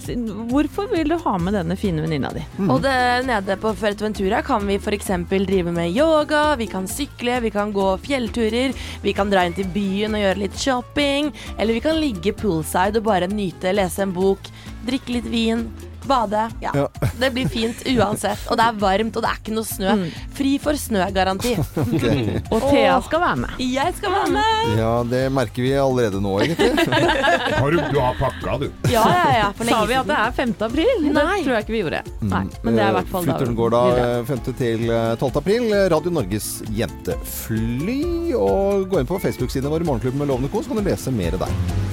Hvorfor 0.50 0.90
vil 0.92 1.12
du 1.12 1.16
ha 1.20 1.34
med 1.38 1.54
denne 1.56 1.76
fine 1.78 2.02
venninna 2.04 2.32
di? 2.34 2.42
Og 2.66 2.82
det, 2.84 2.94
nede 3.28 3.56
på 3.60 3.74
Fertventura 3.78 4.42
kan 4.46 4.66
vi 4.68 4.78
f.eks. 4.80 5.12
drive 5.30 5.72
med 5.74 5.92
yoga, 5.94 6.56
vi 6.60 6.66
kan 6.70 6.88
sykle, 6.90 7.40
vi 7.44 7.52
kan 7.54 7.72
gå 7.72 7.86
fjellturer, 8.02 8.74
vi 9.02 9.14
kan 9.16 9.30
dra 9.32 9.46
inn 9.46 9.56
til 9.56 9.70
byen 9.72 10.16
og 10.18 10.24
gjøre 10.24 10.42
litt 10.44 10.58
shopping, 10.58 11.32
eller 11.56 11.78
vi 11.78 11.84
kan 11.84 12.00
ligge 12.00 12.34
poolside 12.36 13.00
og 13.00 13.08
bare 13.08 13.30
nyte, 13.30 13.74
lese 13.74 14.04
en 14.06 14.14
bok, 14.16 14.52
drikke 14.86 15.18
litt 15.18 15.30
vin. 15.32 15.66
Bade. 16.08 16.44
Ja. 16.62 16.70
Ja. 16.74 16.86
Det 17.20 17.30
blir 17.34 17.48
fint 17.48 17.82
uansett. 17.86 18.44
Og 18.50 18.58
det 18.58 18.66
er 18.68 18.78
varmt, 18.80 19.16
og 19.16 19.24
det 19.24 19.30
er 19.30 19.40
ikke 19.40 19.54
noe 19.56 19.66
snø. 19.68 19.94
Fri 20.36 20.54
for 20.62 20.78
snø-garanti. 20.78 21.54
Og 22.54 22.64
Thea 22.68 22.96
skal 23.06 23.22
være 23.22 23.38
med. 23.44 23.60
Jeg 23.62 23.94
skal 23.98 24.14
være 24.14 24.30
med! 24.34 24.72
Ja, 24.80 24.92
det 25.08 25.22
merker 25.34 25.64
vi 25.64 25.72
allerede 25.78 26.20
nå, 26.22 26.32
egentlig. 26.44 26.70
Har 27.62 27.70
du, 27.70 27.78
du 27.92 27.98
har 28.00 28.16
pakka, 28.18 28.56
du. 28.62 28.66
Ja, 28.90 29.04
ja, 29.06 29.28
ja. 29.38 29.48
For 29.56 29.68
Sa 29.68 29.82
vi 29.88 29.96
at 29.98 30.08
det 30.08 30.18
er 30.18 30.34
5. 30.36 30.54
april? 30.66 31.04
Nei. 31.06 31.12
Det 31.12 31.46
tror 31.46 31.54
jeg 31.56 31.66
ikke 31.66 31.74
vi 31.76 31.82
gjorde. 31.82 32.02
Nei, 32.32 32.42
men 32.64 32.76
det 32.78 32.84
er 32.84 32.92
i 32.92 32.96
hvert 32.98 33.12
fall 33.12 33.26
da. 33.26 33.36
Flyturen 33.36 33.58
går 33.58 33.74
da 33.74 33.82
eh, 34.02 34.18
5. 34.32 34.44
til 34.58 34.84
eh, 34.90 35.08
12. 35.18 35.30
april. 35.42 35.68
Radio 35.94 36.14
Norges 36.18 36.50
jentefly. 36.74 38.00
Og 38.38 38.88
gå 38.92 39.02
inn 39.02 39.10
på 39.10 39.20
Facebook-sidene 39.22 39.72
våre, 39.72 39.86
Morgenklubben 39.88 40.24
med 40.24 40.32
Lovende 40.32 40.52
Co, 40.52 40.62
så 40.64 40.72
kan 40.72 40.82
du 40.82 40.88
lese 40.90 41.14
mer 41.14 41.38
der. 41.40 41.91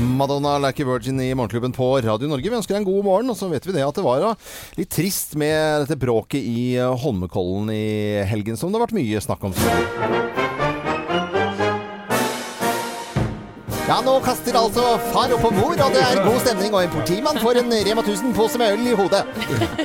Madonna 0.00 0.56
a 0.56 0.72
Virgin 0.76 1.20
i 1.20 1.34
Morgenklubben 1.34 1.72
på 1.72 2.00
Radio 2.00 2.28
Norge. 2.28 2.48
Vi 2.48 2.56
ønsker 2.56 2.74
deg 2.74 2.82
en 2.82 2.88
god 2.88 3.04
morgen. 3.04 3.30
Og 3.32 3.36
så 3.36 3.48
vet 3.52 3.66
vi 3.66 3.74
det 3.76 3.84
at 3.84 3.98
det 3.98 4.04
var 4.06 4.24
litt 4.78 4.92
trist 4.92 5.36
med 5.36 5.84
dette 5.84 6.00
bråket 6.00 6.40
i 6.40 6.76
eh, 6.78 6.94
Holmenkollen 7.04 7.68
i 7.74 8.22
helgen, 8.28 8.56
som 8.56 8.72
det 8.72 8.80
har 8.80 8.86
vært 8.86 8.96
mye 8.96 9.20
snakk 9.24 9.44
om. 9.50 10.41
Ja, 13.92 13.98
nå 14.00 14.12
kaster 14.24 14.56
altså 14.56 14.82
far 15.12 15.28
opp 15.36 15.42
på 15.44 15.50
mor, 15.52 15.74
og 15.76 15.90
det 15.92 16.00
er 16.00 16.22
god 16.24 16.38
stemning, 16.40 16.72
og 16.72 16.86
en 16.86 16.92
politimann 16.94 17.36
får 17.42 17.58
en 17.60 17.74
Rema 17.84 18.00
1000-pose 18.00 18.56
med 18.56 18.72
øl 18.72 18.86
i 18.88 18.94
hodet. 18.96 19.20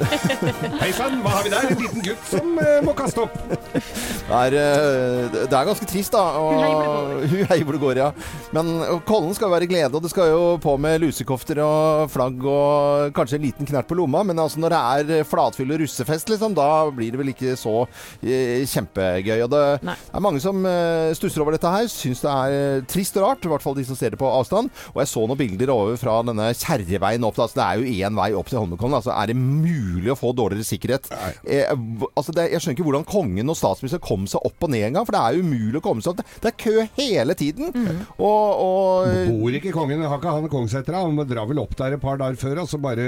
Hei 0.81 0.93
sann, 0.95 1.17
hva 1.25 1.33
har 1.33 1.43
vi 1.43 1.51
der? 1.51 1.65
En 1.73 1.81
liten 1.81 2.05
gutt 2.05 2.29
som 2.29 2.53
eh, 2.63 2.77
må 2.87 2.93
kaste 2.95 3.25
opp. 3.25 3.35
Det 3.51 4.37
er, 4.37 4.55
eh, 4.61 5.27
det 5.33 5.51
er 5.51 5.67
ganske 5.67 5.87
trist, 5.91 6.15
da. 6.15 6.23
Og, 6.39 7.25
hun 7.27 7.43
hei 7.49 7.57
hvor 7.65 7.75
det 7.75 7.81
går, 7.81 7.99
ja. 7.99 8.07
Men 8.55 8.71
Kollen 9.09 9.35
skal 9.35 9.49
jo 9.49 9.57
være 9.57 9.67
glede, 9.73 9.91
og 9.99 10.05
det 10.05 10.13
skal 10.13 10.31
jo 10.31 10.45
på 10.63 10.77
med 10.79 11.03
lusekofter 11.03 11.59
og 11.65 12.07
flagg 12.13 12.47
og 12.47 13.11
kanskje 13.17 13.41
en 13.41 13.45
liten 13.49 13.67
knert 13.67 13.91
på 13.91 13.99
lomma. 13.99 14.23
Men 14.31 14.39
altså 14.39 14.63
når 14.63 14.77
det 14.77 14.81
er 15.19 15.27
flatfyll 15.27 15.75
og 15.75 15.83
russefest, 15.83 16.31
liksom, 16.31 16.55
da 16.55 16.69
blir 16.95 17.11
det 17.11 17.21
vel 17.25 17.33
ikke 17.33 17.57
så 17.59 17.75
eh, 18.23 18.63
kjempegøy. 18.71 19.43
Og 19.49 19.51
det 19.51 19.65
Nei. 19.91 19.99
er 19.99 20.25
mange 20.29 20.39
som 20.43 20.63
eh, 20.63 21.11
stusser 21.19 21.43
over 21.43 21.59
dette 21.59 21.75
her. 21.75 21.91
Syns 21.91 22.23
det 22.23 22.39
er 22.39 22.87
trist 22.87 23.19
og 23.19 23.27
rart, 23.27 23.43
i 23.43 23.51
hvert 23.51 23.67
fall 23.67 23.75
de 23.75 23.83
som 23.83 23.96
ser 23.99 24.13
det 24.13 24.19
på 24.21 24.29
avstand. 24.29 24.71
Og 24.93 25.01
jeg 25.01 25.11
så 25.11 25.25
noen 25.27 25.39
bilder 25.39 25.73
over 25.73 25.99
fra 25.99 26.19
denne 26.27 26.49
Kjerreveien 26.57 27.25
opp. 27.27 27.39
Altså, 27.41 27.59
det 27.59 27.65
er 27.67 27.81
jo 27.81 28.07
én 28.07 28.19
vei 28.19 28.29
opp 28.37 28.51
til 28.51 28.61
Holmenkollen. 28.61 28.97
Altså, 28.99 29.13
er 29.15 29.31
det 29.31 29.37
mulig 29.39 30.13
å 30.13 30.19
få 30.19 30.33
dårligere 30.37 30.67
sikkerhet? 30.67 31.09
Eh, 31.43 31.73
altså, 32.13 32.35
det, 32.35 32.49
jeg 32.53 32.63
skjønner 32.63 32.77
ikke 32.77 32.87
hvordan 32.87 33.07
kongen 33.09 33.53
og 33.53 33.59
statsministeren 33.59 34.05
kom 34.05 34.27
seg 34.29 34.47
opp 34.47 34.67
og 34.67 34.73
ned 34.73 34.89
engang. 34.89 35.07
For 35.07 35.17
det 35.17 35.23
er 35.23 35.37
jo 35.37 35.45
umulig 35.47 35.81
å 35.81 35.85
komme 35.89 36.05
seg 36.05 36.13
opp. 36.13 36.21
Det, 36.21 36.41
det 36.43 36.53
er 36.53 36.57
kø 36.63 36.87
hele 36.97 37.37
tiden. 37.37 37.73
Og, 38.17 38.63
og 38.63 39.13
Bor 39.27 39.59
ikke 39.59 39.75
kongen, 39.75 40.05
har 40.07 40.19
ikke 40.21 40.35
han 40.37 40.51
Kongsseter? 40.51 40.97
Han 40.97 41.19
drar 41.27 41.49
vel 41.49 41.61
opp 41.61 41.75
der 41.79 41.97
et 41.97 42.03
par 42.03 42.19
dager 42.21 42.39
før, 42.39 42.63
og 42.63 42.71
så 42.71 42.79
bare 42.81 43.07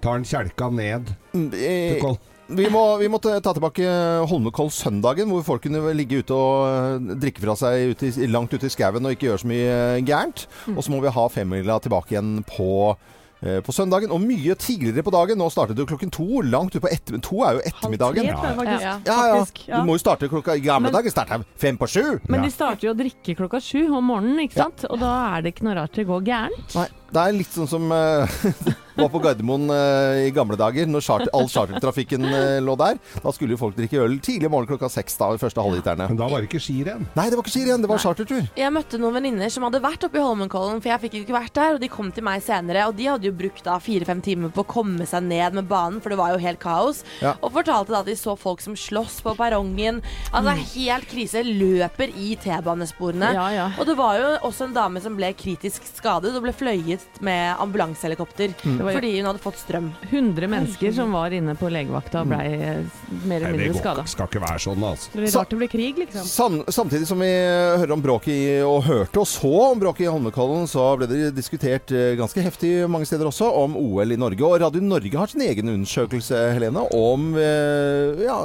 tar 0.00 0.18
han 0.18 0.26
kjelka 0.26 0.70
ned 0.74 1.12
til 1.32 1.56
eh, 1.60 2.00
Koll. 2.02 2.18
Vi 2.50 2.66
må, 2.72 2.82
vi 2.98 3.08
må 3.10 3.20
ta 3.22 3.38
tilbake 3.54 3.86
Holmenkollsøndagen, 4.30 5.30
hvor 5.30 5.44
folk 5.46 5.62
kunne 5.66 5.92
ligge 5.94 6.22
ute 6.24 6.34
og 6.34 6.66
eh, 6.66 7.14
drikke 7.22 7.44
fra 7.44 7.54
seg 7.58 7.92
ute 7.94 8.10
i, 8.10 8.26
langt 8.30 8.52
ute 8.54 8.66
i 8.66 8.72
skauen 8.72 9.06
og 9.06 9.14
ikke 9.14 9.28
gjøre 9.28 9.42
så 9.44 9.50
mye 9.50 9.70
eh, 9.70 10.02
gærent. 10.06 10.46
Og 10.74 10.82
så 10.82 10.92
må 10.92 10.98
vi 11.04 11.12
ha 11.14 11.26
femmila 11.30 11.78
tilbake 11.84 12.16
igjen 12.16 12.40
på, 12.48 12.96
eh, 13.44 13.60
på 13.62 13.74
søndagen. 13.76 14.10
Og 14.16 14.24
mye 14.24 14.56
tidligere 14.58 15.04
på 15.06 15.14
dagen. 15.14 15.38
Nå 15.38 15.46
startet 15.54 15.78
du 15.78 15.84
klokken 15.86 16.10
to. 16.14 16.42
Langt 16.42 16.74
ut 16.74 16.82
på 16.82 16.90
ettermiddagen. 16.90 17.24
To 17.30 17.44
er 17.46 17.60
jo 17.60 17.64
ettermiddagen. 17.70 18.32
Halv 18.34 18.62
tre. 18.64 18.76
Ja. 18.82 18.96
Ja, 19.06 19.20
ja. 19.30 19.40
Du 19.70 19.86
må 19.86 19.94
jo 19.98 20.02
starte 20.02 20.30
klokka 20.32 20.58
I 20.58 20.64
gamle 20.66 20.90
dager 20.94 21.14
starta 21.14 21.42
fem 21.60 21.78
på 21.78 21.86
sju. 21.90 22.04
Men 22.26 22.42
de 22.46 22.50
starter 22.54 22.90
jo 22.90 22.96
å 22.96 22.98
drikke 22.98 23.38
klokka 23.38 23.62
sju 23.62 23.84
om 23.86 24.10
morgenen, 24.10 24.42
ikke 24.48 24.64
sant? 24.64 24.88
Og 24.90 24.98
da 25.02 25.14
er 25.36 25.46
det 25.46 25.54
ikke 25.54 25.70
noe 25.70 25.78
rart 25.84 25.94
det 26.02 26.08
går 26.10 26.26
gærent. 26.26 26.78
Nei, 26.80 26.88
det 27.14 27.26
er 27.28 27.38
litt 27.38 27.54
sånn 27.54 27.70
som 27.70 27.90
eh, 27.94 28.40
var 29.00 29.10
på 29.12 29.20
Gardermoen 29.24 29.70
eh, 29.74 30.26
i 30.28 30.32
gamle 30.36 30.56
dager, 30.60 30.86
når 30.90 31.04
charter, 31.06 31.30
all 31.36 31.48
chartertrafikken 31.50 32.24
eh, 32.28 32.58
lå 32.64 32.76
der. 32.80 32.98
Da 33.24 33.32
skulle 33.34 33.54
jo 33.56 33.60
folk 33.60 33.76
drikke 33.78 34.00
øl 34.04 34.18
tidlig 34.24 34.50
morgen 34.52 34.68
klokka 34.70 34.90
seks, 34.92 35.16
da, 35.20 35.30
de 35.34 35.40
første 35.42 35.62
halvliterne. 35.64 36.08
Men 36.10 36.18
da 36.20 36.28
var 36.30 36.40
det 36.44 36.50
ikke 36.50 36.62
skirenn. 36.62 37.06
Nei, 37.16 37.26
det 37.30 37.38
var 37.38 37.44
ikke 37.46 37.54
skirenn, 37.56 37.84
det 37.84 37.90
var 37.90 38.02
chartertur. 38.02 38.48
Jeg 38.58 38.74
møtte 38.74 39.00
noen 39.00 39.16
venninner 39.18 39.50
som 39.52 39.66
hadde 39.66 39.82
vært 39.84 40.04
oppe 40.08 40.20
i 40.20 40.24
Holmenkollen, 40.24 40.80
for 40.84 40.92
jeg 40.92 41.02
fikk 41.06 41.18
jo 41.18 41.24
ikke 41.26 41.36
vært 41.38 41.54
der, 41.58 41.76
og 41.78 41.82
de 41.84 41.90
kom 41.92 42.10
til 42.14 42.26
meg 42.26 42.42
senere, 42.44 42.86
og 42.90 42.96
de 42.98 43.08
hadde 43.10 43.28
jo 43.30 43.34
brukt 43.36 43.64
da 43.66 43.78
fire-fem 43.82 44.20
timer 44.24 44.52
på 44.54 44.64
å 44.64 44.68
komme 44.76 45.06
seg 45.08 45.24
ned 45.28 45.56
med 45.60 45.68
banen, 45.70 46.00
for 46.04 46.12
det 46.14 46.18
var 46.20 46.34
jo 46.34 46.42
helt 46.44 46.60
kaos, 46.62 47.02
Ja. 47.20 47.34
og 47.40 47.52
fortalte 47.56 47.92
da 47.94 48.00
at 48.04 48.08
de 48.10 48.16
så 48.18 48.36
folk 48.38 48.60
som 48.64 48.76
slåss 48.78 49.20
på 49.24 49.34
perrongen. 49.38 50.00
Altså 50.32 50.54
helt 50.76 51.08
krise, 51.10 51.42
løper 51.46 52.10
i 52.16 52.34
T-banesporene. 52.40 53.32
Ja, 53.36 53.46
ja. 53.54 53.66
Og 53.80 53.86
det 53.88 53.96
var 53.98 54.18
jo 54.20 54.28
også 54.48 54.68
en 54.68 54.74
dame 54.76 55.00
som 55.02 55.16
ble 55.18 55.32
kritisk 55.38 55.84
skadet 55.88 56.34
og 56.36 56.42
ble 56.44 56.52
fløyet 56.56 57.20
med 57.24 57.56
ambulansehelikopter 57.62 58.52
Det 58.64 58.84
var 58.90 58.98
fordi 59.00 59.12
hun 59.16 59.28
hadde 59.30 59.42
fått 59.44 59.60
strøm. 59.62 59.88
100 60.10 60.48
mennesker 60.52 60.92
som 60.96 61.12
var 61.16 61.34
inne 61.36 61.54
på 61.58 61.70
legevakta 61.72 62.22
og 62.24 62.30
ble 62.32 62.40
eh, 62.50 62.82
mer 63.30 63.44
eller 63.46 63.58
mindre 63.58 63.80
skada. 63.80 64.04
Det 64.06 64.12
skal 64.14 64.28
ikke 64.30 64.42
være 64.44 64.62
sånn, 64.66 64.84
altså. 64.90 65.10
Det 65.14 65.22
blir 65.24 65.34
rart 65.38 65.50
det 65.54 65.60
blir 65.62 65.72
krig, 65.72 66.00
liksom. 66.04 66.26
Sam, 66.30 66.58
samtidig 66.68 67.08
som 67.10 67.22
vi 67.24 67.30
hører 67.30 67.94
om 67.96 68.02
bråket 68.04 68.32
i, 68.34 68.44
og 68.66 68.82
hørte 68.88 69.22
og 69.22 69.28
så 69.30 69.52
om 69.70 69.80
bråket 69.82 70.06
i 70.06 70.10
Holmenkollen, 70.10 70.66
så 70.70 70.88
ble 71.00 71.08
det 71.10 71.20
diskutert 71.36 71.90
eh, 71.94 72.12
ganske 72.20 72.44
heftig 72.44 72.72
mange 72.90 73.08
steder 73.08 73.28
også 73.30 73.48
om 73.64 73.76
OL 73.80 74.12
i 74.14 74.18
Norge. 74.20 74.44
Og 74.46 74.58
Radio 74.62 74.82
Norge 74.84 75.16
har 75.18 75.30
sin 75.32 75.42
egen 75.46 75.68
undersøkelse, 75.72 76.40
Helene, 76.56 76.86
om 76.96 77.30
eh, 77.38 78.24
ja, 78.26 78.38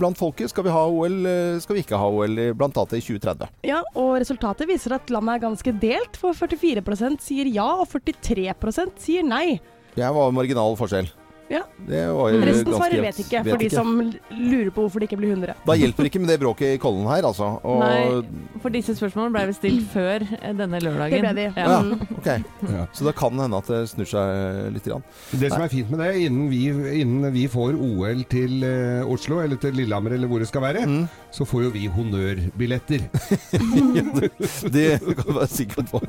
blant 0.00 0.18
folket. 0.20 0.50
Skal 0.52 0.64
vi 0.66 0.74
ha 0.74 0.84
OL, 0.88 1.18
eh, 1.26 1.58
skal 1.64 1.76
vi 1.78 1.84
ikke 1.84 1.98
ha 2.00 2.08
OL, 2.10 2.38
i- 2.38 2.50
blant 2.56 2.76
annet 2.80 2.96
i 2.98 3.02
2030? 3.04 3.48
Ja, 3.68 3.82
og 3.94 4.16
resultatet 4.22 4.68
viser 4.70 4.94
at 4.96 5.10
landet 5.12 5.36
er 5.38 5.44
ganske 5.48 5.72
delt, 5.80 6.16
for 6.20 6.32
44% 6.36 7.20
sier 7.24 7.48
ja, 7.50 7.66
og 7.82 7.88
43% 7.90 8.98
sier 9.00 9.26
nei. 9.26 9.60
Det 9.94 10.10
var 10.14 10.30
marginal 10.34 10.76
forskjell. 10.78 11.08
Ja. 11.50 11.64
Det 11.88 12.00
var 12.14 12.30
jo 12.30 12.40
Resten 12.46 12.74
svarer 12.76 13.00
vet 13.02 13.16
ikke, 13.24 13.40
Vet 13.42 13.50
for 13.50 13.58
de 13.58 13.66
ikke. 13.66 13.74
som 13.74 13.88
lurer 14.38 14.70
på 14.70 14.84
hvorfor 14.84 15.02
det 15.02 15.08
ikke 15.10 15.18
blir 15.18 15.32
100. 15.34 15.54
Da 15.66 15.74
hjelper 15.80 16.06
det 16.06 16.10
ikke 16.12 16.20
med 16.22 16.30
det 16.30 16.36
bråket 16.42 16.76
i 16.76 16.78
Kollen 16.82 17.08
her, 17.10 17.26
altså. 17.26 17.48
Og, 17.66 17.80
Nei, 17.82 18.58
for 18.62 18.70
disse 18.74 18.94
spørsmålene 18.94 19.34
ble 19.34 19.42
vi 19.50 19.56
stilt 19.58 19.88
før 19.90 20.22
eh, 20.38 20.52
denne 20.54 20.78
lørdagen. 20.84 21.26
Det 21.26 21.32
ble 21.34 21.34
de. 21.40 21.46
Ja. 21.58 21.66
Ja, 21.66 21.80
ok. 22.20 22.28
Ja. 22.70 22.84
Så 22.94 23.08
det 23.08 23.14
kan 23.18 23.34
hende 23.42 23.58
at 23.58 23.70
det 23.72 23.80
snur 23.90 24.06
seg 24.12 24.70
litt. 24.76 24.86
Grann. 24.90 25.02
Det 25.36 25.50
som 25.52 25.62
er 25.66 25.72
fint 25.74 25.90
med 25.90 26.00
det, 26.04 26.12
innen 26.28 26.46
vi, 26.52 26.62
innen 27.02 27.32
vi 27.34 27.44
får 27.50 27.74
OL 27.76 28.22
til 28.30 28.62
eh, 28.64 29.02
Oslo, 29.10 29.40
eller 29.42 29.58
til 29.60 29.74
Lillehammer, 29.76 30.14
eller 30.16 30.30
hvor 30.30 30.38
det 30.44 30.48
skal 30.52 30.62
være, 30.68 30.86
Mm. 30.86 31.02
så 31.34 31.44
får 31.44 31.64
jo 31.66 31.70
vi 31.74 31.86
honnørbilletter. 31.92 33.02
Det 34.70 35.00
kan 35.00 35.26
du 35.26 35.32
være 35.36 35.46
sikker 35.50 35.82
på. 35.90 36.00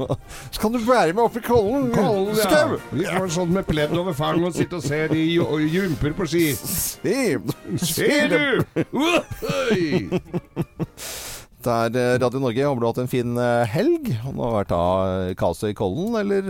Så 0.52 0.62
kan 0.62 0.72
du 0.74 0.80
være 0.86 1.14
med 1.14 1.24
opp 1.24 1.36
i 1.38 1.44
Kollen. 1.46 1.89
Kollen, 1.96 2.36
ja. 2.36 2.46
Skau! 2.48 2.78
Vi 2.96 3.06
får 3.08 3.28
sånn 3.36 3.54
med 3.56 3.68
pledd 3.68 3.94
over 3.98 4.16
fanget 4.18 4.48
og 4.52 4.56
sitte 4.58 4.80
og 4.80 4.86
se 4.86 5.02
de 5.12 5.26
jo- 5.36 5.60
jumper 5.60 6.14
på 6.18 6.26
ski. 6.30 6.46
Se, 6.56 7.38
Ser 7.82 8.28
du? 8.32 8.64
Det 11.62 11.70
er 11.76 11.98
eh, 12.02 12.18
Radio 12.22 12.40
Norge. 12.42 12.66
Håper 12.66 12.82
du 12.82 12.86
har 12.88 12.94
hatt 12.94 13.04
en 13.04 13.12
fin 13.12 13.38
eh, 13.38 13.66
helg. 13.70 14.12
Om 14.26 14.36
det 14.40 14.46
har 14.48 14.56
vært 14.60 14.72
da 14.74 14.82
eh, 15.30 15.36
kaoset 15.40 15.72
i 15.72 15.78
Kollen, 15.78 16.16
eller 16.22 16.42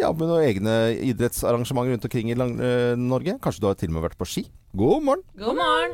ja, 0.00 0.08
med 0.12 0.26
noen 0.28 0.46
egne 0.48 0.76
idrettsarrangementer 1.12 1.92
rundt 1.96 2.08
omkring 2.10 2.32
i 2.32 2.38
lang, 2.38 2.56
Norge. 3.02 3.38
Kanskje 3.44 3.62
du 3.64 3.68
har 3.70 3.76
til 3.80 3.92
og 3.92 3.98
med 3.98 4.06
vært 4.08 4.18
på 4.20 4.28
ski. 4.28 4.46
God 4.76 5.04
morgen! 5.04 5.24
God 5.38 5.56
morgen! 5.60 5.92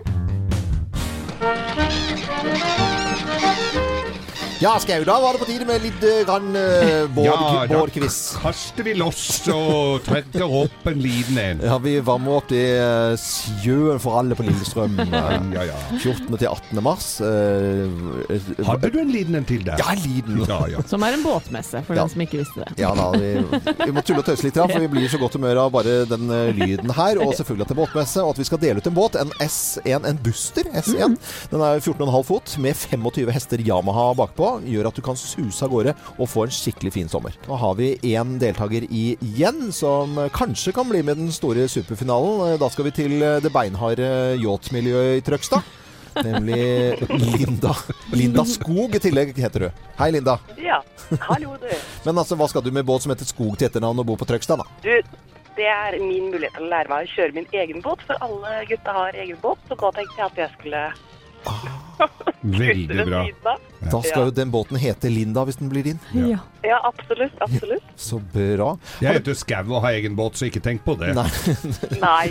Ja, 4.58 4.72
Skau, 4.82 5.04
da 5.06 5.14
var 5.22 5.36
det 5.36 5.38
på 5.38 5.46
tide 5.46 5.62
med 5.68 5.84
litt 5.84 6.02
eh, 6.02 6.24
grann 6.26 6.48
uh, 6.58 7.20
Ja, 7.22 7.34
da 7.70 7.76
Bård-quiz. 7.78 8.16
kaster 8.42 8.82
vi 8.82 8.90
loss 8.98 9.44
og 9.54 10.00
trekker 10.02 10.50
opp 10.64 10.88
en 10.90 10.96
liten 10.98 11.36
en. 11.38 11.60
Ja, 11.62 11.76
vi 11.78 11.92
varmer 12.02 12.40
opp 12.40 12.48
det 12.50 12.64
eh, 12.74 13.12
sjøen 13.22 14.00
for 14.02 14.16
alle 14.18 14.34
på 14.34 14.42
Lillestrøm. 14.48 14.96
eh, 15.04 15.36
Ja, 15.54 15.62
ja. 15.68 15.76
14. 16.00 16.34
til 16.40 16.48
18. 16.50 16.80
mars. 16.82 17.06
eh, 17.22 17.84
eh, 18.34 18.48
Hadde 18.66 18.90
du 18.90 18.98
en 19.04 19.12
liten 19.14 19.38
en 19.38 19.46
til 19.46 19.62
der? 19.62 19.78
Ja, 19.78 19.92
en 19.94 20.02
liten. 20.02 20.42
Ja, 20.50 20.58
ja. 20.74 20.82
Som 20.90 21.06
er 21.06 21.14
en 21.14 21.22
båtmesse, 21.22 21.84
for 21.86 21.94
Ja. 21.94 22.08
den 22.08 22.16
som 22.16 22.26
ikke 22.26 22.42
visste 22.42 22.66
det. 22.66 22.74
Ja 22.82 22.90
da, 22.98 23.06
vi, 23.14 23.30
vi 23.84 23.94
må 23.94 24.02
tulle 24.02 24.24
og 24.24 24.26
tøyse 24.26 24.42
litt, 24.48 24.58
da, 24.58 24.66
for 24.72 24.82
vi 24.82 24.90
blir 24.96 25.06
i 25.06 25.12
så 25.14 25.22
godt 25.22 25.38
humør 25.38 25.62
av 25.68 25.70
bare 25.78 26.00
den 26.10 26.26
eh, 26.34 26.50
lyden 26.58 26.90
her. 26.98 27.22
Og 27.22 27.30
selvfølgelig 27.38 27.68
at 27.68 27.70
det 27.70 27.78
er 27.78 27.82
båtmesse, 27.84 28.26
og 28.26 28.34
at 28.34 28.42
vi 28.42 28.48
skal 28.50 28.62
dele 28.66 28.82
ut 28.82 28.90
en 28.90 28.98
båt. 28.98 29.20
En 29.22 29.30
S1, 29.46 30.02
en 30.02 30.20
Buster 30.26 30.66
S1. 30.82 31.14
Den 31.54 31.62
er 31.70 31.78
14,5 31.78 32.20
fot 32.32 32.58
med 32.66 32.74
25 32.82 33.30
hester 33.38 33.62
Yamaha 33.70 34.10
bakpå. 34.18 34.47
Gjør 34.68 34.90
at 34.90 34.98
du 34.98 35.02
kan 35.04 35.18
suse 35.18 35.64
av 35.64 35.72
gårde 35.72 35.94
og 36.16 36.30
få 36.30 36.46
en 36.46 36.54
skikkelig 36.54 36.94
fin 36.94 37.10
sommer. 37.10 37.36
Nå 37.48 37.58
har 37.60 37.74
vi 37.78 37.92
én 38.12 38.36
deltaker 38.40 38.86
igjen, 38.88 39.68
som 39.74 40.16
kanskje 40.34 40.74
kan 40.76 40.88
bli 40.90 41.02
med 41.06 41.20
den 41.20 41.32
store 41.34 41.68
superfinalen. 41.70 42.56
Da 42.60 42.70
skal 42.72 42.88
vi 42.88 42.96
til 43.02 43.18
det 43.44 43.52
beinharde 43.54 44.08
yachtmiljøet 44.40 45.20
i 45.20 45.26
Trøgstad. 45.26 45.76
Nemlig 46.24 46.98
Linda. 47.08 47.74
Linda 48.12 48.44
Skog 48.48 48.96
i 48.96 49.00
tillegg, 49.02 49.36
heter 49.38 49.66
du. 49.66 49.82
Hei, 50.00 50.10
Linda. 50.14 50.38
Ja, 50.58 50.80
hallo 51.28 51.54
du. 51.60 51.70
Men 52.06 52.18
altså, 52.18 52.38
hva 52.38 52.48
skal 52.50 52.64
du 52.64 52.72
med 52.74 52.86
båt 52.88 53.04
som 53.04 53.12
heter 53.14 53.28
Skog 53.28 53.58
til 53.58 53.68
etternavn 53.68 54.02
og 54.02 54.08
bor 54.08 54.20
på 54.20 54.26
Trøgstad, 54.28 54.62
da? 54.62 54.66
Du, 54.82 54.94
det 55.58 55.68
er 55.70 55.98
min 56.02 56.30
mulighet 56.32 56.56
til 56.56 56.66
å 56.66 56.72
lære 56.72 56.90
meg 56.90 57.06
å 57.06 57.12
kjøre 57.14 57.36
min 57.38 57.48
egen 57.62 57.84
båt, 57.84 58.02
for 58.08 58.24
alle 58.24 58.64
gutta 58.70 58.96
har 58.96 59.20
egen 59.20 59.38
båt, 59.42 59.62
så 59.68 59.78
da 59.78 59.92
tenkte 60.00 60.18
jeg 60.18 60.32
at 60.32 60.42
jeg 60.42 60.56
skulle 60.56 60.82
Veldig 62.40 63.04
bra. 63.08 63.24
Da 63.78 64.00
skal 64.02 64.28
jo 64.28 64.34
den 64.34 64.50
båten 64.52 64.78
hete 64.80 65.10
Linda 65.10 65.44
hvis 65.46 65.58
den 65.60 65.70
blir 65.72 65.86
din. 65.86 65.98
Ja. 66.14 66.38
Ja, 66.66 66.78
absolutt, 66.86 67.34
absolutt. 67.44 67.84
Så 67.96 68.18
bra. 68.32 68.72
Jeg 69.02 69.20
heter 69.20 69.36
Skau 69.38 69.74
og 69.76 69.82
har 69.84 69.98
egen 69.98 70.16
båt, 70.18 70.38
så 70.38 70.48
ikke 70.48 70.62
tenk 70.64 70.82
på 70.86 70.96
det. 71.00 71.12
Nei. 71.16 71.28
Nei. 72.06 72.26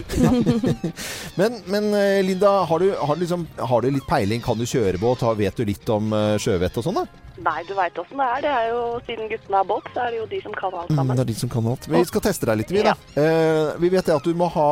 Men, 1.40 1.62
men 1.70 1.92
eh, 1.94 2.24
Linda, 2.26 2.50
har 2.66 2.82
du, 2.82 2.92
har, 2.98 3.16
du 3.16 3.22
liksom, 3.22 3.46
har 3.60 3.84
du 3.84 3.92
litt 3.94 4.08
peiling? 4.10 4.42
Kan 4.44 4.60
du 4.60 4.66
kjøre 4.68 5.00
båt? 5.02 5.24
Vet 5.38 5.60
du 5.60 5.68
litt 5.68 5.90
om 5.94 6.12
eh, 6.16 6.36
sjøvett 6.42 6.78
og 6.80 6.88
sånn? 6.88 7.02
da? 7.04 7.27
Nei, 7.46 7.62
du 7.68 7.74
veit 7.78 7.98
åssen 8.02 8.18
det 8.18 8.26
er. 8.26 8.42
Det 8.48 8.52
er 8.52 8.70
jo, 8.72 8.80
Siden 9.08 9.28
guttene 9.30 9.60
har 9.60 9.68
båt, 9.70 9.88
så 9.94 10.02
er 10.08 10.14
det 10.16 10.18
jo 10.22 10.26
de 10.32 10.40
som 10.42 10.54
kan 10.58 10.74
alt 10.74 10.90
Mm, 10.90 10.96
sammen. 10.98 11.16
det 11.20 11.24
er 11.26 11.30
de 11.32 11.36
som 11.38 11.50
kan 11.54 11.68
alt. 11.70 11.86
Vi 11.88 12.04
skal 12.10 12.22
teste 12.26 12.46
deg 12.50 12.58
litt, 12.64 12.72
vi 12.74 12.82
da. 12.86 12.94
Eh, 13.16 13.76
vi 13.84 13.90
vet 13.94 14.06
det 14.10 14.16
at 14.16 14.24
du 14.26 14.34
må, 14.34 14.48
ha, 14.52 14.70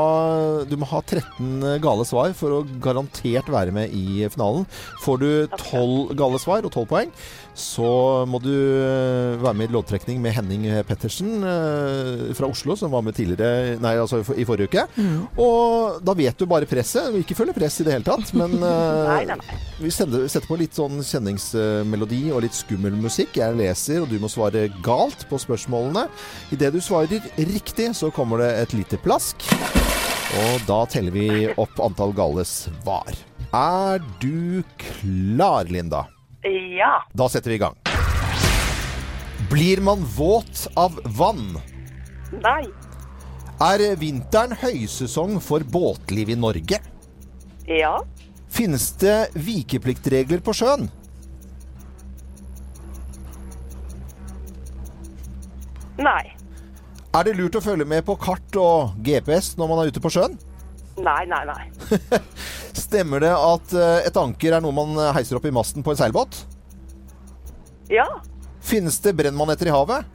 du 0.65 0.75
må 0.81 0.87
ha 0.89 1.01
13 1.01 1.79
gale 1.83 2.05
svar 2.09 2.33
for 2.33 2.49
å 2.57 2.61
garantert 2.81 3.49
være 3.53 3.71
med 3.75 3.93
i 3.93 4.25
finalen. 4.33 4.65
Får 5.03 5.19
du 5.21 5.29
12 5.57 6.15
gale 6.17 6.39
svar 6.41 6.65
og 6.65 6.71
12 6.73 6.87
poeng, 6.89 7.11
så 7.55 8.25
må 8.27 8.41
du 8.43 8.49
eh, 8.51 9.37
være 9.43 9.53
med 9.61 9.69
i 9.69 9.73
loddtrekning 9.75 10.19
med 10.23 10.33
Henning 10.35 10.65
Pettersen 10.89 11.43
eh, 11.45 12.33
fra 12.35 12.49
Oslo, 12.49 12.75
som 12.75 12.91
var 12.91 13.05
med 13.05 13.15
tidligere, 13.15 13.77
nei, 13.79 13.93
altså 14.01 14.23
i 14.35 14.45
forrige 14.47 14.71
uke. 14.73 14.87
Og 15.37 16.01
da 16.05 16.13
vet 16.17 16.37
du 16.41 16.45
bare 16.49 16.65
presset. 16.69 17.11
Vi 17.13 17.21
ikke 17.23 17.37
følger 17.37 17.53
press 17.57 17.79
i 17.81 17.85
det 17.87 17.93
hele 17.99 18.07
tatt, 18.07 18.33
men 18.33 18.57
eh, 18.63 19.05
Nei, 19.05 19.21
nei, 19.29 19.37
nei. 19.37 19.61
vi 19.79 19.93
sender, 19.93 20.25
setter 20.31 20.49
på 20.49 20.57
litt 20.59 20.73
sånn 20.75 20.97
kjenningsmelodi 21.05 22.23
og 22.33 22.41
litt 22.45 22.54
skummel 22.55 22.95
musikk. 22.97 23.35
Jeg 23.39 23.57
leser, 23.59 24.01
og 24.03 24.09
du 24.11 24.17
må 24.21 24.29
svare 24.31 24.67
galt 24.85 25.27
på 25.29 25.39
spørsmålene. 25.41 26.07
Idet 26.55 26.71
du 26.75 26.81
svarer 26.83 27.21
riktig, 27.37 27.91
så 27.97 28.11
kommer 28.15 28.43
det 28.43 28.51
et 28.63 28.75
lite 28.77 28.99
plask. 29.03 29.47
Og 30.35 30.65
da 30.67 30.81
teller 30.91 31.15
vi 31.15 31.29
opp 31.53 31.79
antall 31.83 32.15
gale 32.15 32.43
svar. 32.47 33.11
Er 33.55 34.01
du 34.19 34.63
klar, 34.81 35.69
Linda? 35.71 36.05
Ja. 36.43 36.97
Da 37.13 37.29
setter 37.31 37.53
vi 37.53 37.59
i 37.59 37.63
gang. 37.63 37.77
Blir 39.51 39.81
man 39.85 40.03
våt 40.17 40.65
av 40.75 40.97
vann? 41.17 41.55
Nei. 42.41 42.65
Er 43.63 43.83
vinteren 44.01 44.57
høysesong 44.59 45.37
for 45.39 45.63
båtliv 45.63 46.33
i 46.33 46.35
Norge? 46.35 46.81
Ja. 47.69 47.95
Finnes 48.51 48.89
det 48.99 49.29
vikepliktregler 49.39 50.43
på 50.43 50.53
sjøen? 50.55 50.89
Nei. 56.01 56.35
Er 57.15 57.27
det 57.27 57.37
lurt 57.37 57.55
å 57.55 57.63
følge 57.63 57.87
med 57.87 58.03
på 58.07 58.17
kart 58.19 58.57
og 58.59 58.97
GPS 59.05 59.53
når 59.59 59.71
man 59.71 59.81
er 59.81 59.93
ute 59.93 60.03
på 60.03 60.11
sjøen? 60.11 60.35
Nei, 60.99 61.21
nei, 61.27 61.41
nei. 61.47 61.99
Stemmer 62.85 63.23
det 63.23 63.31
at 63.35 63.75
eh, 63.75 64.07
et 64.07 64.19
anker 64.19 64.55
er 64.55 64.63
noe 64.63 64.75
man 64.75 64.95
heiser 65.15 65.39
opp 65.39 65.47
i 65.47 65.53
masten 65.55 65.83
på 65.83 65.93
en 65.93 65.99
seilbåt? 65.99 66.41
Ja. 67.91 68.07
Finnes 68.65 68.97
det 69.03 69.15
brennmaneter 69.19 69.69
i 69.69 69.75
havet? 69.75 70.07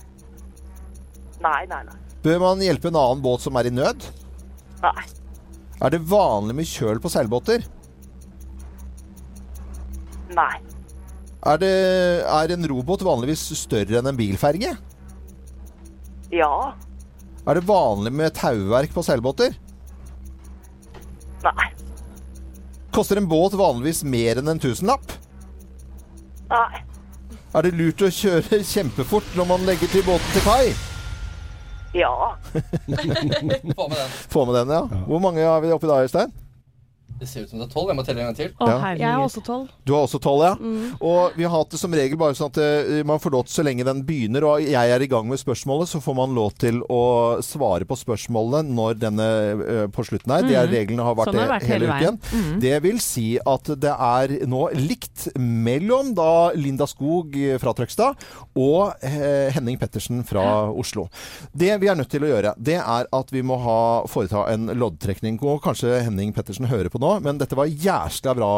Nei, 1.40 1.64
nei, 1.70 1.82
nei. 1.86 1.98
Bør 2.24 2.40
man 2.42 2.64
hjelpe 2.64 2.90
en 2.90 2.98
annen 3.00 3.22
båt 3.24 3.44
som 3.44 3.56
er 3.56 3.70
i 3.70 3.72
nød? 3.72 4.04
Nei. 4.82 5.04
Er 5.80 5.94
det 5.94 6.02
vanlig 6.10 6.56
med 6.58 6.68
kjøl 6.68 7.00
på 7.00 7.12
seilbåter? 7.12 7.64
Nei. 10.36 10.56
Er, 11.40 11.56
det, 11.60 11.72
er 12.28 12.52
en 12.52 12.68
robåt 12.68 13.04
vanligvis 13.06 13.46
større 13.56 14.00
enn 14.00 14.10
en 14.10 14.18
bilferge? 14.18 14.74
Ja. 16.30 16.74
Er 17.46 17.58
det 17.58 17.66
vanlig 17.68 18.12
med 18.12 18.34
tauverk 18.36 18.92
på 18.94 19.02
seilbåter? 19.02 19.54
Nei. 21.44 21.70
Koster 22.92 23.16
en 23.16 23.28
båt 23.30 23.54
vanligvis 23.58 24.02
mer 24.04 24.40
enn 24.40 24.50
en 24.52 24.60
tusenlapp? 24.60 25.12
Nei. 26.50 26.82
Er 27.54 27.66
det 27.66 27.72
lurt 27.74 28.02
å 28.06 28.10
kjøre 28.14 28.60
kjempefort 28.74 29.34
når 29.38 29.48
man 29.50 29.66
legger 29.66 29.90
til 29.90 30.06
båten 30.06 30.36
til 30.36 30.46
kai? 30.46 30.70
Ja. 31.96 32.36
Få 33.74 33.88
med 33.90 33.98
den. 33.98 34.12
Få 34.30 34.44
med 34.46 34.54
den, 34.60 34.74
ja. 34.76 34.84
Hvor 35.08 35.22
mange 35.22 35.42
har 35.42 35.62
vi 35.64 35.72
oppi 35.74 35.90
da, 35.90 36.02
Øystein? 36.04 36.30
Det 37.18 37.26
ser 37.28 37.42
ut 37.44 37.50
som 37.50 37.58
det 37.60 37.66
er 37.68 37.72
tolv. 37.74 37.88
Jeg 37.90 37.96
må 37.98 38.04
telle 38.06 38.20
en 38.22 38.28
gang 38.30 38.36
til. 38.38 38.52
Ja. 38.60 38.76
Jeg 38.96 39.04
er 39.10 39.18
også 39.20 39.42
tolv. 39.44 39.68
Du 39.84 39.92
har 39.92 40.06
også 40.06 40.20
tolv, 40.24 40.40
ja. 40.46 40.54
Mm. 40.56 40.94
Og 41.04 41.32
vi 41.36 41.44
har 41.44 41.52
hatt 41.52 41.70
det 41.74 41.80
som 41.80 41.92
regel 41.92 42.16
bare 42.16 42.32
sånn 42.38 42.48
at 42.48 42.60
eh, 42.62 43.02
man 43.04 43.18
får 43.20 43.34
lov 43.34 43.44
til 43.44 43.54
så 43.58 43.64
lenge 43.66 43.84
den 43.84 44.00
begynner, 44.08 44.46
og 44.48 44.62
jeg 44.64 44.94
er 44.94 45.04
i 45.04 45.08
gang 45.10 45.28
med 45.28 45.36
spørsmålet, 45.42 45.90
så 45.90 46.00
får 46.00 46.16
man 46.16 46.32
lov 46.34 46.54
til 46.62 46.78
å 46.88 47.02
svare 47.44 47.84
på 47.84 47.98
spørsmålene 48.00 48.72
når 48.72 48.94
denne 49.02 49.26
eh, 49.26 49.82
på 49.92 50.06
slutten 50.08 50.32
er. 50.38 50.46
Det 50.48 50.56
er 50.56 50.66
Mhm. 50.70 50.74
reglene 50.78 51.04
har 51.04 51.14
vært 51.18 51.28
Sånn 51.32 51.40
har 51.40 51.48
det 51.48 51.54
vært 51.58 51.68
hele 51.68 51.86
hele 51.86 51.92
uken. 51.98 52.18
veien. 52.22 52.44
Mhm. 52.44 52.60
Det 52.60 52.82
vil 52.86 52.98
si 53.00 53.26
at 53.44 53.64
det 53.84 53.92
er 53.98 54.46
nå 54.46 54.62
likt 54.76 55.26
mellom 55.36 56.14
da 56.14 56.52
Linda 56.56 56.86
Skog 56.86 57.36
fra 57.60 57.72
Trøgstad 57.76 58.16
og 58.56 58.94
eh, 59.02 59.50
Henning 59.52 59.76
Pettersen 59.80 60.22
fra 60.24 60.70
Oslo. 60.70 61.08
Det 61.52 61.74
vi 61.80 61.88
er 61.88 61.96
nødt 61.96 62.08
til 62.12 62.22
å 62.24 62.30
gjøre, 62.32 62.54
det 62.56 62.78
er 62.80 63.06
at 63.12 63.30
vi 63.34 63.42
må 63.42 63.58
ha, 63.60 63.78
foreta 64.10 64.46
en 64.52 64.68
loddtrekning. 64.72 65.36
Og 65.42 65.60
kanskje 65.64 66.00
Henning 66.06 66.32
Pettersen 66.36 66.66
hører 66.70 66.88
på 66.92 66.99
nå, 67.00 67.10
men 67.24 67.38
dette 67.40 67.56
var 67.58 67.70
jæsla 67.70 68.34
bra, 68.36 68.50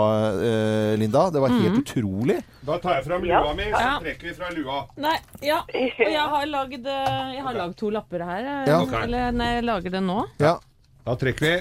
eh, 0.43 0.93
Linda. 1.01 1.29
Det 1.31 1.43
var 1.43 1.53
helt 1.55 1.77
mm. 1.77 1.83
utrolig. 1.83 2.39
Da 2.67 2.79
tar 2.83 2.99
jeg 2.99 3.05
fram 3.07 3.25
Ja. 3.29 3.43
lua 3.45 3.55
mi, 3.59 3.69
så 3.71 3.93
trekker 4.03 4.29
vi 4.29 4.35
fra 4.39 4.51
lua. 4.57 4.81
Nei, 5.03 5.17
ja. 5.47 5.61
Og 5.75 6.11
jeg 6.11 6.27
har 6.35 6.47
lagd, 6.51 6.87
eh, 6.87 7.31
jeg 7.37 7.47
har 7.47 7.55
lagd 7.61 7.77
to 7.79 7.91
lapper 7.95 8.25
her. 8.27 8.43
eh, 8.43 8.73
Ja. 8.73 8.81
Eller 9.03 9.33
nei, 9.33 9.53
jeg 9.61 9.65
lager 9.71 9.91
det 9.99 10.03
nå. 10.03 10.19
Ja. 10.43 10.57
Da 11.07 11.17
trekker 11.19 11.47
vi. 11.49 11.55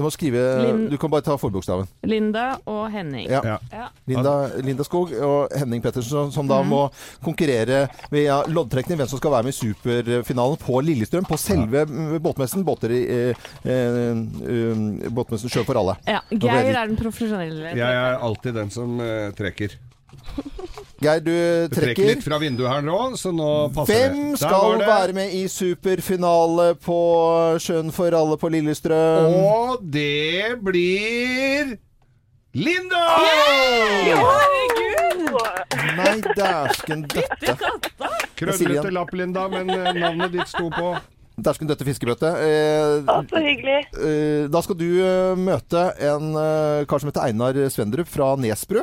Du 0.00 0.04
må 0.06 0.10
skrive 0.14 0.40
Lin- 0.64 0.86
Du 0.88 0.96
kan 0.96 1.10
bare 1.12 1.20
ta 1.20 1.34
forbokstaven. 1.36 1.88
Linda 2.08 2.56
og 2.64 2.90
Henning. 2.90 3.28
Ja. 3.28 3.58
Ja. 3.68 3.88
Linda, 4.08 4.32
Linda 4.64 4.84
Skog 4.86 5.12
og 5.12 5.52
Henning 5.52 5.82
Pettersen, 5.84 6.32
som 6.32 6.48
da 6.48 6.62
mm. 6.62 6.70
må 6.72 6.80
konkurrere 7.20 7.82
via 8.10 8.40
loddtrekning 8.48 8.96
hvem 8.96 9.10
som 9.10 9.20
skal 9.20 9.34
være 9.34 9.50
med 9.50 9.52
i 9.52 9.58
superfinalen 9.58 10.56
på 10.62 10.80
Lillestrøm. 10.80 11.28
På 11.28 11.36
selve 11.36 11.84
mm, 11.84 12.16
båtmessen. 12.24 12.64
Båter 12.64 12.96
i 12.96 13.02
eh, 13.12 13.46
eh, 13.68 14.10
um, 14.16 14.88
Båtmessen 15.12 15.52
Sjø 15.52 15.66
for 15.68 15.76
alle. 15.80 15.98
Ja, 16.08 16.24
Geir 16.32 16.72
er 16.72 16.86
den 16.86 16.96
profesjonelle. 16.96 17.76
Jeg 17.76 18.00
er 18.00 18.24
alltid 18.24 18.56
den 18.56 18.72
som 18.72 18.96
eh, 19.04 19.28
trekker. 19.36 19.76
Geir, 21.00 21.20
du 21.24 21.30
Du 21.32 21.74
trekker 21.74 21.94
trekker. 21.94 22.08
litt 22.10 22.24
fra 22.26 22.38
vinduet 22.42 22.68
her 22.68 22.82
nå, 22.84 22.98
så 23.16 23.30
nå 23.32 23.50
passer 23.72 24.10
Hvem 24.10 24.18
det. 24.34 24.40
Skal 24.42 24.78
det. 24.82 24.86
være 24.90 25.14
med 25.16 25.32
i 25.38 25.44
superfinale 25.48 26.74
på 26.84 26.98
Sjøen 27.64 27.88
for 27.96 28.12
alle 28.18 28.36
på 28.36 28.50
Lillestrøm? 28.52 29.32
Og 29.40 29.78
det 29.80 30.58
blir 30.60 31.78
Linda! 32.52 33.06
Nei, 36.00 36.18
dæsken 36.36 37.04
døtte. 37.10 37.54
Krøllete 38.40 38.90
lapp, 38.94 39.12
Linda, 39.16 39.46
men 39.52 39.70
eh, 39.70 39.90
navnet 39.96 40.32
ditt 40.34 40.48
sto 40.50 40.68
på. 40.72 40.92
Dæsken 41.40 41.68
døtte 41.70 41.86
fiskebøtte. 41.86 42.30
Eh, 42.44 43.10
Så 43.30 43.40
hyggelig. 43.40 43.78
eh, 43.96 44.48
da 44.52 44.60
skal 44.64 44.76
du 44.80 44.86
eh, 45.00 45.38
møte 45.40 45.84
en 46.10 46.34
eh, 46.36 46.82
kar 46.90 47.00
som 47.00 47.08
heter 47.12 47.24
Einar 47.30 47.56
Svendrup 47.72 48.10
fra 48.12 48.32
Nesbru. 48.40 48.82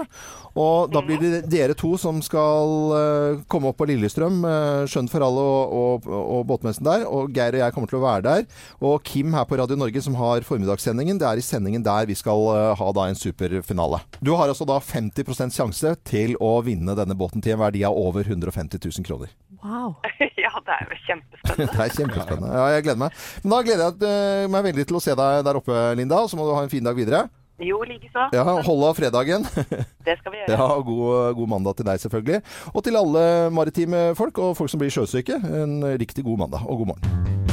Og 0.57 0.89
da 0.89 1.03
blir 1.05 1.21
det 1.21 1.43
dere 1.51 1.75
to 1.77 1.93
som 2.01 2.19
skal 2.25 2.93
eh, 2.97 3.41
komme 3.51 3.69
opp 3.69 3.77
på 3.77 3.87
Lillestrøm, 3.89 4.39
uh, 4.41 4.85
Skjønn 4.89 5.09
for 5.11 5.23
alle 5.25 5.43
og, 5.43 5.75
og, 5.77 6.07
og 6.07 6.45
båtmessen 6.49 6.87
der. 6.87 7.05
Og 7.05 7.29
Geir 7.35 7.59
og 7.59 7.61
jeg 7.61 7.75
kommer 7.75 7.91
til 7.91 7.99
å 7.99 8.05
være 8.05 8.25
der. 8.25 8.47
Og 8.81 8.97
Kim 9.05 9.35
her 9.37 9.45
på 9.49 9.59
Radio 9.59 9.77
Norge 9.77 10.01
som 10.03 10.17
har 10.17 10.45
formiddagssendingen, 10.47 11.19
det 11.21 11.29
er 11.29 11.41
i 11.41 11.45
sendingen 11.45 11.85
der 11.85 12.09
vi 12.09 12.17
skal 12.17 12.41
eh, 12.55 12.71
ha 12.79 12.89
da 12.97 13.07
en 13.07 13.19
superfinale. 13.19 14.01
Du 14.19 14.33
har 14.37 14.49
altså 14.49 14.67
da 14.67 14.79
50% 14.81 15.53
sjanse 15.53 15.93
til 16.07 16.37
å 16.43 16.57
vinne 16.65 16.97
denne 16.97 17.17
båten 17.17 17.43
til 17.43 17.55
en 17.55 17.61
verdi 17.61 17.85
av 17.87 17.97
over 17.97 18.25
150 18.25 18.81
000 18.81 19.07
kroner. 19.07 19.33
Wow. 19.63 19.95
Ja, 20.47 20.53
det 20.63 20.71
er 20.71 20.83
jo 20.85 20.97
kjempespennende. 21.03 21.73
Det 21.75 21.81
er 21.83 21.95
kjempespennende. 21.97 22.49
Ja, 22.55 22.67
jeg 22.71 22.83
gleder 22.85 23.01
meg. 23.01 23.15
Men 23.43 23.51
da 23.51 23.57
gleder 23.65 23.89
jeg 23.89 24.45
eh, 24.45 24.51
meg 24.53 24.67
veldig 24.69 24.85
til 24.87 24.99
å 24.99 25.01
se 25.03 25.15
deg 25.17 25.41
der 25.43 25.59
oppe, 25.59 25.81
Linda. 25.99 26.21
Og 26.23 26.31
så 26.31 26.39
må 26.39 26.45
du 26.47 26.53
ha 26.55 26.61
en 26.63 26.71
fin 26.71 26.85
dag 26.85 26.95
videre. 26.95 27.25
Jo, 27.59 27.79
likeså. 27.89 28.27
Ja, 28.37 28.43
Hold 28.61 28.83
av 28.85 28.93
fredagen. 28.99 29.47
Det 30.07 30.17
skal 30.19 30.31
vi 30.33 30.43
gjøre. 30.43 30.53
Ja, 30.53 30.67
god, 30.85 31.33
god 31.39 31.49
mandag 31.55 31.79
til 31.79 31.89
deg, 31.89 31.99
selvfølgelig. 32.05 32.41
Og 32.73 32.83
til 32.85 32.99
alle 32.99 33.25
maritime 33.53 34.03
folk 34.19 34.37
og 34.43 34.53
folk 34.59 34.71
som 34.71 34.83
blir 34.83 34.93
sjøsyke, 34.93 35.41
en 35.41 35.79
riktig 35.97 36.25
god 36.27 36.45
mandag 36.45 36.67
og 36.69 36.83
god 36.83 36.93
morgen. 36.93 37.46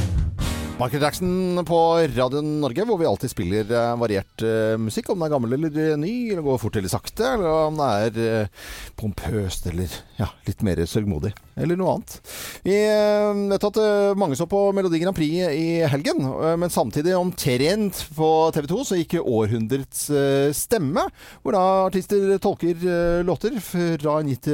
Michael 0.75 1.01
Jackson 1.01 1.65
på 1.65 1.77
Radio 2.17 2.41
Norge, 2.41 2.83
hvor 2.83 2.97
vi 2.99 3.05
alltid 3.07 3.31
spiller 3.31 3.69
eh, 3.71 3.93
variert 3.95 4.43
uh, 4.43 4.75
musikk. 4.75 5.07
Om 5.09 5.21
den 5.21 5.29
er 5.29 5.31
gammel 5.31 5.55
eller 5.55 5.95
ny, 5.95 6.11
eller 6.33 6.43
går 6.43 6.59
fort 6.59 6.75
eller 6.75 6.91
sakte, 6.91 7.29
eller 7.37 7.47
om 7.69 7.79
det 7.79 7.87
er 8.25 8.43
uh, 8.43 8.65
pompøst 8.99 9.69
eller 9.71 9.93
ja, 10.19 10.27
litt 10.43 10.65
mer 10.67 10.81
sørgmodig. 10.83 11.31
Eller 11.55 11.79
noe 11.79 11.93
annet. 11.93 12.17
Vi 12.67 12.75
uh, 12.75 13.45
vet 13.53 13.67
at 13.69 13.79
mange 14.19 14.35
så 14.35 14.49
på 14.51 14.65
Melodi 14.75 14.99
Grand 14.99 15.15
Prix 15.15 15.47
i 15.55 15.79
helgen, 15.87 16.27
men 16.59 16.73
samtidig 16.73 17.15
omtrent 17.15 18.03
på 18.19 18.29
TV 18.57 18.67
2 18.73 18.83
så 18.83 18.99
gikk 18.99 19.15
århundrets 19.23 20.09
stemme, 20.59 21.07
hvor 21.39 21.55
da 21.55 21.65
artister 21.85 22.35
tolker 22.43 23.23
låter 23.23 23.61
fra 23.63 24.19
en 24.19 24.33
gitt 24.33 24.51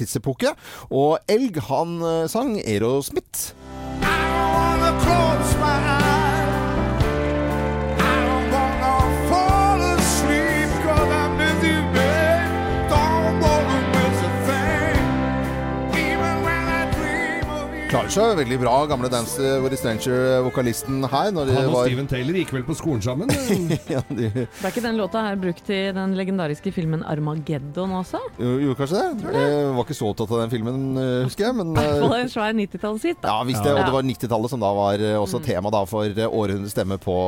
tidsepoke. 0.00 0.56
Og 0.88 1.18
Elg, 1.28 1.60
han 1.68 1.98
sang 2.32 2.56
Aerosmith. 2.62 3.52
wanna 4.42 4.92
close 5.04 5.54
Klarer 17.92 18.08
seg 18.08 18.38
veldig 18.38 18.56
bra, 18.56 18.70
gamle 18.88 19.08
Dance 19.12 19.36
With 19.60 19.76
Stranger-vokalisten 19.76 21.02
her. 21.12 21.26
Han 21.28 21.36
og 21.42 21.50
var 21.74 21.90
Steven 21.90 22.06
Taylor 22.08 22.38
gikk 22.38 22.54
vel 22.56 22.62
på 22.64 22.72
skolen 22.78 23.02
sammen? 23.04 23.28
ja, 23.92 24.00
de, 24.08 24.30
Det 24.32 24.46
er 24.48 24.70
ikke 24.70 24.80
den 24.86 24.96
låta 24.96 25.20
her 25.26 25.36
brukt 25.36 25.68
i 25.68 25.80
den 25.92 26.14
legendariske 26.16 26.72
filmen 26.72 27.02
Armageddon 27.04 27.92
også? 27.98 28.16
jo, 28.38 28.54
gjorde 28.62 28.78
kanskje 28.78 29.02
det? 29.02 29.34
Jeg 29.36 29.74
var 29.76 29.84
ikke 29.84 29.96
så 29.98 30.08
opptatt 30.08 30.32
av 30.32 30.40
den 30.40 30.54
filmen, 30.54 30.78
eh, 31.02 31.18
husker 31.26 31.44
jeg. 31.50 31.56
Men 31.58 31.74
I 31.74 31.82
hvert 31.82 32.00
fall 32.06 32.14
eh, 32.16 32.22
en 32.22 32.32
svær 32.32 32.56
90-tallshit. 32.62 33.28
ja, 33.28 33.36
visst 33.50 33.68
det, 33.68 33.74
og 33.76 33.82
det 33.84 33.94
var 33.98 34.08
90-tallet 34.08 34.54
som 34.54 34.64
da 34.64 34.72
var 34.80 35.04
eh, 35.10 35.18
også 35.20 35.42
tema 35.44 35.74
da 35.76 35.84
for 35.92 36.08
eh, 36.08 36.38
århundrets 36.40 36.72
stemme 36.72 36.96
på, 37.02 37.18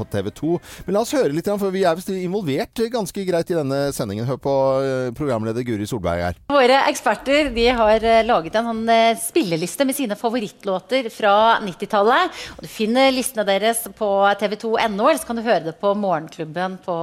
på 0.00 0.08
TV 0.16 0.32
2. 0.40 0.54
Men 0.88 0.96
la 0.96 1.04
oss 1.04 1.12
høre 1.18 1.36
litt, 1.36 1.52
for 1.60 1.76
vi 1.76 1.84
er 1.84 2.00
visst 2.00 2.14
involvert 2.16 2.86
ganske 2.96 3.26
greit 3.28 3.52
i 3.52 3.58
denne 3.60 3.82
sendingen. 3.92 4.24
Hør 4.32 4.40
på 4.48 4.56
eh, 4.80 5.12
programleder 5.20 5.68
Guri 5.68 5.84
Solberg 5.92 6.24
her. 6.30 6.40
Våre 6.56 6.80
eksperter 6.88 7.52
de 7.52 7.68
har 7.82 8.00
eh, 8.14 8.24
laget 8.24 8.56
en 8.56 8.72
sånn, 8.72 8.82
eh, 8.96 9.12
spilleliste 9.20 9.84
med 9.84 9.92
sine 9.92 10.05
favorittlåter 10.14 11.08
fra 11.10 11.58
90-tallet. 11.64 12.30
Og 12.54 12.62
Du 12.62 12.68
finner 12.70 13.10
listene 13.10 13.42
deres 13.48 13.82
på 13.98 14.06
tv2.no, 14.38 15.08
eller 15.08 15.18
så 15.18 15.26
kan 15.26 15.40
du 15.40 15.42
høre 15.42 15.64
det 15.66 15.74
på 15.80 15.90
Morgenklubben 15.98 16.76
på 16.84 16.94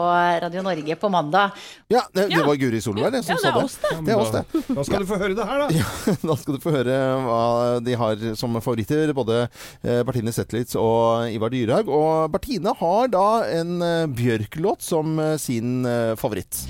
Radio 0.46 0.64
Norge 0.64 0.96
på 0.96 1.10
mandag. 1.12 1.52
Ja, 1.92 2.06
det, 2.16 2.30
det 2.32 2.46
var 2.46 2.56
Guri 2.62 2.80
Solberg 2.82 3.12
det, 3.18 3.24
som 3.28 3.36
Ja, 3.36 3.42
det 3.42 3.50
sa 3.50 3.58
det. 3.58 3.66
oss, 3.66 3.78
det. 3.84 3.94
det 4.06 4.14
er 4.16 4.22
oss, 4.24 4.32
det. 4.32 4.64
Da 4.78 4.86
skal 4.88 5.04
du 5.04 5.10
få 5.12 5.20
høre 5.20 5.34
det 5.36 5.50
her, 5.50 5.66
da. 5.66 5.68
Ja, 5.76 6.16
da 6.32 6.38
skal 6.40 6.56
du 6.56 6.64
få 6.64 6.76
høre 6.78 6.98
hva 7.28 7.42
de 7.84 7.98
har 8.00 8.24
som 8.40 8.56
favoritter, 8.62 9.12
både 9.18 9.42
eh, 9.82 10.02
Bertine 10.08 10.32
Zetlitz 10.36 10.78
og 10.80 11.28
Ivar 11.34 11.52
Dyrhaug. 11.54 11.92
Og 11.92 12.32
Bertine 12.34 12.74
har 12.80 13.12
da 13.14 13.28
en 13.60 13.76
eh, 13.82 14.08
Bjørk-låt 14.14 14.86
som 14.86 15.18
eh, 15.20 15.36
sin 15.42 15.82
favoritt. 16.20 16.64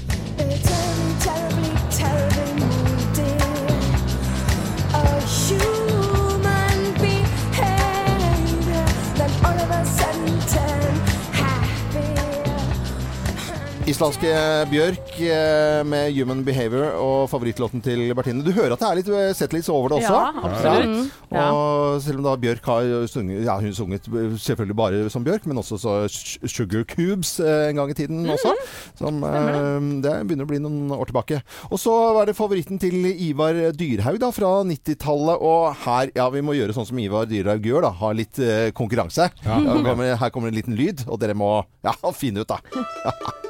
Islandske 13.84 14.29
Bjørk 14.71 15.09
eh, 15.19 15.81
med 15.84 16.13
'Human 16.15 16.39
Behavior' 16.47 16.95
og 17.03 17.27
favorittlåten 17.27 17.81
til 17.84 18.13
Bertine. 18.15 18.39
Du 18.39 18.53
hører 18.55 18.77
at 18.77 18.79
det 18.79 18.88
er 18.88 18.95
litt 18.95 19.09
settlits 19.09 19.39
Zetlitz 19.41 19.69
over 19.69 19.91
det 19.91 19.97
også? 19.97 20.13
Ja, 20.13 20.43
absolutt. 20.47 21.11
Ja. 21.34 21.47
Og 21.51 21.99
selv 22.05 22.21
om 22.21 22.23
da 22.23 22.36
Bjørk 22.39 22.63
har 22.63 23.07
sunget 23.11 23.43
Ja, 23.43 23.57
hun 23.59 23.75
sunget 23.75 24.07
selvfølgelig 24.39 24.77
bare 24.79 25.09
som 25.11 25.25
Bjørk, 25.25 25.45
men 25.45 25.59
også 25.59 25.75
så 25.75 26.07
Sugar 26.47 26.86
Cubes 26.88 27.41
eh, 27.43 27.73
en 27.73 27.75
gang 27.75 27.91
i 27.91 27.93
tiden 27.93 28.23
også. 28.23 28.55
Som, 28.95 29.19
eh, 29.27 29.84
det 29.99 30.15
begynner 30.29 30.47
å 30.47 30.51
bli 30.53 30.63
noen 30.63 30.95
år 30.95 31.11
tilbake. 31.11 31.43
Og 31.69 31.75
så 31.75 31.91
var 32.15 32.25
det 32.31 32.39
favoritten 32.39 32.79
til 32.79 33.11
Ivar 33.11 33.75
Dyrhaug 33.75 34.19
da, 34.23 34.31
fra 34.31 34.63
90-tallet. 34.63 35.43
Og 35.43 35.75
her, 35.84 36.15
ja, 36.15 36.29
vi 36.31 36.39
må 36.39 36.55
gjøre 36.55 36.71
sånn 36.71 36.88
som 36.88 37.03
Ivar 37.03 37.27
Dyrhaug 37.27 37.67
gjør, 37.67 37.89
da. 37.89 37.95
Ha 37.99 38.15
litt 38.15 38.39
eh, 38.39 38.71
konkurranse. 38.71 39.27
Ja. 39.43 39.59
Her, 39.59 39.84
kommer, 39.84 40.15
her 40.15 40.31
kommer 40.31 40.47
en 40.47 40.55
liten 40.55 40.79
lyd, 40.79 41.03
og 41.09 41.19
dere 41.19 41.36
må 41.36 41.57
ja, 41.84 41.99
finne 42.23 42.47
ut, 42.47 42.47
da. 42.47 42.63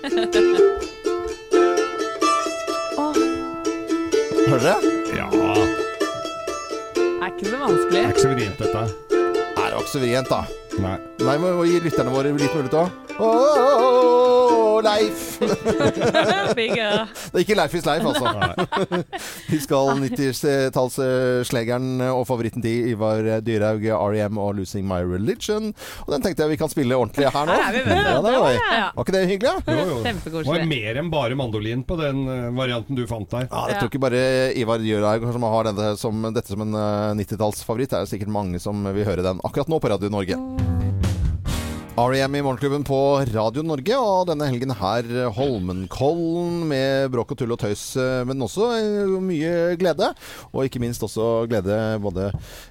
Hører 0.00 0.20
dere? 4.64 4.76
Ja. 5.12 5.26
Er 7.20 7.26
ikke 7.28 7.44
så 7.44 7.56
vanskelig. 7.60 7.92
Det 7.92 8.00
er 8.00 8.08
ikke 8.08 8.20
så 8.22 8.28
vrient, 8.32 8.58
dette. 8.58 8.78
Er 8.80 9.66
det 9.66 9.76
ikke 9.76 9.92
så 9.92 9.98
vrient, 10.00 10.28
da? 10.32 10.40
Nei. 10.80 10.96
Nei, 11.20 11.36
vi 11.36 11.52
må 11.52 11.64
gi 11.68 11.80
lytterne 11.84 12.12
våre 12.14 12.32
litt 12.32 12.54
mulighet 12.56 12.76
òg. 12.80 12.88
og 13.20 14.84
Leif. 14.84 15.38
Bigger. 16.58 17.06
Det 17.12 17.36
er 17.36 17.42
ikke 17.44 17.56
Leif 17.58 17.74
is 17.76 17.86
Leif, 17.86 18.06
altså. 18.08 18.32
Vi 19.52 19.58
skal 19.60 20.00
90-tallsslegeren 20.06 22.00
og 22.08 22.24
favoritten 22.28 22.64
til 22.64 22.88
Ivar 22.94 23.20
Dyrhaug, 23.44 23.84
R.E.M. 23.84 24.40
og 24.40 24.54
'Losing 24.56 24.86
My 24.88 25.02
Religion'. 25.04 25.72
Og 26.06 26.14
den 26.14 26.24
tenkte 26.24 26.46
jeg 26.46 26.54
vi 26.54 26.60
kan 26.60 26.72
spille 26.72 26.96
ordentlig 26.96 27.28
her 27.28 27.44
nå. 27.48 27.58
Ja, 27.60 27.68
det 27.74 27.84
var. 28.40 28.56
Ja. 28.56 28.88
var 28.96 29.04
ikke 29.04 29.16
det 29.18 29.24
hyggelig? 29.28 29.52
Ja? 29.52 29.76
Jo, 29.76 29.84
jo. 29.90 29.98
Det 30.06 30.46
var 30.48 30.66
mer 30.72 31.02
enn 31.02 31.12
bare 31.12 31.38
mandolin 31.38 31.84
på 31.84 32.00
den 32.00 32.24
eh, 32.24 32.48
varianten 32.56 32.96
du 32.98 33.04
fant 33.10 33.30
der. 33.30 33.48
Ja, 33.50 33.66
jeg 33.74 33.82
tror 33.82 33.92
ikke 33.92 34.04
bare 34.08 34.24
Ivar 34.56 34.80
Dyrhaug 34.80 35.28
som 35.32 35.48
har 35.50 35.70
dette 35.70 35.92
som, 36.00 36.14
dette 36.32 36.56
som 36.56 36.64
en 36.64 36.74
eh, 36.74 37.14
90-tallsfavoritt. 37.20 37.92
Det 37.92 38.00
er 38.00 38.12
sikkert 38.16 38.32
mange 38.32 38.62
som 38.62 38.80
vil 38.94 39.04
høre 39.08 39.26
den 39.26 39.44
akkurat 39.44 39.68
nå 39.70 39.76
på 39.82 39.92
Radio 39.92 40.12
Norge. 40.12 40.69
R.E.M. 42.00 42.34
i 42.34 42.40
Morgenklubben 42.42 42.84
på 42.86 42.96
Radio 43.34 43.60
Norge, 43.66 43.96
og 44.00 44.28
denne 44.30 44.46
helgen 44.48 44.70
her 44.78 45.06
Holmenkollen 45.36 46.62
med 46.70 47.10
bråk 47.12 47.34
og 47.34 47.40
tull 47.40 47.52
og 47.52 47.58
tøys, 47.60 47.82
eh, 48.00 48.22
men 48.24 48.40
også 48.46 48.68
eh, 48.78 49.10
mye 49.20 49.74
glede. 49.80 50.08
Og 50.54 50.64
ikke 50.64 50.80
minst 50.80 51.04
også 51.04 51.26
glede 51.50 51.76
både 52.00 52.30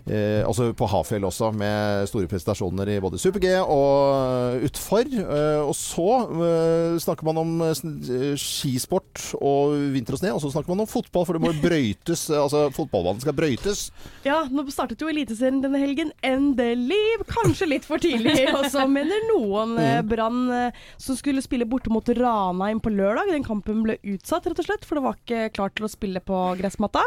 eh, 0.09 0.41
altså 0.47 0.71
på 0.73 0.87
Hafjell 0.89 1.27
også, 1.29 1.51
med 1.53 2.07
store 2.09 2.29
prestasjoner 2.31 2.89
i 2.95 2.97
både 3.03 3.19
Super-G 3.21 3.51
og 3.61 4.65
utfor. 4.65 5.05
Eh, 5.05 5.61
og 5.61 5.75
så 5.77 6.07
eh, 6.47 6.97
snakker 7.05 7.29
man 7.29 7.41
om 7.43 7.53
eh, 7.67 7.83
eh, 8.15 8.33
skisport 8.39 9.27
og 9.37 9.75
vinter 9.93 10.17
og 10.17 10.23
sne, 10.23 10.33
og 10.33 10.41
så 10.41 10.53
snakker 10.55 10.73
man 10.73 10.87
om 10.87 10.89
fotball, 10.89 11.27
for 11.29 11.37
det 11.37 11.43
må 11.45 11.53
brøytes. 11.61 12.25
eh, 12.33 12.39
altså 12.41 12.65
fotballbanen 12.73 13.21
skal 13.27 13.37
brøytes. 13.37 13.85
Ja, 14.25 14.41
nå 14.49 14.65
startet 14.73 15.05
jo 15.05 15.11
Eliteserien 15.13 15.61
denne 15.61 15.83
helgen. 15.85 16.15
Endelig! 16.25 17.03
Kanskje 17.29 17.69
litt 17.75 17.85
for 17.85 18.01
tidlig 18.01 18.47
også, 18.63 18.87
mener 18.89 19.18
noen. 19.29 19.75
mm. 19.77 20.07
Brann 20.09 20.39
eh, 20.51 20.79
som 20.97 21.15
skulle 21.19 21.41
spille 21.45 21.67
borte 21.69 21.91
mot 21.93 22.07
Ranheim 22.09 22.81
på 22.83 22.91
lørdag. 22.93 23.31
Den 23.31 23.45
kampen 23.47 23.83
ble 23.85 23.97
utsatt, 24.03 24.47
rett 24.49 24.59
og 24.59 24.67
slett, 24.67 24.85
for 24.87 24.99
det 24.99 25.05
var 25.05 25.19
ikke 25.19 25.41
klart 25.55 25.75
til 25.79 25.87
å 25.87 25.91
spille 25.91 26.19
på 26.25 26.41
gressmatta. 26.59 27.03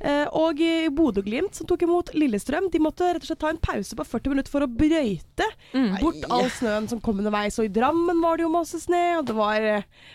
Eh, 0.00 0.24
Og 0.32 0.60
i 0.60 0.88
Bodø-Glimt, 0.92 1.54
som 1.56 1.66
tok 1.68 1.82
imot 1.86 2.14
Lillestrøm, 2.16 2.70
de 2.72 2.78
måtte 2.82 3.10
rett 3.12 3.22
og 3.24 3.30
slett 3.30 3.42
ta 3.44 3.50
en 3.52 3.60
pause 3.62 3.96
på 3.98 4.04
40 4.06 4.32
minutter 4.34 4.52
for 4.52 4.64
å 4.64 4.70
brøyte 4.70 5.50
bort 6.00 6.24
all 6.32 6.48
snøen 6.56 6.88
som 6.88 7.00
kom 7.04 7.18
underveis. 7.20 7.58
Og 7.60 7.68
i 7.68 7.72
Drammen 7.72 8.20
var 8.22 8.38
det 8.38 8.46
jo 8.46 8.52
masse 8.54 8.80
snø, 8.80 9.18
og 9.20 9.26
det 9.28 9.36
var 9.36 9.60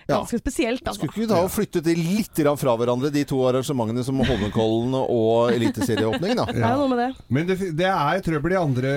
ganske 0.08 0.32
ganske 0.32 0.40
spesielt. 0.42 0.82
Altså. 0.86 1.00
Skulle 1.02 1.12
ikke 1.12 1.24
vi 1.26 1.30
ta 1.32 1.40
og 1.44 1.52
flytte 1.54 1.82
det 1.86 1.96
litt 1.98 2.42
fra 2.62 2.76
hverandre, 2.80 3.12
de 3.14 3.24
to 3.28 3.40
arrangementene 3.48 4.04
som 4.06 4.20
Holmenkollen 4.22 4.96
og 5.02 5.52
Eliteserieåpningen? 5.56 6.38
da? 6.42 6.46
Ja, 6.62 6.76
det. 6.98 7.08
Men 7.34 7.48
det, 7.50 7.58
det 7.78 7.88
er 7.90 8.22
trøbbel 8.26 8.54
i 8.56 8.60
andre, 8.60 8.92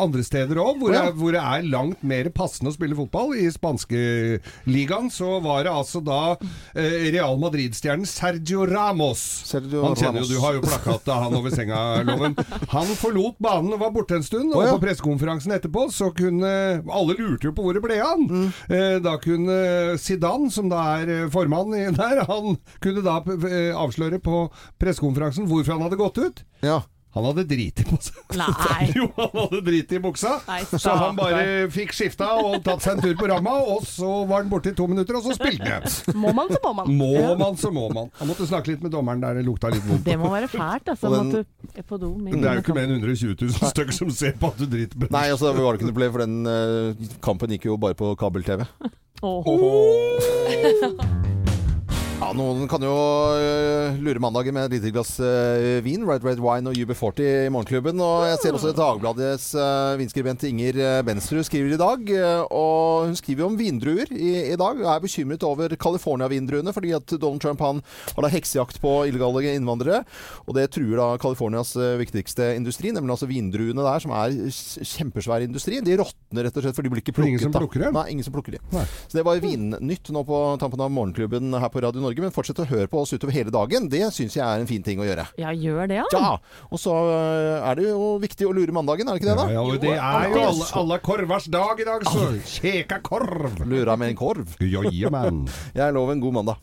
andre 0.00 0.24
steder 0.26 0.58
òg, 0.62 0.78
hvor, 0.80 0.94
Ja. 0.94 1.04
hvor 1.12 1.34
det 1.34 1.42
er 1.42 1.65
langt 1.70 2.02
mer 2.06 2.28
passende 2.34 2.72
å 2.72 2.76
spille 2.76 2.96
fotball. 2.98 3.34
I 3.38 3.48
spanske 3.52 3.98
ligaen 4.68 5.10
så 5.12 5.38
var 5.44 5.66
det 5.66 5.74
altså 5.74 6.02
da 6.04 6.36
eh, 6.74 7.08
Real 7.14 7.38
Madrid-stjernen 7.42 8.08
Sergio 8.08 8.66
Ramos. 8.68 9.22
Sergio 9.50 9.84
han 9.84 9.96
kjenner 9.98 10.22
Ramos. 10.22 10.30
jo, 10.30 10.36
du 10.36 10.44
har 10.44 10.56
jo 10.58 10.64
plakat 10.64 11.10
av 11.12 11.26
han 11.26 11.36
over 11.38 11.54
senga-loven. 11.54 12.36
Han 12.72 12.92
forlot 12.98 13.38
banen 13.42 13.74
og 13.76 13.82
var 13.82 13.94
borte 13.94 14.18
en 14.18 14.26
stund, 14.26 14.52
og 14.52 14.60
oh, 14.60 14.66
ja. 14.66 14.74
på 14.76 14.82
pressekonferansen 14.84 15.54
etterpå 15.56 15.86
så 15.94 16.10
kunne 16.16 16.52
Alle 16.96 17.16
lurte 17.18 17.48
jo 17.48 17.54
på 17.56 17.64
hvor 17.64 17.76
det 17.76 17.84
ble 17.84 17.98
han. 18.00 18.26
Mm. 18.26 18.48
Eh, 18.70 18.96
da 19.04 19.16
kunne 19.22 19.96
Zidane, 20.00 20.50
som 20.52 20.70
da 20.72 20.82
er 21.00 21.14
eh, 21.14 21.30
formann 21.32 21.74
der, 22.00 22.24
han 22.28 22.58
kunne 22.82 23.04
da 23.06 23.20
eh, 23.36 23.72
avsløre 23.76 24.20
på 24.22 24.46
pressekonferansen 24.80 25.48
hvorfor 25.50 25.76
han 25.76 25.86
hadde 25.86 26.00
gått 26.00 26.22
ut. 26.22 26.44
Ja. 26.64 26.82
Han 27.16 27.24
hadde 27.24 27.46
drit 27.48 27.80
i 27.80 27.84
buksa. 27.88 28.12
Nei. 28.36 28.90
jo, 28.98 29.06
han 29.16 29.30
hadde 29.32 29.60
driti 29.64 29.96
i 29.96 30.00
buksa. 30.04 30.34
Nei, 30.44 30.58
så 30.68 30.96
han 31.00 31.16
bare 31.16 31.44
fikk 31.72 31.94
skifta 31.96 32.28
og 32.42 32.58
tatt 32.66 32.84
seg 32.84 32.98
en 32.98 33.04
tur 33.06 33.14
på 33.16 33.30
ramma, 33.30 33.54
og 33.72 33.86
så 33.88 34.10
var 34.28 34.42
han 34.44 34.50
borte 34.52 34.74
i 34.74 34.76
to 34.76 34.84
minutter, 34.90 35.16
og 35.16 35.24
så 35.24 35.32
spilte 35.38 35.64
han 35.64 35.86
igjen. 35.86 36.16
Må 36.26 36.34
man, 36.36 36.52
så 36.52 36.60
må 36.60 36.72
man. 36.76 36.92
Må 37.00 37.36
man, 37.40 37.56
så 37.60 37.72
må 37.72 37.86
man. 37.94 38.10
Han 38.20 38.28
måtte 38.28 38.48
snakke 38.50 38.74
litt 38.74 38.84
med 38.84 38.92
dommeren 38.92 39.24
der 39.24 39.40
det 39.40 39.46
lukta 39.48 39.72
litt 39.72 39.84
vondt. 39.88 40.04
Det 40.04 40.18
må 40.20 40.28
være 40.34 40.50
fælt, 40.52 40.92
altså. 40.92 41.12
Den- 41.16 41.32
måtte 41.32 41.86
på 41.88 41.96
do. 42.02 42.12
Men 42.20 42.42
det 42.42 42.50
er 42.50 42.60
jo 42.60 42.64
ikke 42.66 42.76
mer 42.76 42.84
enn 42.90 42.98
120 43.00 43.36
000 43.40 43.72
stykker 43.72 43.96
som 43.96 44.12
ser 44.12 44.36
på 44.40 44.52
at 44.52 44.60
du 44.60 44.66
driter 44.68 44.96
på 45.00 45.08
Nei, 45.14 45.26
altså, 45.32 45.54
det 45.56 45.64
var 45.64 45.72
det 45.72 45.80
ikke 45.80 45.88
noe 45.88 45.96
problem, 45.96 46.12
for 46.16 46.20
den 46.26 46.36
uh, 46.44 47.16
kampen 47.24 47.56
gikk 47.56 47.64
jo 47.70 47.80
bare 47.80 47.96
på 47.96 48.12
kabel-TV. 48.20 48.60
Ja, 52.16 52.30
Noen 52.32 52.64
kan 52.64 52.80
jo 52.80 52.92
øh, 53.36 53.98
lure 54.00 54.20
mandagen 54.24 54.54
med 54.56 54.70
et 54.70 54.78
lite 54.78 54.88
glass 54.94 55.18
øh, 55.20 55.82
vin. 55.84 56.00
Red 56.08 56.24
Red 56.24 56.38
Wine 56.40 56.70
og 56.70 56.78
UB40 56.80 57.20
i 57.20 57.50
Morgenklubben. 57.52 58.00
Og 58.00 58.22
jeg 58.24 58.38
ser 58.40 58.56
også 58.56 58.70
Dagbladets 58.72 59.50
øh, 59.52 59.98
vinskribent 60.00 60.46
Inger 60.48 61.02
Bensrud 61.04 61.44
skriver 61.44 61.74
i 61.74 61.78
dag. 61.80 62.14
og 62.48 63.10
hun 63.10 63.18
skriver 63.20 63.44
om 63.44 63.58
vindruer 63.60 64.08
i, 64.16 64.30
i 64.48 64.56
dag. 64.56 64.80
Er 64.80 65.02
bekymret 65.04 65.44
over 65.44 65.76
California-vindruene 65.76 66.72
fordi 66.72 66.94
at 66.96 67.04
Donald 67.20 67.42
Trump 67.44 67.60
han 67.60 67.82
har 68.14 68.24
da 68.24 68.32
heksejakt 68.32 68.80
på 68.80 68.94
illegale 69.10 69.52
innvandrere. 69.52 70.00
Og 70.48 70.56
det 70.56 70.70
truer 70.72 70.96
da 70.96 71.10
Californias 71.20 71.74
viktigste 72.00 72.54
industri, 72.56 72.94
nemlig 72.96 73.12
altså 73.18 73.28
vindruene 73.28 73.84
der, 73.84 74.00
som 74.00 74.16
er 74.16 74.38
kjempesvær 74.48 75.44
industri. 75.44 75.82
De 75.84 76.00
råtner 76.00 76.48
rett 76.48 76.56
og 76.56 76.64
slett, 76.64 76.80
for 76.80 76.88
de 76.88 76.94
blir 76.96 77.04
ikke 77.04 77.18
plukket. 77.20 77.34
ingen 77.36 77.44
som 77.44 77.58
plukker 77.60 77.84
dem? 77.84 78.00
Nei, 78.00 78.08
ingen 78.16 78.24
som 78.24 78.32
plukker 78.32 78.56
dem. 78.56 78.82
Så 79.04 79.20
det 79.20 79.28
var 79.28 79.44
vinnytt 79.44 80.14
nå 80.16 80.24
på 80.24 80.42
tampen 80.64 80.80
av 80.80 80.96
Morgenklubben 80.96 81.52
her 81.60 81.68
på 81.68 81.84
Radio 81.84 82.05
Norge. 82.06 82.22
Men 82.24 82.34
fortsett 82.34 82.62
å 82.62 82.68
høre 82.68 82.88
på 82.90 83.02
oss 83.02 83.12
utover 83.14 83.34
hele 83.36 83.52
dagen. 83.54 83.90
Det 83.92 84.02
syns 84.14 84.38
jeg 84.38 84.44
er 84.46 84.62
en 84.62 84.70
fin 84.70 84.84
ting 84.86 85.02
å 85.02 85.06
gjøre. 85.06 85.26
Ja, 85.40 85.52
gjør 85.52 85.90
det, 85.90 86.00
ja. 86.00 86.06
Ja, 86.14 86.32
Og 86.70 86.80
så 86.80 86.94
øh, 86.94 87.66
er 87.66 87.78
det 87.78 87.88
jo 87.90 88.14
viktig 88.22 88.48
å 88.48 88.54
lure 88.56 88.74
mandagen, 88.74 89.08
er 89.08 89.16
det 89.16 89.22
ikke 89.22 89.32
det, 89.32 89.38
da? 89.42 89.46
Ja, 89.52 89.64
ja 89.66 89.80
det 89.82 89.92
er 89.96 90.30
jo 90.30 90.42
alle, 90.46 90.70
alle 90.80 91.00
korvers 91.04 91.48
dag 91.52 91.82
i 91.82 91.88
dag, 91.88 92.06
så 92.06 92.28
kjeka 92.56 93.00
korv! 93.04 93.60
Lura 93.66 93.96
med 93.98 94.14
en 94.14 94.18
korv. 94.18 94.56
Jeg 94.62 95.92
lover 95.92 96.12
en 96.14 96.22
god 96.22 96.32
mandag. 96.40 96.54